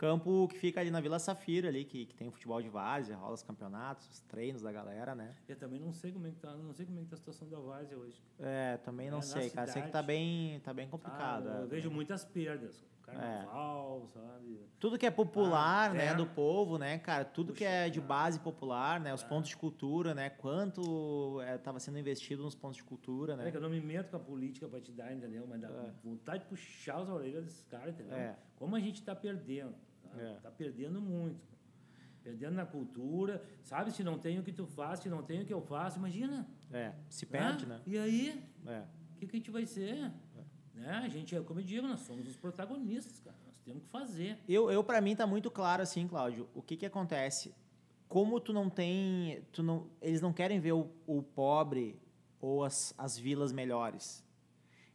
campo 0.07 0.49
que 0.49 0.59
fica 0.59 0.81
ali 0.81 0.91
na 0.91 1.01
Vila 1.01 1.17
Safira, 1.21 1.69
ali, 1.69 1.85
que, 1.85 2.07
que 2.07 2.15
tem 2.17 2.27
o 2.27 2.33
futebol 2.33 2.61
de 2.61 2.69
várzea, 2.69 3.17
rola 3.17 3.35
os 3.35 3.43
campeonatos, 3.45 4.09
os 4.11 4.21
treinos 4.23 4.61
da 4.61 4.73
galera, 4.73 5.15
né? 5.15 5.33
Eu 5.49 5.55
também 5.55 5.79
não 5.79 5.93
sei 5.93 6.11
como 6.11 6.27
é 6.27 6.31
que 6.31 6.41
tá, 6.41 6.57
não 6.57 6.75
sei 6.75 6.87
como 6.87 6.99
é 6.99 7.03
que 7.05 7.09
tá 7.09 7.15
a 7.15 7.19
situação 7.19 7.49
da 7.49 7.61
Várzea 7.61 7.97
hoje. 7.97 8.21
É, 8.41 8.79
também 8.79 9.09
não 9.13 9.19
É, 9.19 9.23
sei, 9.23 9.49
cara. 9.51 9.69
Sei 9.69 9.81
que 9.81 9.89
tá 9.93 10.01
cidade. 10.01 10.07
bem, 10.09 10.59
tá 10.59 10.75
bem 10.75 10.89
complicado. 10.89 11.49
Ah, 11.49 11.59
é. 11.59 11.63
eu 11.63 11.69
vejo 11.69 11.89
muitas 11.89 12.25
perdas. 12.25 12.85
Carnaval, 13.03 14.07
sabe? 14.09 14.61
Tudo 14.81 14.97
que 14.99 15.05
é 15.07 15.11
popular, 15.11 15.91
Ah, 15.91 15.95
né, 15.95 16.07
é. 16.07 16.15
do 16.15 16.25
povo, 16.27 16.79
né, 16.79 16.99
cara, 16.99 17.25
tudo 17.25 17.53
que 17.53 17.65
Puxa, 17.65 17.71
é 17.71 17.91
de 17.91 18.01
cara. 18.01 18.09
base 18.09 18.41
popular, 18.41 18.99
né, 19.01 19.13
os 19.15 19.23
É. 19.23 19.27
pontos 19.29 19.51
de 19.51 19.57
cultura, 19.57 20.15
né, 20.15 20.31
quanto 20.31 21.41
estava 21.43 21.79
sendo 21.79 21.99
investido 21.99 22.43
nos 22.43 22.55
pontos 22.55 22.77
de 22.77 22.85
cultura, 22.85 23.35
É 23.35 23.37
né. 23.37 23.51
que 23.51 23.57
eu 23.57 23.61
não 23.61 23.69
me 23.71 23.81
meto 23.81 24.11
com 24.11 24.17
a 24.17 24.21
política 24.21 24.67
partidária, 24.69 25.15
entendeu? 25.15 25.47
Mas 25.49 25.61
dá 25.61 25.69
É. 25.69 25.93
vontade 26.03 26.45
de 26.45 26.49
puxar 26.49 26.99
as 27.01 27.09
orelhas 27.09 27.45
desses 27.45 27.65
caras, 27.65 27.95
entendeu? 27.95 28.17
É. 28.17 28.37
Como 28.57 28.75
a 28.77 28.81
gente 28.81 28.97
está 29.01 29.15
perdendo. 29.15 29.75
Tá? 30.17 30.23
É. 30.23 30.35
Tá 30.41 30.51
perdendo 30.51 31.01
muito. 31.01 31.41
Perdendo 32.23 32.55
na 32.55 32.65
cultura. 32.67 33.43
Sabe, 33.63 33.91
se 33.91 34.05
não 34.05 34.19
tem 34.19 34.39
o 34.39 34.43
que 34.43 34.53
tu 34.53 34.67
faz, 34.67 35.01
se 35.01 35.09
não 35.09 35.23
tem 35.23 35.43
o 35.43 35.47
que 35.47 35.53
eu 35.53 35.61
faço, 35.61 35.99
imagina. 35.99 36.47
É, 36.71 36.93
se 37.09 37.27
perde, 37.27 37.65
Ah, 37.65 37.69
né? 37.69 37.81
E 37.87 37.99
aí, 37.99 38.43
É. 38.67 38.85
o 39.15 39.19
que, 39.19 39.27
que 39.27 39.37
a 39.37 39.39
gente 39.39 39.51
vai 39.51 39.67
ser? 39.67 40.13
Né? 40.75 40.89
A 41.05 41.09
gente, 41.09 41.35
é 41.37 41.41
como 41.41 41.61
eu 41.61 41.65
digo, 41.65 41.87
nós 41.87 42.01
somos 42.01 42.27
os 42.29 42.37
protagonistas, 42.37 43.21
cara. 43.21 43.37
Nós 43.47 43.59
temos 43.59 43.83
que 43.83 43.89
fazer. 43.91 44.39
Eu, 44.49 44.71
eu 44.71 44.83
para 44.83 45.01
mim 45.01 45.15
tá 45.15 45.27
muito 45.27 45.51
claro 45.51 45.83
assim, 45.83 46.07
Cláudio, 46.09 46.49
o 46.55 46.63
que 46.63 46.77
que 46.77 46.87
acontece? 46.87 47.55
Como 48.09 48.39
tu 48.41 48.53
não 48.53 48.69
tem, 48.71 49.43
tu 49.53 49.63
não, 49.63 49.87
eles 50.01 50.21
não 50.21 50.33
querem 50.33 50.61
ver 50.61 50.73
o, 50.73 50.91
o 51.07 51.23
pobre 51.23 51.99
ou 52.41 52.65
as, 52.65 52.95
as 52.99 53.17
vilas 53.19 53.53
melhores. 53.53 54.25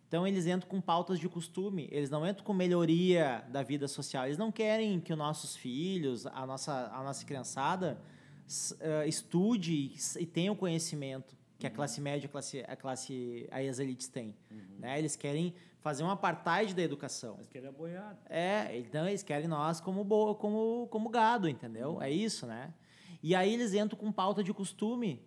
Então 0.07 0.25
eles 0.25 0.45
entram 0.45 0.69
com 0.69 0.79
pautas 0.79 1.19
de 1.19 1.27
costume, 1.27 1.89
eles 1.91 2.09
não 2.09 2.25
entram 2.25 2.43
com 2.43 2.53
melhoria 2.53 3.43
da 3.49 3.61
vida 3.61 3.87
social. 3.87 4.25
Eles 4.25 4.37
não 4.37 4.51
querem 4.51 4.99
que 4.99 5.11
os 5.11 5.19
nossos 5.19 5.55
filhos, 5.55 6.25
a 6.25 6.45
nossa, 6.45 6.89
a 6.93 7.03
nossa 7.03 7.25
criançada 7.25 7.99
eh, 8.79 9.07
estude 9.07 9.93
e 10.17 10.25
tenha 10.25 10.51
o 10.51 10.55
conhecimento 10.55 11.35
que 11.59 11.67
a 11.67 11.71
classe 11.71 11.99
média, 11.99 12.27
a 12.27 12.29
classe, 12.29 12.63
a 12.67 12.75
classe, 12.75 13.47
aí 13.51 13.67
as 13.67 13.79
elites 13.79 14.07
têm. 14.07 14.33
Né? 14.79 14.97
Eles 14.97 15.15
querem 15.15 15.53
fazer 15.81 16.03
um 16.03 16.09
apartheid 16.09 16.73
da 16.73 16.81
educação. 16.81 17.35
Mas 17.37 17.47
querer 17.47 17.71
boiado. 17.71 18.17
É, 18.29 18.77
então 18.77 19.07
eles 19.07 19.23
querem 19.23 19.47
nós 19.47 19.81
como, 19.81 20.03
bo 20.03 20.35
como, 20.35 20.87
como 20.89 21.09
gado, 21.09 21.49
entendeu? 21.49 22.01
É 22.01 22.09
isso, 22.09 22.45
né? 22.45 22.73
E 23.23 23.33
aí 23.33 23.53
eles 23.53 23.73
entram 23.73 23.97
com 23.97 24.11
pauta 24.11 24.43
de 24.43 24.53
costume 24.53 25.21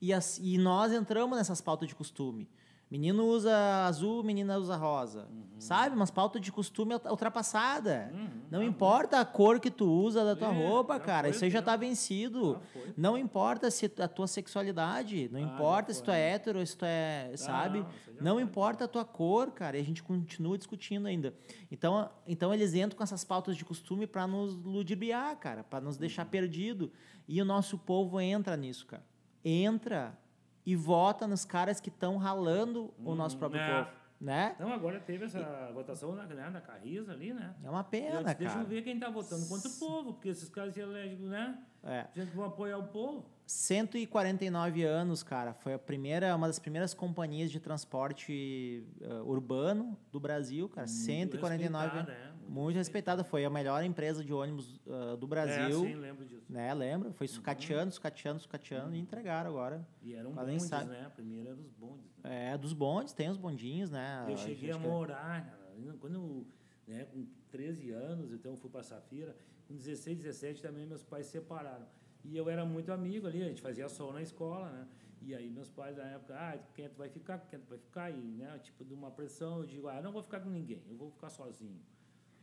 e, 0.00 0.12
as, 0.12 0.38
e 0.38 0.56
nós 0.58 0.92
entramos 0.92 1.36
nessas 1.36 1.60
pautas 1.60 1.88
de 1.88 1.94
costume. 1.94 2.48
Menino 2.96 3.26
usa 3.26 3.84
azul, 3.84 4.22
menina 4.24 4.56
usa 4.56 4.74
rosa. 4.74 5.28
Sabe? 5.58 5.94
Umas 5.94 6.10
pautas 6.10 6.40
de 6.40 6.50
costume 6.50 6.94
ultra- 6.94 7.10
ultrapassada. 7.10 8.10
Não 8.50 8.62
importa 8.62 9.20
a 9.20 9.24
cor 9.24 9.60
que 9.60 9.70
tu 9.70 9.86
usa 9.86 10.24
da 10.24 10.34
tua 10.34 10.48
Uhum. 10.48 10.60
É, 10.62 10.68
roupa, 10.68 10.98
cara. 10.98 11.28
Isso 11.28 11.44
aí 11.44 11.50
já 11.50 11.60
tá 11.60 11.76
vencido. 11.76 12.58
Foi. 12.72 12.94
Não 12.96 13.18
importa 13.18 13.70
se 13.70 13.90
a 13.98 14.08
tua 14.08 14.26
sexualidade. 14.26 15.28
Não 15.30 15.38
Ah, 15.40 15.42
importa 15.42 15.92
se 15.92 16.02
tu 16.02 16.10
é 16.10 16.18
hétero, 16.32 16.66
se 16.66 16.74
tu 16.76 16.84
é. 16.86 17.32
sabe? 17.36 17.80
não, 18.20 18.34
Não 18.36 18.40
importa 18.40 18.84
a 18.84 18.88
tua 18.88 19.04
cor, 19.04 19.50
cara. 19.50 19.76
E 19.76 19.80
a 19.80 19.84
gente 19.84 20.02
continua 20.02 20.56
discutindo 20.56 21.06
ainda. 21.06 21.34
Então, 21.70 22.08
então 22.26 22.52
eles 22.54 22.72
entram 22.74 22.96
com 22.96 23.02
essas 23.04 23.24
pautas 23.24 23.56
de 23.58 23.64
costume 23.64 24.06
para 24.06 24.26
nos 24.26 24.54
ludibriar, 24.56 25.36
cara. 25.36 25.62
Para 25.64 25.82
nos 25.82 25.96
deixar 25.98 26.24
Uhum. 26.24 26.30
perdido. 26.30 26.90
E 27.28 27.42
o 27.42 27.44
nosso 27.44 27.76
povo 27.78 28.18
entra 28.20 28.56
nisso, 28.56 28.86
cara. 28.86 29.04
Entra 29.44 30.18
e 30.66 30.74
vota 30.74 31.26
nos 31.28 31.44
caras 31.44 31.80
que 31.80 31.88
estão 31.88 32.16
ralando 32.16 32.92
o 32.98 33.14
nosso 33.14 33.38
próprio 33.38 33.60
é. 33.60 33.84
povo. 33.84 33.96
Né? 34.18 34.56
Não, 34.58 34.72
agora 34.72 34.98
teve 34.98 35.26
essa 35.26 35.70
votação 35.74 36.14
na, 36.14 36.24
né, 36.24 36.48
na 36.48 36.60
Carriza 36.60 37.12
ali, 37.12 37.34
né? 37.34 37.54
É 37.62 37.68
uma 37.68 37.82
E 37.82 37.84
pena, 37.84 38.22
disse, 38.24 38.34
Deixa 38.36 38.54
cara. 38.54 38.64
eu 38.64 38.68
ver 38.68 38.82
quem 38.82 38.98
tá 38.98 39.10
votando 39.10 39.46
contra 39.46 39.68
o 39.68 39.72
povo, 39.74 40.14
porque 40.14 40.30
esses 40.30 40.48
caras 40.48 40.72
se 40.72 40.80
elegem, 40.80 41.18
né? 41.18 41.58
É. 41.84 42.06
Gente 42.14 42.34
vão 42.34 42.46
apoiar 42.46 42.78
o 42.78 42.88
povo. 42.88 43.26
149 43.46 44.82
anos, 44.84 45.22
cara. 45.22 45.52
Foi 45.52 45.74
a 45.74 45.78
primeira, 45.78 46.34
uma 46.34 46.46
das 46.46 46.58
primeiras 46.58 46.94
companhias 46.94 47.50
de 47.50 47.60
transporte 47.60 48.84
eh, 49.02 49.22
urbano 49.22 49.96
do 50.10 50.18
Brasil, 50.18 50.66
cara. 50.68 50.88
149 50.88 51.84
respeitada, 51.84 52.12
é, 52.12 52.32
muito 52.48 52.76
respeitada. 52.76 53.22
Foi 53.24 53.44
a 53.44 53.50
melhor 53.50 53.82
empresa 53.84 54.24
de 54.24 54.32
ônibus 54.32 54.80
ah, 54.88 55.16
do 55.16 55.26
É, 55.26 55.28
Brasil. 55.28 55.80
sim, 55.80 55.94
lembro 55.94 56.24
disso. 56.24 56.44
né? 56.52 56.72
Lembra? 56.74 57.12
Foi 57.12 57.26
sucateando, 57.28 57.92
sucateando, 57.92 58.40
sucateando 58.40 58.94
e 58.94 58.98
entregaram 58.98 59.50
agora. 59.50 59.86
E 60.02 60.14
eram 60.14 60.32
Mas 60.32 60.46
bondes, 60.48 60.62
sabe. 60.64 60.90
né? 60.90 61.10
Primeiro 61.14 61.48
eram 61.50 61.60
os 61.62 61.72
bondes. 61.72 62.04
Né? 62.22 62.52
É, 62.52 62.58
dos 62.58 62.72
bondes, 62.72 63.12
tem 63.12 63.28
os 63.28 63.36
bondinhos, 63.36 63.90
né? 63.90 64.26
eu 64.28 64.36
cheguei 64.36 64.70
a 64.70 64.78
que- 64.78 64.86
morar, 64.86 65.44
cara, 65.44 65.96
quando 66.00 66.14
eu, 66.14 66.46
né, 66.86 67.04
com 67.06 67.26
13 67.50 67.90
anos, 67.90 68.32
então 68.32 68.56
fui 68.56 68.70
para 68.70 68.82
Safira, 68.82 69.36
com 69.68 69.74
16, 69.76 70.16
17 70.18 70.62
também 70.62 70.86
meus 70.86 71.02
pais 71.02 71.26
se 71.26 71.32
separaram. 71.32 71.86
E 72.24 72.36
eu 72.36 72.48
era 72.48 72.64
muito 72.64 72.90
amigo 72.92 73.26
ali, 73.26 73.42
a 73.42 73.48
gente 73.48 73.60
fazia 73.62 73.88
sol 73.88 74.12
na 74.12 74.20
escola, 74.22 74.70
né? 74.70 74.88
E 75.22 75.34
aí 75.34 75.48
meus 75.50 75.70
pais 75.70 75.96
na 75.96 76.04
época, 76.04 76.34
ah, 76.36 76.58
quem 76.74 76.88
tu 76.88 76.96
vai 76.98 77.08
ficar, 77.08 77.38
quem 77.48 77.58
tu 77.58 77.68
vai 77.68 77.78
ficar 77.78 78.04
aí, 78.04 78.34
né? 78.36 78.58
Tipo, 78.62 78.84
de 78.84 78.92
uma 78.94 79.10
pressão, 79.10 79.58
eu 79.60 79.66
digo, 79.66 79.88
ah, 79.88 80.00
não 80.02 80.12
vou 80.12 80.22
ficar 80.22 80.40
com 80.40 80.50
ninguém, 80.50 80.82
eu 80.88 80.96
vou 80.96 81.10
ficar 81.10 81.30
sozinho. 81.30 81.80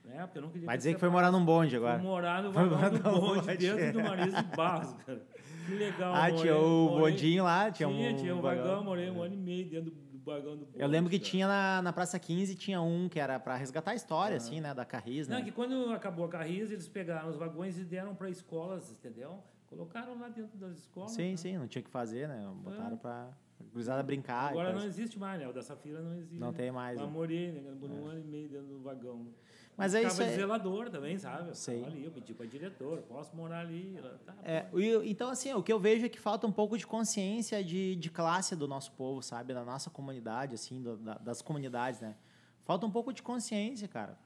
Né? 0.04 0.22
Porque 0.26 0.38
eu 0.38 0.42
não 0.42 0.50
Vai 0.66 0.78
dizer 0.78 0.94
que 0.94 1.00
foi 1.00 1.10
morar 1.10 1.32
num 1.32 1.44
bonde 1.44 1.76
agora. 1.78 1.98
morar 1.98 2.44
no 2.44 2.52
Foi 2.52 2.64
vagão 2.68 2.78
morar 2.78 2.90
do 2.90 3.00
bonde, 3.22 3.42
bonde. 3.48 3.58
dentro 3.58 3.94
do 3.94 4.04
Marisa 4.04 4.44
de 4.44 4.56
Barros, 4.56 4.94
cara. 5.06 5.22
Que 5.66 5.76
legal. 5.76 6.14
Ah, 6.14 6.26
tinha 6.32 6.36
morei- 6.36 6.52
o 6.52 6.90
morei- 6.90 7.12
bondinho 7.14 7.44
lá, 7.46 7.72
tinha, 7.72 7.88
Tinha, 7.90 8.12
um 8.12 8.16
tinha 8.18 8.36
um 8.36 8.42
vagão, 8.42 8.84
morei 8.84 9.10
um 9.10 9.22
ano 9.22 9.34
e 9.34 9.38
meio 9.38 9.70
dentro 9.70 9.92
do, 9.92 10.20
vagão 10.26 10.58
do 10.58 10.66
bonde. 10.66 10.78
Eu 10.82 10.88
lembro 10.90 11.10
que 11.10 11.18
cara. 11.20 11.30
tinha 11.32 11.48
na, 11.48 11.82
na 11.82 11.94
Praça 11.94 12.20
15, 12.20 12.54
tinha 12.56 12.82
um 12.82 13.08
que 13.08 13.18
era 13.18 13.40
pra 13.40 13.56
resgatar 13.56 13.92
a 13.92 13.96
história, 13.96 14.36
assim, 14.36 14.60
né? 14.60 14.74
Da 14.74 14.84
Carris, 14.84 15.28
Não, 15.30 15.38
né? 15.38 15.44
que 15.46 15.52
quando 15.52 15.92
acabou 15.94 16.26
a 16.26 16.30
Carris, 16.30 16.70
eles 16.70 16.88
pegaram 16.90 17.30
os 17.30 17.38
vagões 17.38 17.78
e 17.80 17.86
deram 17.86 18.14
para 18.14 18.30
escolas, 18.30 18.92
entendeu? 18.92 19.42
Colocaram 19.68 20.20
lá 20.20 20.28
dentro 20.28 20.58
das 20.58 20.78
escolas. 20.80 21.12
Sim, 21.12 21.32
né? 21.32 21.38
sim, 21.38 21.58
não 21.58 21.68
tinha 21.68 21.82
o 21.82 21.86
que 21.86 21.90
fazer, 21.90 22.28
né? 22.28 22.46
Botaram 22.62 22.96
É. 22.96 23.00
pra 23.00 23.30
a 23.60 23.64
gurizada 23.72 24.04
brincar. 24.04 24.50
Agora 24.52 24.74
não 24.74 24.84
existe 24.84 25.18
mais, 25.18 25.40
né? 25.40 25.48
O 25.48 25.54
da 25.54 25.62
Safira 25.64 26.02
não 26.02 26.14
existe. 26.16 26.36
Não 26.40 26.52
né? 26.52 26.58
tem 26.58 26.72
mais, 26.72 27.00
Lá 27.00 27.06
né? 27.06 27.12
morei, 27.12 27.52
né? 27.54 27.72
Por 27.80 27.90
um 27.90 28.06
ano 28.08 28.20
e 28.20 28.24
meio 28.28 28.50
dentro 28.50 28.68
do 28.68 28.80
vagão. 28.82 29.28
Mas 29.76 29.94
é 29.96 30.00
Ficava 30.02 30.14
isso 30.14 30.24
aí. 30.24 30.36
zelador 30.36 30.90
também, 30.90 31.18
sabe? 31.18 31.50
Eu 31.50 31.56
Sei. 31.56 31.84
ali, 31.84 32.04
eu 32.06 32.12
pedi 32.12 32.34
para 32.34 32.46
diretor, 32.46 33.00
posso 33.04 33.36
morar 33.36 33.62
ali? 33.62 33.98
Tá, 34.26 34.34
É, 34.44 34.66
então, 35.06 35.30
assim, 35.30 35.52
o 35.54 35.64
que 35.64 35.74
eu 35.74 35.80
vejo 35.80 36.06
é 36.06 36.10
que 36.10 36.20
falta 36.20 36.46
um 36.46 36.52
pouco 36.52 36.78
de 36.78 36.86
consciência 36.86 37.64
de, 37.64 37.96
de 37.96 38.10
classe 38.12 38.56
do 38.56 38.68
nosso 38.68 38.92
povo, 38.92 39.22
sabe? 39.24 39.52
Da 39.54 39.64
nossa 39.66 39.90
comunidade, 39.90 40.54
assim, 40.54 40.82
do- 40.82 40.98
da- 40.98 41.18
das 41.18 41.42
comunidades, 41.42 42.00
né? 42.02 42.16
Falta 42.64 42.86
um 42.86 42.92
pouco 42.92 43.12
de 43.12 43.24
consciência, 43.24 43.88
cara. 43.88 44.18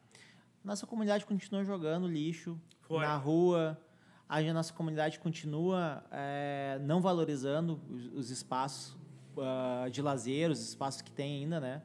Nossa 0.64 0.86
comunidade 0.86 1.26
continua 1.26 1.64
jogando 1.64 2.08
lixo 2.08 2.60
Foi. 2.82 3.00
na 3.00 3.16
rua. 3.16 3.80
A 4.28 4.42
nossa 4.52 4.74
comunidade 4.74 5.18
continua 5.20 6.04
é, 6.12 6.78
não 6.82 7.00
valorizando 7.00 7.80
os, 7.90 8.06
os 8.14 8.30
espaços 8.32 8.98
ah, 9.38 9.88
de 9.90 10.02
lazer, 10.02 10.52
os 10.52 10.60
espaços 10.68 11.02
que 11.02 11.10
tem 11.12 11.42
ainda, 11.44 11.62
né? 11.62 11.82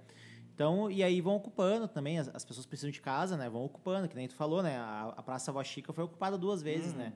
Então, 0.55 0.91
e 0.91 1.03
aí 1.03 1.21
vão 1.21 1.35
ocupando 1.37 1.89
também, 1.89 2.19
as, 2.19 2.29
as 2.35 2.45
pessoas 2.45 2.67
precisam 2.67 2.91
de 2.91 3.01
casa, 3.01 3.37
né? 3.37 3.49
Vão 3.49 3.65
ocupando, 3.65 4.09
que 4.09 4.15
nem 4.15 4.29
tu 4.29 4.35
falou, 4.35 4.63
né? 4.63 4.77
A, 4.77 5.15
a 5.17 5.23
Praça 5.23 5.51
Vó 5.51 5.63
Chica 5.65 5.93
foi 5.93 6.05
ocupada 6.05 6.37
duas 6.37 6.63
vezes, 6.63 6.95
né? 6.95 7.13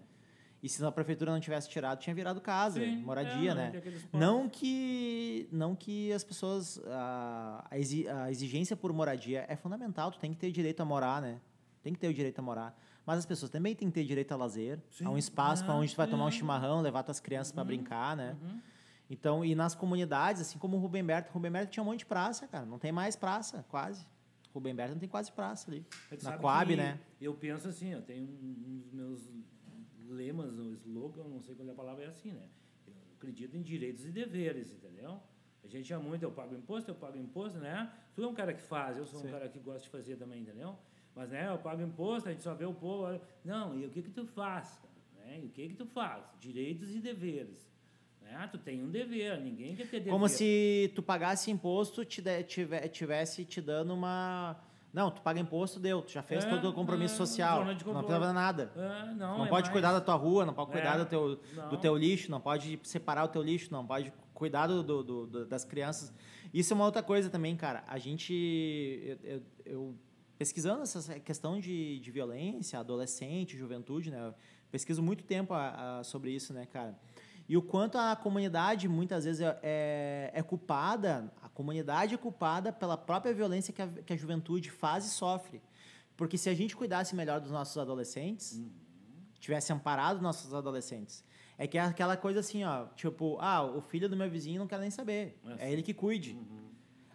E 0.63 0.69
se 0.69 0.83
a 0.85 0.91
prefeitura 0.91 1.31
não 1.31 1.39
tivesse 1.39 1.69
tirado, 1.69 1.99
tinha 1.99 2.15
virado 2.15 2.41
casa, 2.41 2.81
Sim, 2.81 3.03
moradia, 3.03 3.53
é, 3.53 3.55
né? 3.55 3.71
espaço. 3.77 4.09
Não 4.17 4.49
que, 4.49 5.49
não 5.53 5.77
que 5.77 6.11
as 6.13 6.25
pessoas. 6.25 6.81
A, 6.87 7.67
a 7.71 7.79
exi- 7.79 8.09
a 8.09 8.31
exigência 8.31 8.75
por 8.75 8.93
moradia 8.93 9.45
é 9.49 9.55
fundamental, 9.55 10.11
tu 10.11 10.19
tem 10.19 10.33
que 10.33 10.39
ter 10.39 10.51
direito 10.51 10.81
a 10.81 10.85
morar, 10.85 11.21
né? 11.21 11.41
Tem 11.83 11.93
que 11.93 11.99
ter 12.01 12.09
o 12.09 12.15
direito 12.15 12.39
a 12.39 12.43
morar. 12.43 12.77
Mas 13.05 13.19
as 13.19 13.27
pessoas 13.27 13.51
também 13.51 13.77
têm 13.77 13.89
que 13.89 13.95
ter 13.95 14.05
direito 14.05 14.33
a 14.33 14.37
lazer, 14.37 14.81
a 15.05 15.11
um 15.11 15.17
espaço 15.19 15.63
para 15.65 15.75
Ah, 15.75 15.77
onde 15.77 15.93
tu 15.93 15.97
vai 15.97 16.07
tomar 16.09 16.25
um 16.25 16.31
sim. 16.31 16.39
chimarrão, 16.39 16.81
levar 16.81 17.03
tuas 17.05 17.21
crianças 17.21 17.53
para 17.53 17.63
brincar, 17.63 18.17
né? 18.17 18.35
Então, 19.09 19.45
e 19.45 19.55
nas 19.55 19.75
comunidades, 19.75 20.43
assim 20.43 20.59
como 20.59 20.77
o 20.77 20.81
Rubem 20.81 21.05
Berto, 21.05 21.31
Rubem 21.33 21.51
Berto 21.51 21.71
tinha 21.71 21.83
um 21.83 21.87
monte 21.87 22.01
de 22.01 22.07
praça, 22.07 22.47
cara. 22.49 22.67
Não 22.67 22.79
tem 22.79 22.91
mais 22.91 23.15
praça, 23.15 23.65
quase. 23.69 24.07
Rubem 24.53 24.75
Berto 24.75 24.93
não 24.93 24.99
tem 24.99 25.09
quase 25.09 25.31
praça 25.31 25.71
ali. 25.71 25.87
Mas 26.11 26.23
Na 26.23 26.39
Coab, 26.39 26.75
né? 26.75 26.99
Eu 27.21 27.35
penso 27.35 27.69
assim, 27.69 27.93
eu 27.93 28.03
tenho 28.03 28.25
um 28.25 28.67
um 28.67 28.79
dos 28.81 28.93
meus 28.93 29.29
lemas, 30.09 30.59
o 30.59 30.73
slogan, 30.75 31.25
não 31.25 31.41
sei 31.43 31.55
qual 31.55 31.69
é 31.69 31.73
a 31.73 31.75
palavra, 31.75 32.05
é 32.05 32.09
assim, 32.09 32.33
né? 32.33 32.49
Eu 32.87 32.95
acredito 33.17 33.57
em 33.57 33.63
direitos 33.63 34.05
e 34.05 34.11
deveres, 34.11 34.73
entendeu? 34.73 35.21
A 35.63 35.69
gente 35.69 35.93
é 35.93 35.99
muito, 35.99 36.23
eu 36.23 36.31
pago 36.31 36.55
imposto, 36.55 36.91
eu 36.91 36.95
pago 36.95 37.19
imposto, 37.19 37.59
né? 37.59 37.93
Tu 38.15 38.23
é 38.23 38.27
um 38.27 38.35
cara 38.35 38.55
que 38.55 38.63
faz, 38.63 38.97
eu 38.97 39.07
sou 39.07 39.21
Sim. 39.21 39.29
um 39.29 39.31
cara 39.31 39.49
que 39.49 39.59
gosta 39.59 39.83
de 39.83 39.89
fazer 39.89 40.17
também, 40.17 40.43
entendeu? 40.43 40.77
Mas, 41.15 41.31
né, 41.31 41.49
eu 41.49 41.59
pago 41.59 41.83
imposto, 41.83 42.29
a 42.29 42.33
gente 42.33 42.43
só 42.43 42.55
vê 42.55 42.65
o 42.67 42.75
povo. 42.75 43.21
Não, 43.45 43.79
e 43.79 43.87
o 43.87 43.91
que 43.91 44.03
que 44.03 44.11
tu 44.11 44.27
faz? 44.27 44.81
Né? 45.17 45.41
E 45.43 45.47
o 45.47 45.51
que 45.51 45.69
que 45.69 45.75
tu 45.75 45.87
faz? 45.87 46.25
Direitos 46.39 46.95
e 46.95 47.01
deveres. 47.01 47.69
Né? 48.27 48.49
Tu 48.51 48.59
tem 48.59 48.83
um 48.83 48.91
dever, 48.91 49.41
ninguém 49.41 49.75
quer 49.77 49.85
ter 49.85 49.99
dever. 50.01 50.11
Como 50.11 50.29
se 50.29 50.91
tu 50.95 51.03
pagasse 51.03 51.51
imposto, 51.51 52.05
te 52.05 52.21
de- 52.21 52.43
tive- 52.43 52.89
tivesse 52.89 53.45
te 53.45 53.61
dando 53.61 53.95
uma. 53.95 54.57
Não, 54.93 55.11
tu 55.11 55.21
paga 55.21 55.39
imposto, 55.39 55.79
deu. 55.79 56.01
Tu 56.03 56.13
já 56.13 56.23
fez 56.23 56.45
É, 56.45 56.49
todo 56.49 56.69
o 56.71 56.73
compromisso 56.73 57.15
é, 57.15 57.17
social. 57.19 57.65
Não 57.65 57.75
precisa 58.03 58.33
nada. 58.33 58.73
É, 58.75 59.05
não, 59.15 59.39
Não 59.39 59.45
é 59.47 59.49
pode 59.49 59.63
mais- 59.67 59.73
cuidar 59.73 59.93
da 59.93 60.01
tua 60.01 60.15
rua, 60.15 60.45
não 60.47 60.55
pode 60.55 60.71
cuidar 60.71 60.95
É, 60.97 60.99
do, 60.99 61.07
teu, 61.07 61.41
não. 61.55 61.69
do 61.69 61.77
teu 61.77 61.97
lixo, 61.97 62.31
não 62.31 62.41
pode 62.41 62.79
separar 62.83 63.25
o 63.25 63.29
teu 63.29 63.43
lixo, 63.43 63.71
não 63.71 63.87
pode 63.87 64.13
cuidar 64.33 64.67
do- 64.67 64.83
do- 64.83 65.03
do- 65.27 65.47
das 65.47 65.65
crianças. 65.65 66.13
Isso 66.53 66.73
é 66.73 66.75
uma 66.75 66.85
outra 66.87 67.03
coisa 67.03 67.29
também, 67.29 67.55
cara. 67.57 67.85
A 67.87 67.99
gente. 67.99 68.33
Eu, 69.05 69.19
eu- 69.31 69.43
eu 69.67 69.95
pesquisando 70.39 70.83
essa 70.83 71.19
questão 71.21 71.59
de, 71.61 71.99
de 72.01 72.11
violência, 72.11 72.79
adolescente, 72.79 73.57
juventude, 73.57 74.11
né? 74.11 74.29
Eu 74.29 74.35
pesquiso 74.71 75.03
muito 75.03 75.25
tempo 75.25 75.53
a- 75.55 75.99
a- 76.01 76.05
sobre 76.05 76.31
isso, 76.31 76.53
né, 76.55 76.67
cara? 76.67 76.99
E 77.49 77.57
o 77.57 77.63
quanto 77.63 77.97
a 77.97 78.17
comunidade 78.17 78.89
muitas 78.89 79.25
vezes 79.25 79.41
é, 79.41 79.59
é, 79.63 80.31
é 80.35 80.43
culpada, 80.43 81.33
a 81.41 81.49
comunidade 81.49 82.15
é 82.15 82.19
culpada 82.19 82.73
pela 82.73 82.97
própria 82.97 83.33
violência 83.33 83.73
que 83.73 83.81
a, 83.83 83.87
que 83.89 84.13
a 84.13 84.17
juventude 84.17 84.71
faz 84.71 85.05
e 85.07 85.11
sofre. 85.11 85.63
Porque 86.17 86.37
se 86.37 86.49
a 86.49 86.55
gente 86.55 86.75
cuidasse 86.75 87.15
melhor 87.15 87.41
dos 87.41 87.51
nossos 87.51 87.77
adolescentes, 87.79 88.61
tivesse 89.39 89.73
amparado 89.73 90.21
nossos 90.21 90.53
adolescentes, 90.55 91.25
é 91.59 91.67
que 91.67 91.79
é 91.79 91.83
aquela 91.83 92.17
coisa 92.17 92.41
assim, 92.41 92.65
ó, 92.65 92.87
tipo, 92.97 93.39
ah, 93.41 93.63
o 93.63 93.81
filho 93.81 94.09
do 94.09 94.17
meu 94.17 94.29
vizinho 94.29 94.59
não 94.59 94.67
quer 94.67 94.81
nem 94.81 94.91
saber, 94.91 95.39
É 95.59 95.69
é 95.69 95.73
ele 95.73 95.83
que 95.83 95.95
cuide. 95.95 96.39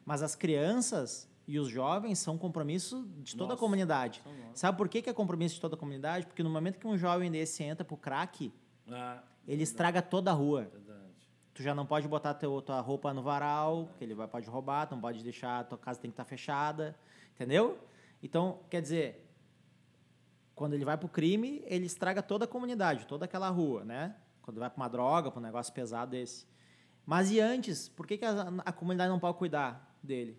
Mas 0.06 0.24
as 0.24 0.34
crianças 0.34 1.30
e 1.48 1.60
os 1.60 1.67
jovens 1.67 2.20
são 2.20 2.38
compromisso 2.38 3.06
de 3.20 3.34
toda 3.36 3.46
a 3.46 3.48
Nossa, 3.50 3.60
comunidade. 3.60 4.22
são 4.24 4.32
nossos. 4.34 4.60
Sabe 4.60 4.78
por 4.78 4.88
que, 4.88 5.02
que 5.02 5.10
é 5.10 5.13
compromisso 5.13 5.56
de 5.56 5.62
toda 5.62 5.76
a 5.76 5.78
comunidade? 5.78 6.26
Porque 6.26 6.41
no 6.41 6.50
momento 6.50 6.80
que 6.80 6.88
um 6.88 6.98
jovem 6.98 7.30
desse 7.30 7.63
entra 7.63 7.84
pro 7.84 7.98
crack, 7.98 8.52
Ah, 8.93 9.23
ele 9.47 9.63
estraga 9.63 10.01
toda 10.01 10.32
a 10.32 10.34
rua. 10.34 10.63
verdade. 10.71 11.01
Tu 11.54 11.63
já 11.63 11.75
não 11.75 11.86
pode 11.86 12.08
botar 12.08 12.34
teu, 12.34 12.62
tua 12.62 12.80
roupa 12.80 13.13
no 13.13 13.21
varal, 13.21 13.89
que 13.97 14.04
ele 14.04 14.15
vai, 14.15 14.27
pode 14.27 14.49
roubar, 14.49 14.88
não 14.89 15.01
pode 15.01 15.23
deixar, 15.23 15.65
tua 15.65 15.77
casa 15.77 15.99
tem 15.99 16.10
que 16.10 16.13
estar 16.13 16.23
fechada, 16.23 16.95
entendeu? 17.34 17.77
Então, 18.23 18.60
quer 18.69 18.82
dizer, 18.82 19.27
quando 20.56 20.73
ele 20.73 20.86
vai 20.86 20.97
pro 20.97 21.10
crime, 21.10 21.62
ele 21.65 21.86
estraga 21.86 22.21
toda 22.21 22.45
a 22.45 22.47
comunidade, 22.47 23.06
toda 23.06 23.25
aquela 23.25 23.49
rua, 23.49 23.84
né? 23.84 24.15
Quando 24.41 24.60
vai 24.60 24.69
para 24.69 24.77
uma 24.77 24.88
droga, 24.88 25.30
para 25.30 25.39
um 25.39 25.43
negócio 25.43 25.73
pesado 25.73 26.12
desse. 26.12 26.45
Mas 27.06 27.32
e 27.32 27.39
antes, 27.39 27.89
por 27.89 28.08
que, 28.08 28.17
que 28.17 28.25
a, 28.25 28.47
a 28.65 28.71
comunidade 28.71 29.10
não 29.10 29.19
pode 29.19 29.38
cuidar 29.38 29.95
dele? 30.01 30.38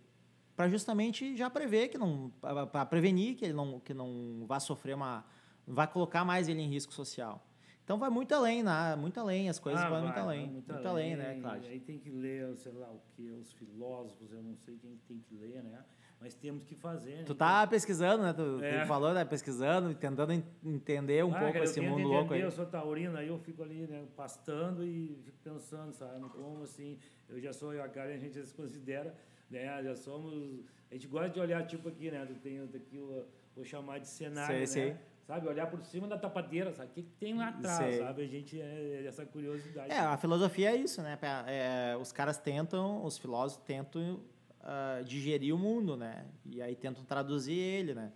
Para 0.56 0.68
justamente 0.68 1.36
já 1.36 1.50
prever 1.50 1.88
que 1.88 1.98
não, 1.98 2.30
para 2.40 2.86
prevenir 2.86 3.36
que 3.36 3.44
ele 3.44 3.54
não, 3.54 3.80
que 3.80 3.92
não 3.92 4.44
vá 4.46 4.60
sofrer 4.60 4.94
uma, 4.94 5.24
vai 5.66 5.86
colocar 5.86 6.24
mais 6.24 6.48
ele 6.48 6.60
em 6.60 6.68
risco 6.68 6.92
social. 6.92 7.44
Então 7.84 7.98
vai 7.98 8.08
muito 8.10 8.32
além, 8.32 8.62
né? 8.62 8.94
Muito 8.96 9.18
além, 9.18 9.48
as 9.48 9.58
coisas 9.58 9.80
Ah, 9.82 9.88
vão 9.88 9.98
vai, 9.98 10.02
muito 10.06 10.18
além, 10.18 10.40
vai 10.44 10.50
muito, 10.52 10.88
além, 10.88 11.16
né, 11.16 11.38
Cláudio? 11.40 11.68
Aí 11.70 11.80
tem 11.80 11.98
que 11.98 12.10
ler, 12.10 12.56
sei 12.56 12.72
lá, 12.72 12.88
o 12.90 13.00
que, 13.16 13.28
os 13.30 13.52
filósofos, 13.52 14.30
eu 14.32 14.42
não 14.42 14.56
sei 14.56 14.76
quem 14.78 14.96
tem 15.08 15.18
que 15.18 15.34
ler, 15.34 15.62
né? 15.64 15.84
Mas 16.20 16.34
temos 16.34 16.62
que 16.62 16.76
fazer. 16.76 17.16
né? 17.16 17.24
Tu 17.24 17.34
tá 17.34 17.66
pesquisando, 17.66 18.22
né? 18.22 18.32
Tu, 18.32 18.58
tu 18.58 18.64
É. 18.64 18.86
falou, 18.86 19.12
né? 19.12 19.24
Pesquisando, 19.24 19.92
tentando 19.96 20.32
en- 20.32 20.44
entender 20.64 21.24
um 21.24 21.34
Ah, 21.34 21.38
pouco 21.38 21.52
cara, 21.54 21.58
eu 21.58 21.64
esse 21.64 21.80
mundo 21.80 21.98
entender, 21.98 22.14
louco 22.14 22.34
aí. 22.34 22.40
Eu 22.40 22.50
sou 22.52 22.64
taurino, 22.64 23.16
aí 23.18 23.26
eu 23.26 23.38
fico 23.40 23.60
ali, 23.64 23.88
né, 23.88 24.04
pastando 24.16 24.84
e 24.84 25.18
fico 25.24 25.38
pensando, 25.42 25.92
sabe? 25.92 26.28
Como 26.28 26.62
assim, 26.62 26.96
eu 27.28 27.40
já 27.40 27.52
sou 27.52 27.70
a 27.72 27.88
cara, 27.88 28.14
a 28.14 28.16
gente 28.16 28.36
já 28.36 28.44
se 28.44 28.54
considera, 28.54 29.12
né? 29.50 29.82
Já 29.82 29.96
somos. 29.96 30.64
A 30.88 30.94
gente 30.94 31.08
gosta 31.08 31.30
de 31.30 31.40
olhar, 31.40 31.66
tipo 31.66 31.88
aqui, 31.88 32.08
né? 32.12 32.24
Tem 32.40 32.60
aqui 32.60 32.98
o, 32.98 33.26
vou 33.56 33.64
chamar 33.64 33.98
de 33.98 34.06
cenário, 34.06 34.64
Sei, 34.68 34.82
né? 34.84 34.94
sei. 34.94 34.96
Sabe, 35.26 35.46
olhar 35.46 35.70
por 35.70 35.80
cima 35.84 36.08
da 36.08 36.18
tapadeira, 36.18 36.72
sabe? 36.72 36.90
O 36.90 36.92
que, 36.94 37.02
que 37.02 37.12
tem 37.12 37.34
lá 37.34 37.48
atrás, 37.48 37.76
Sei. 37.76 37.98
sabe? 37.98 38.22
A 38.22 38.26
gente 38.26 38.60
é 38.60 39.06
essa 39.06 39.24
curiosidade. 39.24 39.92
É, 39.92 39.98
a 39.98 40.16
filosofia 40.16 40.72
é 40.72 40.76
isso, 40.76 41.00
né? 41.00 41.16
É, 41.46 41.96
os 41.96 42.10
caras 42.10 42.38
tentam, 42.38 43.04
os 43.04 43.16
filósofos 43.18 43.64
tentam 43.64 44.20
ah, 44.62 45.02
digerir 45.04 45.54
o 45.54 45.58
mundo, 45.58 45.96
né? 45.96 46.24
E 46.46 46.62
aí 46.62 46.76
tentam 46.76 47.04
traduzir 47.04 47.58
ele, 47.58 47.94
né? 47.94 48.12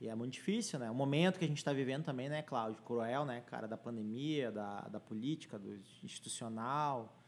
E 0.00 0.08
é 0.08 0.14
muito 0.14 0.32
difícil, 0.32 0.78
né? 0.78 0.90
O 0.90 0.94
momento 0.94 1.38
que 1.38 1.44
a 1.44 1.48
gente 1.48 1.58
está 1.58 1.72
vivendo 1.72 2.04
também, 2.04 2.28
né, 2.28 2.42
Cláudio? 2.42 2.82
Cruel, 2.82 3.24
né, 3.24 3.42
cara? 3.42 3.68
Da 3.68 3.76
pandemia, 3.76 4.50
da, 4.50 4.80
da 4.88 4.98
política, 4.98 5.58
do 5.58 5.78
institucional. 6.02 7.21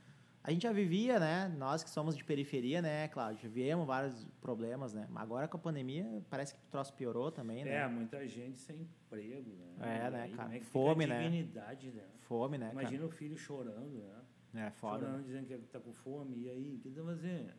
A 0.47 0.51
gente 0.53 0.63
já 0.65 0.73
vivia, 0.73 1.19
né? 1.19 1.49
Nós 1.57 1.83
que 1.83 1.89
somos 1.89 2.15
de 2.15 2.23
periferia, 2.23 2.83
né, 2.83 3.09
Cláudio? 3.09 3.41
Já 3.43 3.49
viemos 3.49 3.87
vários 3.87 4.27
problemas, 4.43 4.93
né? 4.93 5.07
Mas 5.11 5.23
agora 5.23 5.49
com 5.49 5.57
a 5.57 5.61
pandemia 5.61 6.23
parece 6.29 6.55
que 6.55 6.61
o 6.61 6.71
troço 6.71 6.93
piorou 6.93 7.33
também, 7.33 7.65
né? 7.65 7.77
É, 7.77 7.89
muita 7.89 8.29
gente 8.29 8.59
sem 8.61 8.83
emprego, 8.83 9.51
né? 9.57 9.75
É, 9.81 10.11
né, 10.11 10.19
E 10.19 10.23
aí, 10.25 10.31
cara? 10.33 10.43
como 10.51 10.55
é 10.55 10.61
Fome, 10.61 11.07
né? 11.07 11.23
dignidade, 11.23 11.91
né? 11.93 12.05
Fome, 12.21 12.59
né, 12.59 12.69
Imagina 12.73 13.07
o 13.07 13.11
filho 13.11 13.39
chorando, 13.39 13.99
né? 14.03 14.21
cara? 14.53 14.67
É 14.67 14.71
foda. 14.71 15.07
Chorando, 15.07 15.25
dizendo 15.25 15.47
que 15.47 15.57
tá 15.67 15.81
com 15.81 15.95
fome. 15.95 16.37
E 16.43 16.51
aí, 16.51 16.75
o 16.75 16.79
que 16.79 16.91
tá 16.91 17.03
fazendo? 17.03 17.51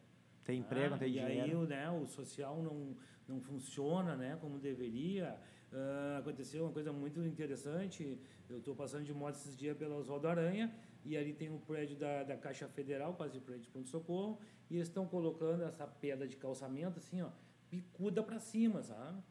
Tem 0.43 0.59
emprego, 0.59 0.89
não 0.89 0.95
Ah, 0.97 0.99
tem 0.99 1.09
e 1.09 1.11
dinheiro. 1.13 1.43
aí 1.43 1.55
o, 1.55 1.65
né, 1.65 1.89
o 1.89 2.05
social 2.05 2.61
não, 2.61 2.95
não 3.27 3.41
funciona 3.41 4.15
né, 4.15 4.37
como 4.39 4.59
deveria. 4.59 5.35
Ah, 5.73 6.17
aconteceu 6.19 6.63
uma 6.63 6.71
coisa 6.71 6.93
muito 6.93 7.19
interessante. 7.25 8.21
Eu 8.47 8.59
estou 8.59 8.75
passando 8.75 9.03
de 9.03 9.11
moto 9.11 9.33
esses 9.37 9.57
dias 9.57 9.75
pela 9.75 9.95
Oswaldo 9.95 10.27
Aranha 10.27 10.71
e 11.05 11.15
ali 11.15 11.33
tem 11.33 11.49
um 11.49 11.59
prédio 11.59 11.95
da, 11.95 12.23
da 12.23 12.35
Caixa 12.35 12.67
Federal, 12.67 13.13
quase 13.13 13.39
prédio 13.39 13.63
de 13.63 13.69
pronto-socorro, 13.69 14.39
e 14.69 14.75
eles 14.75 14.87
estão 14.87 15.05
colocando 15.05 15.63
essa 15.63 15.85
pedra 15.85 16.27
de 16.27 16.35
calçamento 16.35 16.97
assim, 16.97 17.21
ó, 17.21 17.29
picuda 17.69 18.21
para 18.23 18.39
cima, 18.39 18.81
sabe? 18.81 19.21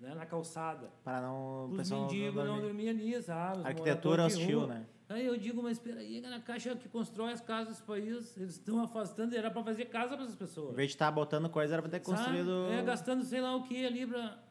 Né, 0.00 0.14
na 0.14 0.26
calçada. 0.26 0.90
Para 1.04 1.20
não. 1.20 1.66
o 1.66 1.72
Os 1.72 1.90
mendigos 1.90 2.34
não 2.44 2.60
dormir. 2.60 2.62
dormiam 2.62 2.90
ali, 2.90 3.22
sabe? 3.22 3.64
Arquitetura 3.66 4.26
hostil, 4.26 4.66
né? 4.66 4.86
Aí 5.08 5.26
eu 5.26 5.36
digo, 5.36 5.62
mas 5.62 5.72
espera 5.76 6.00
aí, 6.00 6.20
na 6.22 6.40
Caixa 6.40 6.74
que 6.74 6.88
constrói 6.88 7.32
as 7.32 7.40
casas 7.40 7.68
desse 7.68 7.82
país, 7.82 8.34
eles 8.36 8.52
estão 8.52 8.82
afastando, 8.82 9.36
era 9.36 9.50
para 9.50 9.62
fazer 9.62 9.84
casa 9.86 10.14
para 10.16 10.22
essas 10.24 10.34
Em 10.34 10.38
pessoas. 10.38 10.74
vez 10.74 10.88
de 10.88 10.94
estar 10.94 11.10
botando 11.10 11.48
coisa, 11.50 11.74
era 11.74 11.82
pra 11.82 11.90
ter 11.90 12.02
Sabe? 12.04 12.16
construído. 12.16 12.66
É, 12.72 12.82
gastando 12.82 13.22
sei 13.22 13.40
lá 13.40 13.54
o 13.54 13.62
que 13.62 13.84
ali 13.86 14.06
para. 14.06 14.42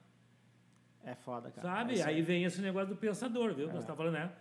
É 1.03 1.15
foda, 1.15 1.49
cara. 1.49 1.67
Sabe? 1.67 1.99
É 1.99 2.03
aí 2.03 2.21
vem 2.21 2.43
esse 2.43 2.61
negócio 2.61 2.89
do 2.89 2.95
pensador, 2.95 3.53
viu? 3.55 3.69
Que 3.69 3.75
É. 3.75 3.81
você 3.81 3.87
tá 3.87 3.95
falando, 3.95 4.13
né? 4.13 4.31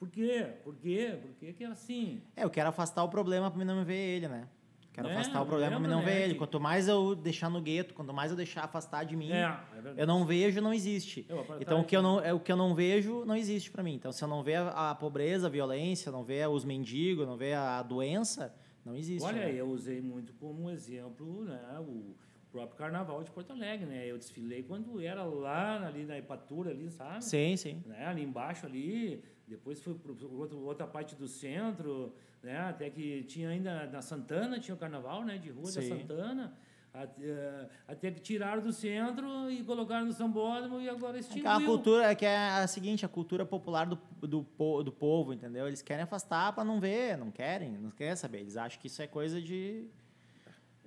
Por 0.00 0.08
quê? 0.08 0.46
Por 0.64 0.74
quê? 0.76 1.18
Por 1.20 1.30
que 1.34 1.52
que 1.52 1.62
é 1.62 1.66
assim? 1.66 2.22
É, 2.34 2.42
eu 2.42 2.48
quero 2.48 2.70
afastar 2.70 3.04
o 3.04 3.08
problema 3.10 3.50
pra 3.50 3.58
mim 3.58 3.66
não 3.66 3.84
ver 3.84 4.16
ele, 4.16 4.28
né? 4.28 4.48
Quero 4.94 5.08
É, 5.08 5.12
afastar 5.12 5.42
o 5.42 5.46
problema 5.46 5.72
pra 5.72 5.78
mim 5.78 5.88
não 5.88 6.00
ver 6.02 6.06
né, 6.14 6.22
ele. 6.22 6.32
que- 6.32 6.38
Quanto 6.38 6.58
mais 6.58 6.88
eu 6.88 7.14
deixar 7.14 7.50
no 7.50 7.60
gueto, 7.60 7.92
quanto 7.92 8.12
mais 8.12 8.30
eu 8.30 8.36
deixar 8.36 8.64
afastar 8.64 9.04
de 9.04 9.14
mim, 9.14 9.30
É, 9.30 9.42
é 9.42 9.58
eu 10.02 10.06
não 10.06 10.24
vejo, 10.24 10.58
não 10.62 10.72
existe. 10.72 11.26
Então 11.60 11.82
o 11.82 11.84
que 11.84 11.94
eu 11.94 12.00
não, 12.02 12.18
é, 12.18 12.32
o 12.32 12.40
que 12.40 12.50
eu 12.50 12.56
não 12.56 12.74
vejo 12.74 13.26
não 13.26 13.36
existe 13.36 13.70
pra 13.70 13.82
mim. 13.82 13.94
Então 13.94 14.10
se 14.10 14.24
eu 14.24 14.28
não 14.28 14.42
ver 14.42 14.56
a, 14.56 14.90
a 14.90 14.94
pobreza, 14.94 15.48
a 15.48 15.50
violência, 15.50 16.10
não 16.10 16.24
ver 16.24 16.48
os 16.48 16.64
mendigos, 16.64 17.26
não 17.26 17.36
ver 17.36 17.54
a 17.54 17.82
doença, 17.82 18.54
não 18.84 18.96
existe. 18.96 19.22
Olha, 19.24 19.40
né? 19.46 19.54
eu 19.54 19.68
usei 19.68 20.00
muito 20.00 20.32
como 20.32 20.70
exemplo, 20.70 21.44
né? 21.44 21.60
O 21.80 22.16
próprio 22.50 22.76
Carnaval 22.76 23.22
de 23.22 23.30
Porto 23.30 23.52
Alegre, 23.52 23.86
né? 23.86 24.06
Eu 24.06 24.18
desfilei 24.18 24.62
quando 24.64 24.98
era 25.00 25.22
lá 25.24 25.86
ali 25.86 26.04
na 26.04 26.18
Ipatura, 26.18 26.70
ali, 26.70 26.90
sabe? 26.90 27.22
Sim, 27.22 27.54
sim. 27.56 27.82
né, 27.86 28.06
ali 28.06 28.24
embaixo 28.24 28.66
ali, 28.66 29.22
depois 29.50 29.82
fui 29.82 29.94
para 29.94 30.12
outra 30.56 30.86
parte 30.86 31.16
do 31.16 31.26
centro, 31.26 32.14
né, 32.42 32.56
até 32.58 32.88
que 32.88 33.24
tinha 33.24 33.48
ainda 33.48 33.86
na 33.88 34.00
Santana, 34.00 34.60
tinha 34.60 34.74
o 34.74 34.78
carnaval, 34.78 35.24
né, 35.24 35.36
de 35.38 35.50
rua 35.50 35.64
da 35.64 35.82
Sim. 35.82 35.88
Santana, 35.88 36.56
até, 36.94 37.68
até 37.86 38.10
que 38.12 38.20
tiraram 38.20 38.62
do 38.62 38.72
centro 38.72 39.50
e 39.50 39.62
colocaram 39.64 40.06
no 40.06 40.12
Sambódromo 40.12 40.80
e 40.80 40.88
agora 40.88 41.16
É 41.16 41.20
extinguiu. 41.20 41.48
aquela 41.50 41.64
cultura 41.66 42.04
é 42.10 42.14
que 42.14 42.24
é 42.24 42.36
a 42.36 42.66
seguinte, 42.68 43.04
a 43.04 43.08
cultura 43.08 43.44
popular 43.44 43.86
do, 43.86 43.98
do, 44.20 44.46
do 44.84 44.92
povo, 44.92 45.32
entendeu? 45.32 45.66
Eles 45.66 45.82
querem 45.82 46.04
afastar 46.04 46.52
pra 46.52 46.64
não 46.64 46.80
ver, 46.80 47.18
não 47.18 47.30
querem, 47.30 47.72
não 47.72 47.90
querem 47.90 48.16
saber. 48.16 48.38
Eles 48.40 48.56
acham 48.56 48.80
que 48.80 48.86
isso 48.86 49.02
é 49.02 49.06
coisa 49.06 49.40
de. 49.40 49.86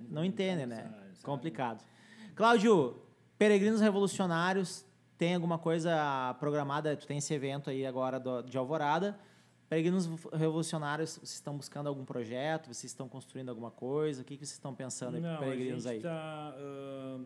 Não 0.09 0.25
entendem, 0.25 0.65
né? 0.65 0.91
Complicado. 1.21 1.83
Cláudio, 2.35 3.01
Peregrinos 3.37 3.79
Revolucionários, 3.79 4.85
tem 5.23 5.35
alguma 5.35 5.57
coisa 5.57 6.35
programada? 6.37 6.97
Tu 6.97 7.07
tem 7.07 7.17
esse 7.17 7.33
evento 7.33 7.69
aí 7.69 7.85
agora 7.85 8.19
do- 8.19 8.41
de 8.41 8.57
Alvorada. 8.57 9.17
Peregrinos 9.69 10.05
Revolucionários, 10.33 11.11
vocês 11.11 11.31
estão 11.35 11.55
buscando 11.55 11.87
algum 11.87 12.03
projeto? 12.03 12.65
Vocês 12.65 12.91
estão 12.91 13.07
construindo 13.07 13.47
alguma 13.47 13.71
coisa? 13.71 14.21
O 14.21 14.25
que, 14.25 14.35
que 14.35 14.45
vocês 14.45 14.57
estão 14.57 14.75
pensando 14.75 15.15
aí 15.15 15.21
Não, 15.21 15.37
para 15.37 15.45
Peregrinos 15.47 15.85
aí? 15.87 16.01
tá, 16.01 16.53
ah, 16.57 17.19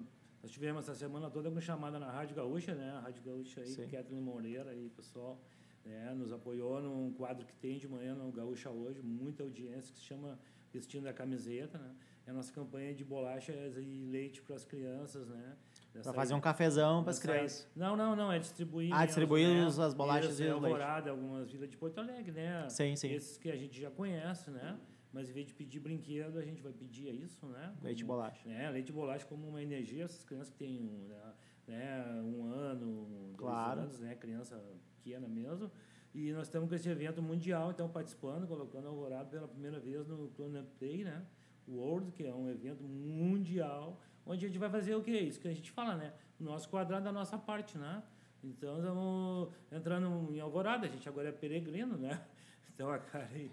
nós 0.44 0.52
tivemos 0.52 0.84
essa 0.88 0.94
semana 0.94 1.28
toda 1.32 1.50
uma 1.50 1.60
chamada 1.60 1.98
na 1.98 2.12
Rádio 2.12 2.36
Gaúcha, 2.36 2.76
né? 2.76 2.92
A 2.98 3.00
Rádio 3.00 3.24
Gaúcha 3.26 3.62
aí, 3.62 3.68
Sim. 3.68 3.88
Kathleen 3.88 4.22
Moreira 4.22 4.70
aí, 4.70 4.92
pessoal, 4.96 5.42
né? 5.84 6.14
Nos 6.16 6.32
apoiou 6.32 6.80
num 6.80 7.12
quadro 7.14 7.48
que 7.48 7.56
tem 7.56 7.80
de 7.80 7.88
manhã 7.88 8.14
no 8.14 8.32
Gaúcha 8.32 8.70
hoje, 8.70 9.02
muita 9.02 9.42
audiência, 9.42 9.92
que 9.92 10.00
se 10.00 10.06
chama 10.06 10.38
Vestindo 10.74 11.08
a 11.08 11.14
Camiseta, 11.14 11.78
né? 11.78 11.96
É 12.26 12.32
a 12.32 12.34
nossa 12.34 12.52
campanha 12.52 12.94
de 12.94 13.06
bolachas 13.06 13.78
e 13.78 14.06
leite 14.12 14.42
para 14.42 14.56
as 14.56 14.66
crianças, 14.66 15.28
né? 15.30 15.56
Para 16.04 16.14
fazer 16.14 16.34
um 16.34 16.42
cafezão 16.42 17.02
para 17.02 17.12
as 17.12 17.20
crianças. 17.20 17.68
Não, 17.76 17.96
não, 17.96 18.16
não, 18.16 18.32
é 18.32 18.38
distribuir. 18.38 18.94
Ah, 18.94 19.06
distribuir 19.06 19.48
né? 19.48 19.66
as 19.66 19.94
bolachas 19.94 20.40
e 20.40 20.46
é 20.46 20.54
o 20.54 20.60
leite. 20.60 21.10
Algumas 21.10 21.50
vilas 21.50 21.70
de 21.70 21.78
Porto 21.78 22.00
Alegre, 22.00 22.32
né? 22.34 22.68
Sim, 22.70 22.96
sim. 22.96 23.12
Esses 23.12 23.38
que 23.38 23.50
a 23.50 23.56
gente 23.56 23.80
já 23.80 23.90
conhece, 23.90 24.52
né? 24.52 24.78
Mas 25.12 25.30
em 25.30 25.34
vez 25.34 25.48
de 25.48 25.54
pedir 25.54 25.80
brinquedo, 25.80 26.38
a 26.38 26.44
gente 26.44 26.62
vai 26.62 26.74
pedir 26.74 27.08
isso, 27.16 27.46
né? 27.48 27.74
Leite 27.82 28.02
e 28.02 28.06
Como- 28.06 28.20
bolacha. 28.20 28.48
né? 28.48 28.70
Leite 28.70 28.90
e 28.90 28.92
bolacha 28.94 29.26
como 29.26 29.48
uma 29.48 29.64
energia, 29.64 30.04
essas 30.04 30.24
crianças 30.24 30.50
que 30.50 30.58
têm 30.58 30.82
né, 31.08 31.34
né, 31.66 32.22
um 32.24 32.46
ano, 32.46 33.08
dois 33.08 33.38
Claro. 33.38 33.82
anos, 33.82 34.00
né? 34.00 34.16
Criança 34.16 34.62
pequena 34.98 35.28
mesmo. 35.28 35.72
E 36.18 36.32
nós 36.32 36.48
estamos 36.48 36.68
com 36.68 36.74
esse 36.74 36.90
evento 36.90 37.22
mundial, 37.22 37.70
então 37.70 37.88
participando, 37.88 38.48
colocando 38.48 38.88
Alvorada 38.88 39.26
pela 39.26 39.48
primeira 39.48 39.80
vez 39.80 40.08
no 40.08 40.28
Planet 40.30 40.66
Day, 40.80 41.04
né? 41.04 41.24
World, 41.70 42.12
que 42.12 42.26
é 42.26 42.34
um 42.34 42.50
evento 42.50 42.84
mundial, 42.84 44.02
onde 44.26 44.44
a 44.44 44.48
gente 44.48 44.58
vai 44.58 44.68
fazer 44.68 44.96
o 44.96 45.04
quê? 45.04 45.12
Isso 45.12 45.40
que 45.40 45.48
a 45.48 45.54
gente 45.54 45.70
fala, 45.70 45.96
né? 45.96 46.12
O 46.40 46.44
nosso 46.44 46.68
quadrado 46.70 47.06
da 47.06 47.12
nossa 47.12 47.38
parte, 47.38 47.78
né? 47.78 48.02
Então, 48.44 48.78
estamos 48.80 49.50
entrando 49.72 50.34
em 50.34 50.40
Alvorada, 50.40 50.88
a 50.88 50.90
gente 50.90 51.08
agora 51.08 51.30
é 51.30 51.32
peregrino, 51.32 51.96
né? 51.96 52.20
Então, 52.74 52.92
a 52.92 53.00
cara 53.00 53.30
aí, 53.34 53.52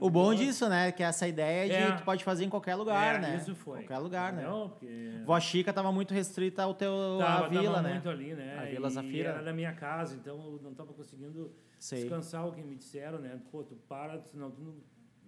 O 0.00 0.10
bom 0.10 0.34
disso, 0.34 0.68
né? 0.68 0.90
Que 0.90 1.02
é 1.02 1.06
essa 1.06 1.26
ideia 1.28 1.66
de 1.68 1.74
É. 1.74 1.96
tu 1.96 2.02
pode 2.02 2.24
fazer 2.24 2.44
em 2.44 2.48
qualquer 2.48 2.74
lugar, 2.74 3.16
É, 3.16 3.18
né? 3.20 3.36
Isso 3.36 3.54
foi. 3.54 3.80
Qualquer 3.80 3.98
lugar, 3.98 4.32
né? 4.32 4.42
Não, 4.42 4.70
porque... 4.70 5.22
Vó 5.24 5.38
Chica 5.38 5.72
tava 5.72 5.92
muito 5.92 6.12
restrita 6.12 6.62
ao 6.62 6.74
teu 6.74 6.92
Tava, 7.18 7.46
à 7.46 7.48
vila, 7.48 7.64
tava 7.74 7.82
né? 7.82 7.92
muito 7.94 8.08
ali, 8.08 8.34
né? 8.34 8.58
A 8.58 8.64
Vila 8.64 8.90
Zafira. 8.90 9.28
era 9.30 9.42
da 9.42 9.52
minha 9.52 9.72
casa, 9.72 10.16
então 10.16 10.36
eu 10.52 10.60
não 10.62 10.72
estava 10.72 10.92
conseguindo 10.92 11.54
Sei. 11.78 12.00
descansar 12.00 12.46
o 12.46 12.52
que 12.52 12.62
me 12.62 12.74
disseram, 12.74 13.18
né? 13.20 13.40
Pô, 13.52 13.62
tu 13.62 13.76
para, 13.88 14.20
senão 14.22 14.50
tu 14.50 14.60
não 14.60 14.74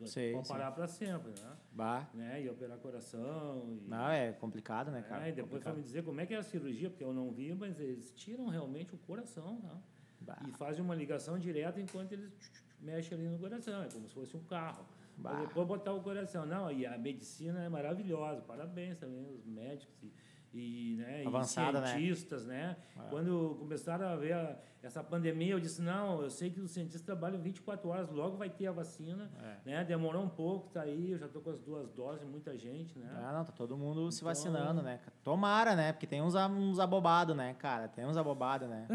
Sei, 0.06 0.32
pode 0.32 0.48
parar 0.48 0.72
para 0.72 0.86
sempre, 0.88 1.30
né? 1.40 1.52
Bah. 1.72 2.08
né? 2.14 2.42
E 2.42 2.48
operar 2.48 2.78
coração. 2.78 3.64
E, 3.68 3.88
Não, 3.88 4.08
é 4.08 4.32
complicado, 4.32 4.90
né, 4.90 5.02
cara? 5.02 5.26
É, 5.26 5.28
e 5.28 5.32
depois 5.32 5.62
foi 5.62 5.72
me 5.74 5.82
dizer 5.82 6.02
como 6.02 6.20
é 6.20 6.26
que 6.26 6.32
é 6.34 6.38
a 6.38 6.42
cirurgia, 6.42 6.88
porque 6.88 7.04
eu 7.04 7.12
não 7.12 7.30
vi, 7.30 7.54
mas 7.54 7.78
eles 7.78 8.10
tiram 8.16 8.48
realmente 8.48 8.94
o 8.94 8.98
coração, 8.98 9.60
tá? 9.60 9.76
Bah. 10.22 10.38
E 10.48 10.52
fazem 10.52 10.82
uma 10.82 10.94
ligação 10.94 11.38
direta 11.38 11.80
enquanto 11.80 12.12
eles 12.12 12.32
mexem 12.80 13.18
ali 13.18 13.28
no 13.28 13.38
coração, 13.38 13.82
é 13.82 13.88
como 13.88 14.08
se 14.08 14.14
fosse 14.14 14.36
um 14.36 14.44
carro. 14.44 14.84
Bah. 15.16 15.34
Depois 15.40 15.66
botar 15.66 15.92
o 15.92 16.00
coração. 16.00 16.46
Não, 16.46 16.70
e 16.72 16.86
a 16.86 16.96
medicina 16.96 17.62
é 17.62 17.68
maravilhosa, 17.68 18.40
parabéns 18.42 18.96
também, 18.98 19.26
os 19.34 19.44
médicos 19.44 19.94
e, 20.02 20.12
e, 20.52 20.96
né, 20.96 21.24
Avançada, 21.26 21.78
e 21.78 21.80
né? 21.82 21.86
cientistas, 21.88 22.46
né? 22.46 22.76
É. 22.98 23.08
Quando 23.10 23.54
começaram 23.58 24.06
a 24.08 24.16
ver 24.16 24.32
a- 24.32 24.56
essa 24.82 25.04
pandemia, 25.04 25.52
eu 25.52 25.60
disse, 25.60 25.82
não, 25.82 26.22
eu 26.22 26.30
sei 26.30 26.48
que 26.50 26.58
os 26.58 26.70
cientistas 26.70 27.02
trabalham 27.02 27.38
24 27.38 27.86
horas, 27.90 28.10
logo 28.10 28.38
vai 28.38 28.48
ter 28.48 28.66
a 28.66 28.72
vacina, 28.72 29.30
É. 29.42 29.56
né? 29.70 29.84
Demorou 29.84 30.22
um 30.22 30.28
pouco, 30.28 30.70
tá 30.70 30.80
aí, 30.80 31.10
eu 31.10 31.18
já 31.18 31.26
estou 31.26 31.42
com 31.42 31.50
as 31.50 31.60
duas 31.60 31.90
doses, 31.90 32.26
muita 32.26 32.56
gente, 32.56 32.98
né? 32.98 33.06
Ah, 33.22 33.32
não, 33.34 33.44
tá 33.44 33.52
todo 33.52 33.76
mundo 33.76 34.10
se 34.10 34.20
Então- 34.20 34.28
vacinando, 34.30 34.80
né? 34.80 35.00
Tomara, 35.22 35.76
né? 35.76 35.92
Porque 35.92 36.06
tem 36.06 36.22
uns, 36.22 36.34
uns 36.34 36.78
abobados, 36.80 37.36
né, 37.36 37.52
cara? 37.58 37.88
Tem 37.88 38.06
uns 38.06 38.16
abobados, 38.16 38.66
né? 38.70 38.88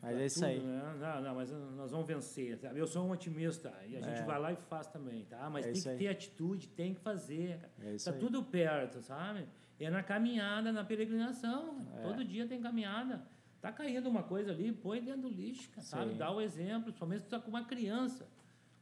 Mas 0.00 0.16
é 0.16 0.26
isso 0.26 0.36
tudo, 0.40 0.46
aí. 0.46 0.60
Né? 0.60 0.94
Não, 1.00 1.20
não, 1.22 1.34
mas 1.34 1.50
nós 1.50 1.90
vamos 1.90 2.06
vencer. 2.06 2.56
Sabe? 2.58 2.78
Eu 2.78 2.86
sou 2.86 3.04
um 3.04 3.10
otimista 3.10 3.72
e 3.88 3.96
a 3.96 4.00
gente 4.00 4.20
É. 4.20 4.24
vai 4.24 4.38
lá 4.38 4.52
e 4.52 4.56
faz 4.56 4.86
também, 4.86 5.24
tá? 5.24 5.50
Mas 5.50 5.66
É 5.66 5.72
tem 5.72 5.82
que 5.82 5.88
aí. 5.88 5.98
ter 5.98 6.08
atitude, 6.08 6.68
tem 6.68 6.94
que 6.94 7.00
fazer. 7.00 7.58
Cara. 7.58 7.72
É 7.94 7.96
tá 7.96 8.10
aí. 8.12 8.18
tudo 8.18 8.42
perto, 8.42 9.02
sabe? 9.02 9.46
É 9.80 9.90
na 9.90 10.02
caminhada, 10.02 10.72
na 10.72 10.84
peregrinação. 10.84 11.84
É. 11.98 12.02
Todo 12.02 12.24
dia 12.24 12.46
tem 12.46 12.60
caminhada. 12.60 13.22
Tá 13.60 13.72
caindo 13.72 14.08
uma 14.08 14.22
coisa 14.22 14.52
ali, 14.52 14.70
põe 14.72 15.02
dentro 15.02 15.22
do 15.22 15.28
lixo, 15.28 15.68
cara, 15.70 15.82
sabe? 15.82 16.14
Dá 16.14 16.30
o 16.30 16.40
exemplo, 16.40 16.92
se 16.92 17.24
tu 17.24 17.28
tá 17.28 17.40
com 17.40 17.50
uma 17.50 17.64
criança. 17.64 18.26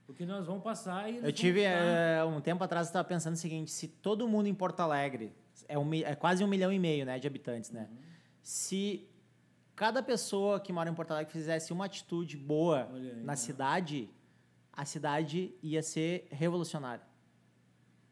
Porque 0.06 0.24
nós 0.24 0.46
vamos 0.46 0.62
passar 0.62 1.10
e 1.10 1.16
Eu 1.16 1.32
tive, 1.32 1.62
eh, 1.62 2.22
um 2.24 2.40
tempo 2.40 2.62
atrás, 2.62 2.86
eu 2.86 2.90
estava 2.90 3.08
pensando 3.08 3.34
o 3.34 3.38
seguinte, 3.38 3.70
se 3.70 3.88
todo 3.88 4.28
mundo 4.28 4.46
em 4.46 4.54
Porto 4.54 4.80
Alegre, 4.80 5.32
é, 5.66 5.76
um, 5.78 5.92
é 5.94 6.14
quase 6.14 6.44
um 6.44 6.46
milhão 6.46 6.72
e 6.72 6.78
meio 6.78 7.04
né, 7.04 7.18
de 7.18 7.26
habitantes, 7.26 7.70
né? 7.70 7.88
Uhum. 7.90 7.96
Se 8.42 9.08
cada 9.76 10.02
pessoa 10.02 10.58
que 10.58 10.72
mora 10.72 10.88
em 10.90 10.94
Porto 10.94 11.10
Alegre 11.12 11.30
fizesse 11.32 11.72
uma 11.72 11.84
atitude 11.84 12.36
boa 12.36 12.88
aí, 12.92 13.12
na 13.16 13.32
né? 13.32 13.36
cidade, 13.36 14.10
a 14.72 14.84
cidade 14.84 15.54
ia 15.62 15.82
ser 15.82 16.26
revolucionária. 16.30 17.04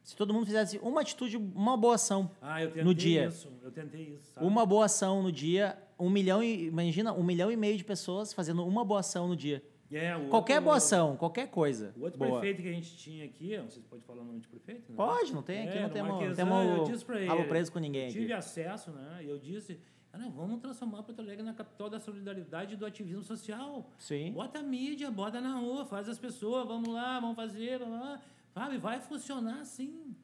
Se 0.03 0.15
todo 0.15 0.35
mundo 0.35 0.45
fizesse 0.45 0.79
uma 0.83 1.01
atitude, 1.01 1.39
uma 1.39 1.77
boa 1.79 1.95
ação 1.95 2.31
Ah, 2.43 2.59
no 2.85 2.95
dia. 2.95 3.27
isso. 3.27 3.51
Eu 3.62 3.71
tentei 3.73 4.03
isso. 4.15 4.33
sabe? 4.35 4.47
Uma 4.47 4.67
boa 4.67 4.85
ação 4.85 5.23
no 5.23 5.33
dia, 5.33 5.79
um 5.99 6.11
milhão 6.11 6.43
e. 6.43 6.67
Imagina, 6.67 7.12
um 7.15 7.23
milhão 7.25 7.51
e 7.51 7.57
meio 7.57 7.77
de 7.79 7.85
pessoas 7.85 8.31
fazendo 8.33 8.67
uma 8.67 8.85
boa 8.85 9.01
ação 9.01 9.27
no 9.27 9.35
dia. 9.35 9.65
É, 9.91 10.15
o 10.17 10.29
Qualquer 10.29 10.55
outro- 10.55 10.65
boa 10.65 10.77
ação, 10.77 11.17
qualquer 11.17 11.49
coisa. 11.49 11.95
O 11.97 12.03
outro 12.03 12.19
boa. 12.19 12.41
prefeito 12.41 12.61
que 12.62 12.69
a 12.69 12.73
gente 12.73 12.97
tinha 12.97 13.25
aqui, 13.25 13.57
não 13.57 13.71
sei 13.71 13.81
se 13.81 13.89
pode 13.89 14.03
falar 14.03 14.23
o 14.23 14.25
nome 14.25 14.41
de 14.41 14.49
prefeito, 14.49 14.91
né? 14.91 14.97
Pode, 14.97 15.33
não 15.33 15.43
tem 15.43 15.69
aqui, 15.69 15.79
É, 15.79 15.83
não 15.83 15.91
temos, 15.91 16.21
eu 16.21 16.35
temos 16.35 16.89
disse 16.91 17.05
pra 17.05 17.19
rabo 17.25 17.41
ele, 17.43 17.49
preso 17.49 17.71
com 17.73 17.79
ninguém 17.79 18.07
eu 18.07 18.12
tive 18.12 18.33
acesso, 18.33 18.91
né? 18.91 19.21
Eu 19.23 19.39
disse, 19.39 19.79
cara, 20.19 20.31
vamos 20.31 20.61
transformar 20.61 21.03
Porto 21.03 21.21
Alegre 21.21 21.43
na 21.43 21.53
capital 21.55 21.91
da 21.91 21.99
solidariedade 21.99 22.75
e 22.75 22.77
do 22.77 22.87
ativismo 22.87 23.23
social. 23.23 23.91
Sim. 23.99 24.33
Bota 24.33 24.61
a 24.61 24.62
mídia, 24.62 25.11
bota 25.11 25.41
na 25.41 25.57
rua, 25.57 25.85
faz 25.85 26.09
as 26.09 26.19
pessoas, 26.19 26.67
vamos 26.67 26.89
lá, 26.93 27.19
vamos 27.21 27.37
fazer, 27.37 27.79
vamos 27.79 28.01
lá. 28.01 28.21
Sabe, 28.53 28.79
vai 28.79 29.01
funcionar 29.01 29.61
assim. 29.61 30.15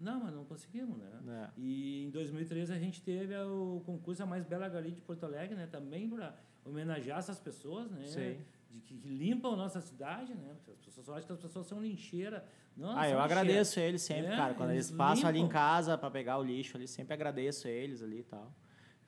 Não, 0.00 0.20
mas 0.20 0.34
não 0.34 0.44
conseguimos, 0.44 0.96
né? 0.98 1.10
É. 1.28 1.60
E 1.60 2.04
em 2.04 2.10
2013 2.10 2.72
a 2.72 2.78
gente 2.78 3.00
teve 3.02 3.34
o 3.36 3.82
concurso 3.84 4.22
A 4.22 4.26
Mais 4.26 4.44
Bela 4.44 4.68
Galeria 4.68 4.94
de 4.94 5.00
Porto 5.02 5.24
Alegre, 5.24 5.54
né? 5.54 5.66
Também 5.66 6.08
para 6.08 6.34
homenagear 6.64 7.18
essas 7.18 7.38
pessoas, 7.38 7.90
né? 7.90 8.06
Sim. 8.06 8.36
De 8.70 8.80
que, 8.80 8.96
que 8.98 9.08
limpam 9.08 9.52
a 9.54 9.56
nossa 9.56 9.80
cidade, 9.80 10.34
né? 10.34 10.54
Porque 10.56 10.72
as 10.72 10.80
pessoas 10.84 11.08
acham 11.08 11.26
que 11.26 11.32
as 11.32 11.40
pessoas 11.40 11.66
são 11.66 11.80
lixeira. 11.80 12.44
Não, 12.76 12.90
Ah, 12.90 12.92
eu 13.08 13.16
lixeira. 13.18 13.22
agradeço 13.24 13.80
eles 13.80 14.02
sempre, 14.02 14.32
É, 14.32 14.36
cara. 14.36 14.54
Quando 14.54 14.70
eles 14.70 14.88
eles 14.88 14.96
passam 14.98 15.28
ali 15.28 15.38
em 15.38 15.42
limpam. 15.42 15.52
casa 15.54 15.96
pra 15.96 16.10
pegar 16.10 16.36
o 16.38 16.42
lixo 16.42 16.76
ali, 16.76 16.86
sempre 16.86 17.14
agradeço 17.14 17.66
eles 17.68 18.02
ali 18.02 18.20
e 18.20 18.24
tal. 18.24 18.52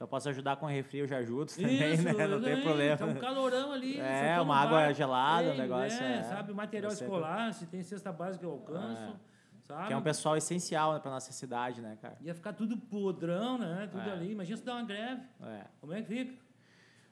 Eu 0.00 0.06
posso 0.06 0.28
ajudar 0.28 0.56
com 0.56 0.66
refri, 0.66 0.98
eu 1.00 1.08
já 1.08 1.18
ajudo 1.18 1.50
também, 1.52 1.92
Isso, 1.94 2.04
né? 2.04 2.12
Não 2.26 2.40
tem 2.40 2.50
também. 2.50 2.62
problema. 2.62 2.96
Tá 2.96 3.06
um 3.06 3.14
calorão 3.16 3.72
ali. 3.72 3.98
É, 3.98 4.40
uma 4.40 4.56
água 4.56 4.80
banho. 4.82 4.94
gelada, 4.94 5.48
um 5.48 5.52
Ei, 5.52 5.58
negócio, 5.58 6.02
É, 6.02 6.18
é. 6.18 6.22
sabe, 6.22 6.52
material 6.54 6.92
escolar, 6.92 7.52
se 7.52 7.66
tem 7.66 7.82
cesta 7.82 8.12
básica 8.12 8.44
eu 8.46 8.50
alcanço. 8.52 9.16
Sabe? 9.66 9.88
Que 9.88 9.92
é 9.92 9.96
um 9.96 10.02
pessoal 10.02 10.36
essencial 10.36 10.94
né, 10.94 11.00
pra 11.00 11.10
nossa 11.10 11.30
cidade, 11.32 11.82
né, 11.82 11.98
cara? 12.00 12.16
Ia 12.22 12.34
ficar 12.34 12.52
tudo 12.54 12.76
podrão, 12.76 13.58
né? 13.58 13.88
Tudo 13.90 14.08
É. 14.08 14.12
ali. 14.12 14.30
Imagina 14.32 14.56
se 14.56 14.64
dá 14.64 14.74
uma 14.74 14.84
greve. 14.84 15.20
É. 15.42 15.64
Como 15.80 15.92
é 15.92 16.00
que 16.00 16.08
fica? 16.08 16.34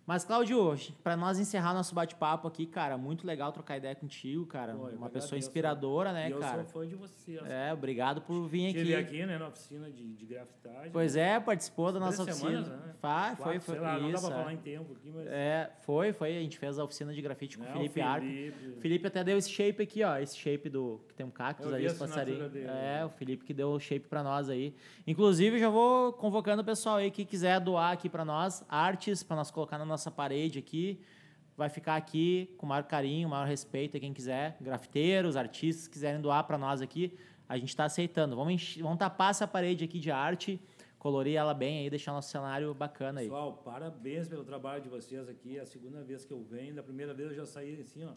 Mas, 0.07 0.25
Cláudio, 0.25 0.77
para 1.03 1.17
nós 1.17 1.37
encerrar 1.37 1.75
nosso 1.75 1.93
bate-papo 1.93 2.47
aqui, 2.47 2.65
cara, 2.65 2.97
muito 2.97 3.27
legal 3.27 3.51
trocar 3.51 3.77
ideia 3.77 3.93
contigo, 3.95 4.47
cara. 4.47 4.73
Pô, 4.73 4.89
eu 4.89 4.97
Uma 4.97 5.11
pessoa 5.11 5.37
inspiradora, 5.37 6.13
né, 6.13 6.29
e 6.29 6.31
eu 6.31 6.39
cara? 6.39 6.63
sou 6.65 6.83
fã 6.83 6.89
de 6.89 6.95
vocês. 6.95 7.41
É, 7.45 7.73
obrigado 7.73 8.21
por 8.23 8.47
vir 8.47 8.67
Estive 8.69 8.95
aqui. 8.95 9.17
aqui, 9.17 9.27
né, 9.27 9.37
na 9.37 9.49
oficina 9.49 9.91
de, 9.91 10.15
de 10.15 10.25
grafitagem. 10.25 10.93
Pois 10.93 11.17
é, 11.17 11.41
participou 11.41 11.91
da 11.91 11.99
nossa 11.99 12.23
oficina. 12.23 12.51
semanas, 12.51 12.69
né? 12.69 12.95
Fa- 13.01 13.17
Quatro, 13.37 13.43
foi, 13.43 13.59
foi, 13.59 13.75
sei 13.75 13.83
lá, 13.85 13.99
não 13.99 14.11
dá 14.13 14.15
isso. 14.19 14.27
pra 14.29 14.37
é. 14.37 14.39
falar 14.39 14.53
em 14.55 14.57
tempo 14.59 14.93
aqui, 14.93 15.11
mas... 15.13 15.27
É, 15.27 15.73
foi, 15.81 16.13
foi. 16.13 16.37
A 16.37 16.41
gente 16.41 16.57
fez 16.57 16.79
a 16.79 16.85
oficina 16.85 17.13
de 17.13 17.21
grafite 17.21 17.59
com 17.59 17.65
né, 17.65 17.71
o 17.71 17.73
Felipe 17.75 18.01
Arco. 18.01 18.27
Felipe, 18.27 18.69
O 18.69 18.81
Felipe 18.81 19.07
até 19.09 19.25
deu 19.25 19.37
esse 19.37 19.51
shape 19.51 19.83
aqui, 19.83 20.05
ó. 20.05 20.17
Esse 20.19 20.37
shape 20.37 20.69
do. 20.69 21.01
Que 21.09 21.15
tem 21.15 21.27
um 21.27 21.31
cactus 21.31 21.67
Eu 21.67 21.75
ali, 21.75 21.93
passarinho. 21.93 22.49
dele, 22.49 22.67
É, 22.67 22.71
né? 22.99 23.05
o 23.05 23.09
Felipe 23.11 23.45
que 23.45 23.53
deu 23.53 23.71
o 23.71 23.81
shape 23.81 24.07
pra 24.07 24.23
nós 24.23 24.49
aí. 24.49 24.73
Inclusive, 25.05 25.59
já 25.59 25.69
vou 25.69 26.13
convocando 26.13 26.63
o 26.63 26.65
pessoal 26.65 26.97
aí 26.99 27.11
que 27.11 27.25
quiser 27.25 27.59
doar 27.59 27.91
aqui 27.93 28.09
pra 28.09 28.25
nós, 28.25 28.65
artes, 28.69 29.25
pra 29.25 29.35
nós 29.35 29.51
colocar 29.51 29.79
na 29.79 29.85
nossa 29.85 29.95
parede 30.11 30.59
aqui. 30.59 31.01
Vai 31.57 31.68
ficar 31.70 31.97
aqui 31.97 32.55
com 32.59 32.66
o 32.66 32.68
maior 32.68 32.82
carinho, 32.84 33.28
maior 33.30 33.47
respeito, 33.47 33.97
aí 33.97 34.01
quem 34.01 34.12
quiser. 34.12 34.57
Grafiteiros, 34.61 35.36
artistas, 35.36 35.88
quiserem 35.88 36.20
doar 36.20 36.44
pra 36.44 36.59
nós 36.59 36.82
aqui, 36.82 37.16
a 37.49 37.57
gente 37.57 37.74
tá 37.74 37.84
aceitando. 37.86 38.36
Vamos, 38.36 38.53
enche- 38.53 38.82
vamos 38.82 38.99
tapar 38.99 39.30
essa 39.30 39.47
parede 39.49 39.82
aqui 39.82 39.99
de 39.99 40.11
arte, 40.11 40.61
colorir 40.99 41.34
ela 41.36 41.55
bem 41.55 41.78
aí, 41.78 41.88
deixar 41.90 42.12
nosso 42.12 42.28
cenário 42.30 42.74
bacana 42.74 43.20
aí. 43.20 43.26
Pessoal, 43.26 43.55
parabéns 43.64 44.28
pelo 44.28 44.44
trabalho 44.44 44.82
de 44.82 44.88
vocês 44.90 45.26
aqui. 45.30 45.57
É 45.57 45.61
a 45.62 45.66
segunda 45.66 46.03
vez 46.03 46.26
que 46.26 46.32
eu 46.32 46.42
venho. 46.42 46.74
Da 46.74 46.82
primeira 46.82 47.14
vez 47.14 47.30
eu 47.30 47.36
já 47.36 47.47
saí 47.47 47.80
assim, 47.80 48.05
ó, 48.05 48.12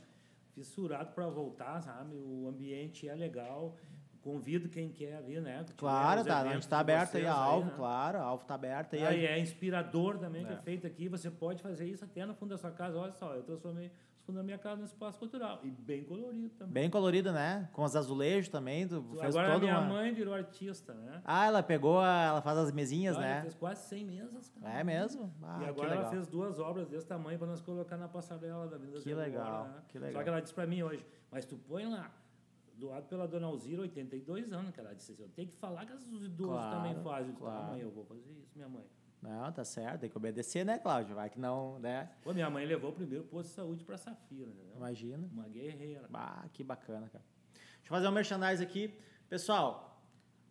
fissurado 0.54 1.14
para 1.14 1.28
voltar, 1.30 1.80
sabe? 1.82 2.14
O 2.16 2.46
ambiente 2.50 3.08
é 3.08 3.16
legal. 3.16 3.78
Convido 4.24 4.68
quem 4.68 4.90
quer 4.90 5.22
vir, 5.24 5.42
né? 5.42 5.64
Tiver 5.64 5.74
Claro, 5.78 6.24
tá. 6.26 6.40
A 6.42 6.54
gente 6.54 6.68
tá 6.68 6.78
de 6.78 6.82
aberto 6.82 7.16
aí, 7.18 7.26
a 7.26 7.34
alvo, 7.34 7.68
né? 7.68 7.74
claro, 7.76 8.18
a 8.18 8.22
alvo 8.24 8.44
tá 8.46 8.56
aberto 8.56 8.94
aí. 8.96 9.06
Ah, 9.06 9.14
e 9.14 9.26
é 9.26 9.40
inspirador 9.40 10.18
também 10.18 10.46
que 10.46 10.52
é 10.52 10.56
É. 10.56 10.60
feito 10.60 10.86
aqui. 10.86 11.08
Você 11.08 11.32
pode 11.32 11.62
fazer 11.62 11.86
isso 11.86 12.04
até 12.04 12.26
no 12.26 12.34
fundo 12.34 12.50
da 12.50 12.58
sua 12.58 12.72
casa. 12.72 12.98
Olha 12.98 13.14
só, 13.14 13.34
eu 13.34 13.44
transformei 13.44 13.88
o 13.88 14.26
fundo 14.26 14.36
da 14.36 14.44
minha 14.44 14.58
casa 14.58 14.76
num 14.76 14.84
espaço 14.86 15.18
cultural. 15.18 15.62
E 15.64 15.72
bem 15.72 16.04
colorido 16.04 16.50
também. 16.50 16.74
Bem 16.74 16.90
colorido, 16.90 17.32
né? 17.32 17.70
Com 17.72 17.82
os 17.84 17.96
azulejos 17.96 18.50
também. 18.50 18.88
Tu 18.88 19.02
fez 19.20 19.36
Agora 19.36 19.54
toda 19.54 19.60
minha 19.66 19.80
uma... 19.80 19.88
mãe 19.88 20.14
virou 20.14 20.34
artista, 20.34 20.94
né? 20.94 21.22
Ah, 21.24 21.46
ela 21.48 21.64
pegou, 21.64 22.00
a... 22.00 22.24
ela 22.26 22.42
faz 22.42 22.58
as 22.58 22.72
mesinhas, 22.74 23.16
Olha, 23.18 23.26
né? 23.26 23.42
fez 23.42 23.56
quase 23.56 23.88
100 23.88 24.06
mesas, 24.06 24.50
cara. 24.50 24.80
É 24.80 24.84
mesmo? 24.84 25.34
Ah, 25.42 25.60
e 25.62 25.64
que 25.64 25.70
agora 25.70 25.96
ela 25.96 26.10
fez 26.10 26.28
duas 26.28 26.60
obras 26.60 26.88
desse 26.90 27.08
tamanho 27.08 27.40
para 27.40 27.48
nós 27.48 27.62
colocar 27.62 27.96
na 27.98 28.08
passarela 28.10 28.68
da 28.68 28.76
Avenida 28.76 29.00
Que 29.00 29.14
legal, 29.14 29.48
Agora, 29.48 29.70
né? 29.70 29.82
que 29.88 29.98
legal. 29.98 30.14
Só 30.14 30.24
que 30.24 30.30
ela 30.30 30.42
disse 30.42 30.54
para 30.54 30.68
mim 30.68 30.84
hoje, 30.84 31.06
mas 31.32 31.46
tu 31.46 31.56
põe 31.58 31.86
lá, 31.86 32.12
doado 32.80 33.08
pela 33.08 33.28
Dona 33.28 33.48
Alzira, 33.48 33.82
82 33.82 34.52
anos, 34.54 34.72
que 34.72 34.80
ela 34.80 34.94
disse 34.96 35.12
assim, 35.12 35.22
eu 35.22 35.30
tenho 35.30 35.48
que 35.50 35.56
falar 35.56 35.86
que 35.86 35.94
os 35.94 36.24
idosos 36.24 36.56
Claro, 36.56 36.78
também 36.78 36.96
fazem. 37.04 37.28
Eu 37.28 37.34
disse, 37.34 37.38
claro. 37.38 37.62
tá, 37.66 37.72
mãe, 37.72 37.82
eu 37.82 37.92
vou 37.92 38.06
fazer 38.06 38.32
isso, 38.32 38.52
minha 38.56 38.70
mãe. 38.70 38.86
Não, 39.22 39.52
tá 39.52 39.66
certo, 39.66 40.00
tem 40.02 40.10
que 40.10 40.16
obedecer, 40.18 40.66
né, 40.66 40.80
Cláudio? 40.80 41.14
Vai 41.14 41.30
que 41.30 41.38
não, 41.38 41.78
né? 41.80 42.10
Pô, 42.24 42.34
minha 42.34 42.50
mãe 42.50 42.66
levou 42.66 42.92
o 42.92 42.94
primeiro 42.94 43.26
posto 43.26 43.50
de 43.50 43.56
saúde 43.56 43.84
para 43.84 43.98
Safira, 43.98 44.50
entendeu? 44.50 44.78
Imagina. 44.78 45.28
Uma 45.34 45.48
guerreira. 45.50 46.08
Ah, 46.14 46.46
que 46.54 46.64
bacana, 46.64 47.10
cara. 47.10 47.24
Deixa 47.54 47.86
eu 47.86 47.90
fazer 47.90 48.08
um 48.08 48.12
merchandise 48.12 48.64
aqui. 48.64 48.98
Pessoal, 49.28 50.02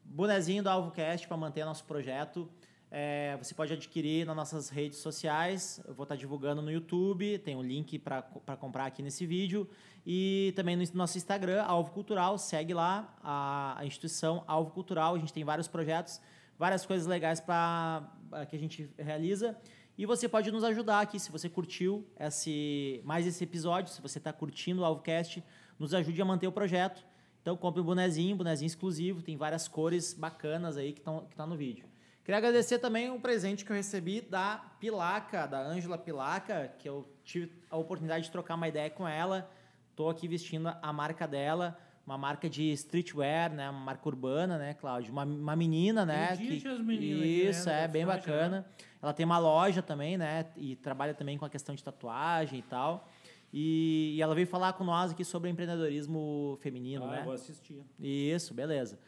bonezinho 0.05 0.63
do 0.63 0.69
AlvoCast 0.69 1.27
para 1.27 1.37
manter 1.37 1.65
nosso 1.65 1.85
projeto. 1.85 2.49
É, 2.91 3.37
você 3.37 3.55
pode 3.55 3.73
adquirir 3.73 4.27
nas 4.27 4.35
nossas 4.35 4.69
redes 4.69 4.99
sociais. 4.99 5.81
Eu 5.87 5.95
vou 5.95 6.05
estar 6.05 6.17
divulgando 6.17 6.63
no 6.63 6.71
YouTube. 6.71 7.39
Tem 7.39 7.55
um 7.55 7.63
link 7.63 7.99
para 7.99 8.23
comprar 8.59 8.87
aqui 8.87 9.03
nesse 9.03 9.27
vídeo. 9.27 9.69
E 10.07 10.53
também 10.57 10.75
no 10.77 10.85
nosso 10.95 11.19
Instagram, 11.19 11.63
Alvo 11.63 11.91
Cultural. 11.91 12.39
Segue 12.39 12.73
lá 12.73 13.15
a, 13.23 13.79
a 13.79 13.85
instituição 13.85 14.43
Alvo 14.47 14.71
Cultural. 14.71 15.15
A 15.15 15.19
gente 15.19 15.33
tem 15.33 15.45
vários 15.45 15.69
projetos, 15.69 16.21
várias 16.59 16.87
coisas 16.87 17.07
legais 17.07 17.41
pra, 17.41 18.11
que 18.49 18.57
a 18.57 18.59
gente 18.59 18.91
realiza. 18.97 19.57
E 19.99 20.07
você 20.07 20.29
pode 20.29 20.51
nos 20.53 20.63
ajudar 20.63 21.01
aqui, 21.01 21.19
se 21.19 21.29
você 21.33 21.49
curtiu 21.49 22.07
esse, 22.21 23.01
mais 23.05 23.27
esse 23.27 23.43
episódio, 23.43 23.93
se 23.93 24.01
você 24.01 24.19
está 24.19 24.33
curtindo 24.33 24.83
o 24.83 24.85
AlvoCast, 24.85 25.43
nos 25.77 25.93
ajude 25.93 26.23
a 26.23 26.25
manter 26.25 26.47
o 26.47 26.53
projeto. 26.53 27.05
Então 27.43 27.57
compre 27.57 27.81
um 27.81 27.85
bonezinho, 27.85 28.37
bonezinho 28.37 28.69
exclusivo, 28.69 29.23
tem 29.23 29.37
várias 29.37 29.67
cores 29.67 30.15
bacanas 30.15 30.77
aí 30.77 30.93
que 30.93 31.01
estão 31.01 31.27
que 31.29 31.35
tá 31.35 31.45
no 31.45 31.57
vídeo. 31.57 31.85
Queria 32.29 32.37
agradecer 32.41 32.79
também 32.79 33.11
um 33.11 33.19
presente 33.19 33.65
que 33.65 33.73
eu 33.73 33.77
recebi 33.77 34.21
da 34.21 34.63
Pilaca, 34.79 35.47
da 35.47 35.61
Ângela 35.61 35.97
Pilaca, 35.97 36.71
que 36.79 36.87
eu 36.87 37.11
tive 37.25 37.51
a 37.71 37.77
oportunidade 37.79 38.27
de 38.27 38.31
trocar 38.31 38.55
uma 38.55 38.69
ideia 38.69 38.91
com 38.91 39.09
ela. 39.09 39.51
Estou 39.89 40.11
aqui 40.11 40.29
vestindo 40.29 40.69
a 40.69 40.93
marca 40.93 41.27
dela, 41.27 41.79
uma 42.07 42.19
marca 42.19 42.47
de 42.47 42.71
streetwear, 42.73 43.51
né, 43.51 43.71
uma 43.71 43.81
marca 43.81 44.07
urbana, 44.07 44.59
né, 44.59 44.75
Cláudio? 44.75 45.11
Uma, 45.11 45.25
uma 45.25 45.57
menina, 45.57 46.05
né? 46.05 46.35
Entendi 46.35 46.69
as 46.69 46.81
meninas 46.81 47.21
né, 47.21 47.27
Isso, 47.27 47.71
é 47.71 47.87
da 47.87 47.89
bem 47.89 48.05
faixa, 48.05 48.31
bacana. 48.31 48.67
Ela 49.01 49.15
tem 49.15 49.25
uma 49.25 49.39
loja 49.39 49.81
também, 49.81 50.19
né? 50.19 50.45
E 50.55 50.77
trabalha 50.77 51.15
também 51.15 51.39
com 51.39 51.47
a 51.47 51.49
questão 51.49 51.75
de 51.75 51.83
tatuagem 51.83 52.59
e 52.59 52.63
tal. 52.63 53.09
E, 53.51 54.17
e 54.19 54.21
ela 54.21 54.35
veio 54.35 54.47
falar 54.47 54.75
com 54.75 54.85
nós 54.85 55.13
aqui 55.13 55.25
sobre 55.25 55.49
empreendedorismo 55.49 56.59
feminino, 56.61 57.07
ah, 57.07 57.11
né? 57.11 57.21
eu 57.21 57.25
vou 57.25 57.33
assistir. 57.33 57.83
Isso, 57.99 58.53
beleza. 58.53 58.99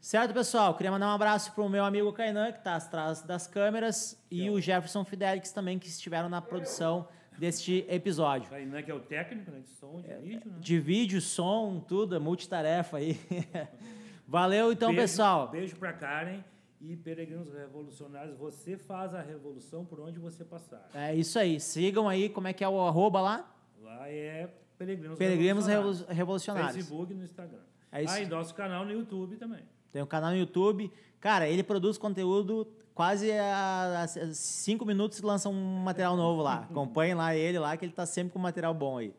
Certo, 0.00 0.32
pessoal? 0.32 0.74
Queria 0.74 0.90
mandar 0.92 1.08
um 1.08 1.14
abraço 1.14 1.52
pro 1.52 1.68
meu 1.68 1.84
amigo 1.84 2.12
Kainan, 2.12 2.52
que 2.52 2.58
está 2.58 2.76
atrás 2.76 3.22
das 3.22 3.46
câmeras, 3.46 4.20
e 4.30 4.48
o 4.48 4.60
Jefferson 4.60 5.04
Fidelix 5.04 5.50
também, 5.52 5.78
que 5.78 5.88
estiveram 5.88 6.28
na 6.28 6.40
produção 6.40 7.08
deste 7.36 7.84
episódio. 7.88 8.48
Kainan, 8.48 8.82
que 8.82 8.90
é 8.90 8.94
o 8.94 9.00
técnico 9.00 9.50
né, 9.50 9.60
de 9.60 9.68
som, 9.70 10.00
de 10.00 10.08
vídeo, 10.14 10.50
né? 10.50 10.56
De 10.60 10.78
vídeo, 10.80 11.20
som, 11.20 11.80
tudo, 11.80 12.14
é 12.14 12.18
multitarefa 12.18 12.98
aí. 12.98 13.20
Valeu, 14.26 14.72
então, 14.72 14.90
beijo, 14.90 15.02
pessoal. 15.02 15.48
Beijo 15.48 15.76
pra 15.76 15.92
Karen 15.92 16.42
e 16.80 16.96
Peregrinos 16.96 17.52
Revolucionários. 17.52 18.36
Você 18.38 18.76
faz 18.76 19.14
a 19.14 19.20
revolução 19.22 19.84
por 19.84 20.00
onde 20.00 20.18
você 20.18 20.44
passar. 20.44 20.88
É 20.94 21.14
isso 21.14 21.38
aí. 21.38 21.58
Sigam 21.58 22.08
aí, 22.08 22.28
como 22.28 22.46
é 22.46 22.52
que 22.52 22.62
é 22.62 22.68
o 22.68 22.80
arroba 22.86 23.20
lá? 23.20 23.52
Lá 23.82 24.08
é 24.08 24.48
Peregrinos, 24.78 25.18
Peregrinos 25.18 25.66
Revolucionários. 25.66 25.98
Revolu- 26.00 26.16
Revolucionários. 26.16 26.74
Facebook 26.76 27.12
e 27.12 27.16
no 27.16 27.24
Instagram. 27.24 27.60
É 27.90 28.02
isso. 28.04 28.14
Ah, 28.14 28.20
e 28.20 28.26
nosso 28.26 28.54
canal 28.54 28.84
no 28.84 28.92
YouTube 28.92 29.36
também. 29.36 29.62
Tem 29.92 30.02
um 30.02 30.06
canal 30.06 30.30
no 30.30 30.36
YouTube. 30.36 30.90
Cara, 31.20 31.48
ele 31.48 31.62
produz 31.62 31.98
conteúdo 31.98 32.66
quase 32.94 33.30
a, 33.32 34.02
a 34.04 34.34
cinco 34.34 34.84
minutos 34.84 35.18
e 35.18 35.22
lança 35.24 35.48
um 35.48 35.78
material 35.78 36.16
novo 36.16 36.42
lá. 36.42 36.66
Acompanhem 36.70 37.14
lá 37.14 37.34
ele 37.34 37.58
lá, 37.58 37.76
que 37.76 37.84
ele 37.84 37.92
tá 37.92 38.06
sempre 38.06 38.32
com 38.32 38.38
material 38.38 38.74
bom 38.74 38.98
aí. 38.98 39.14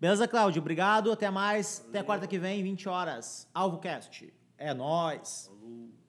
Beleza, 0.00 0.26
Cláudio? 0.26 0.60
Obrigado, 0.60 1.12
até 1.12 1.30
mais. 1.30 1.84
Até 1.88 2.02
quarta 2.02 2.26
que 2.26 2.38
vem, 2.38 2.62
20 2.62 2.88
horas. 2.88 3.48
AlvoCast. 3.54 4.32
É 4.58 4.74
nóis. 4.74 5.46
Falou. 5.46 6.01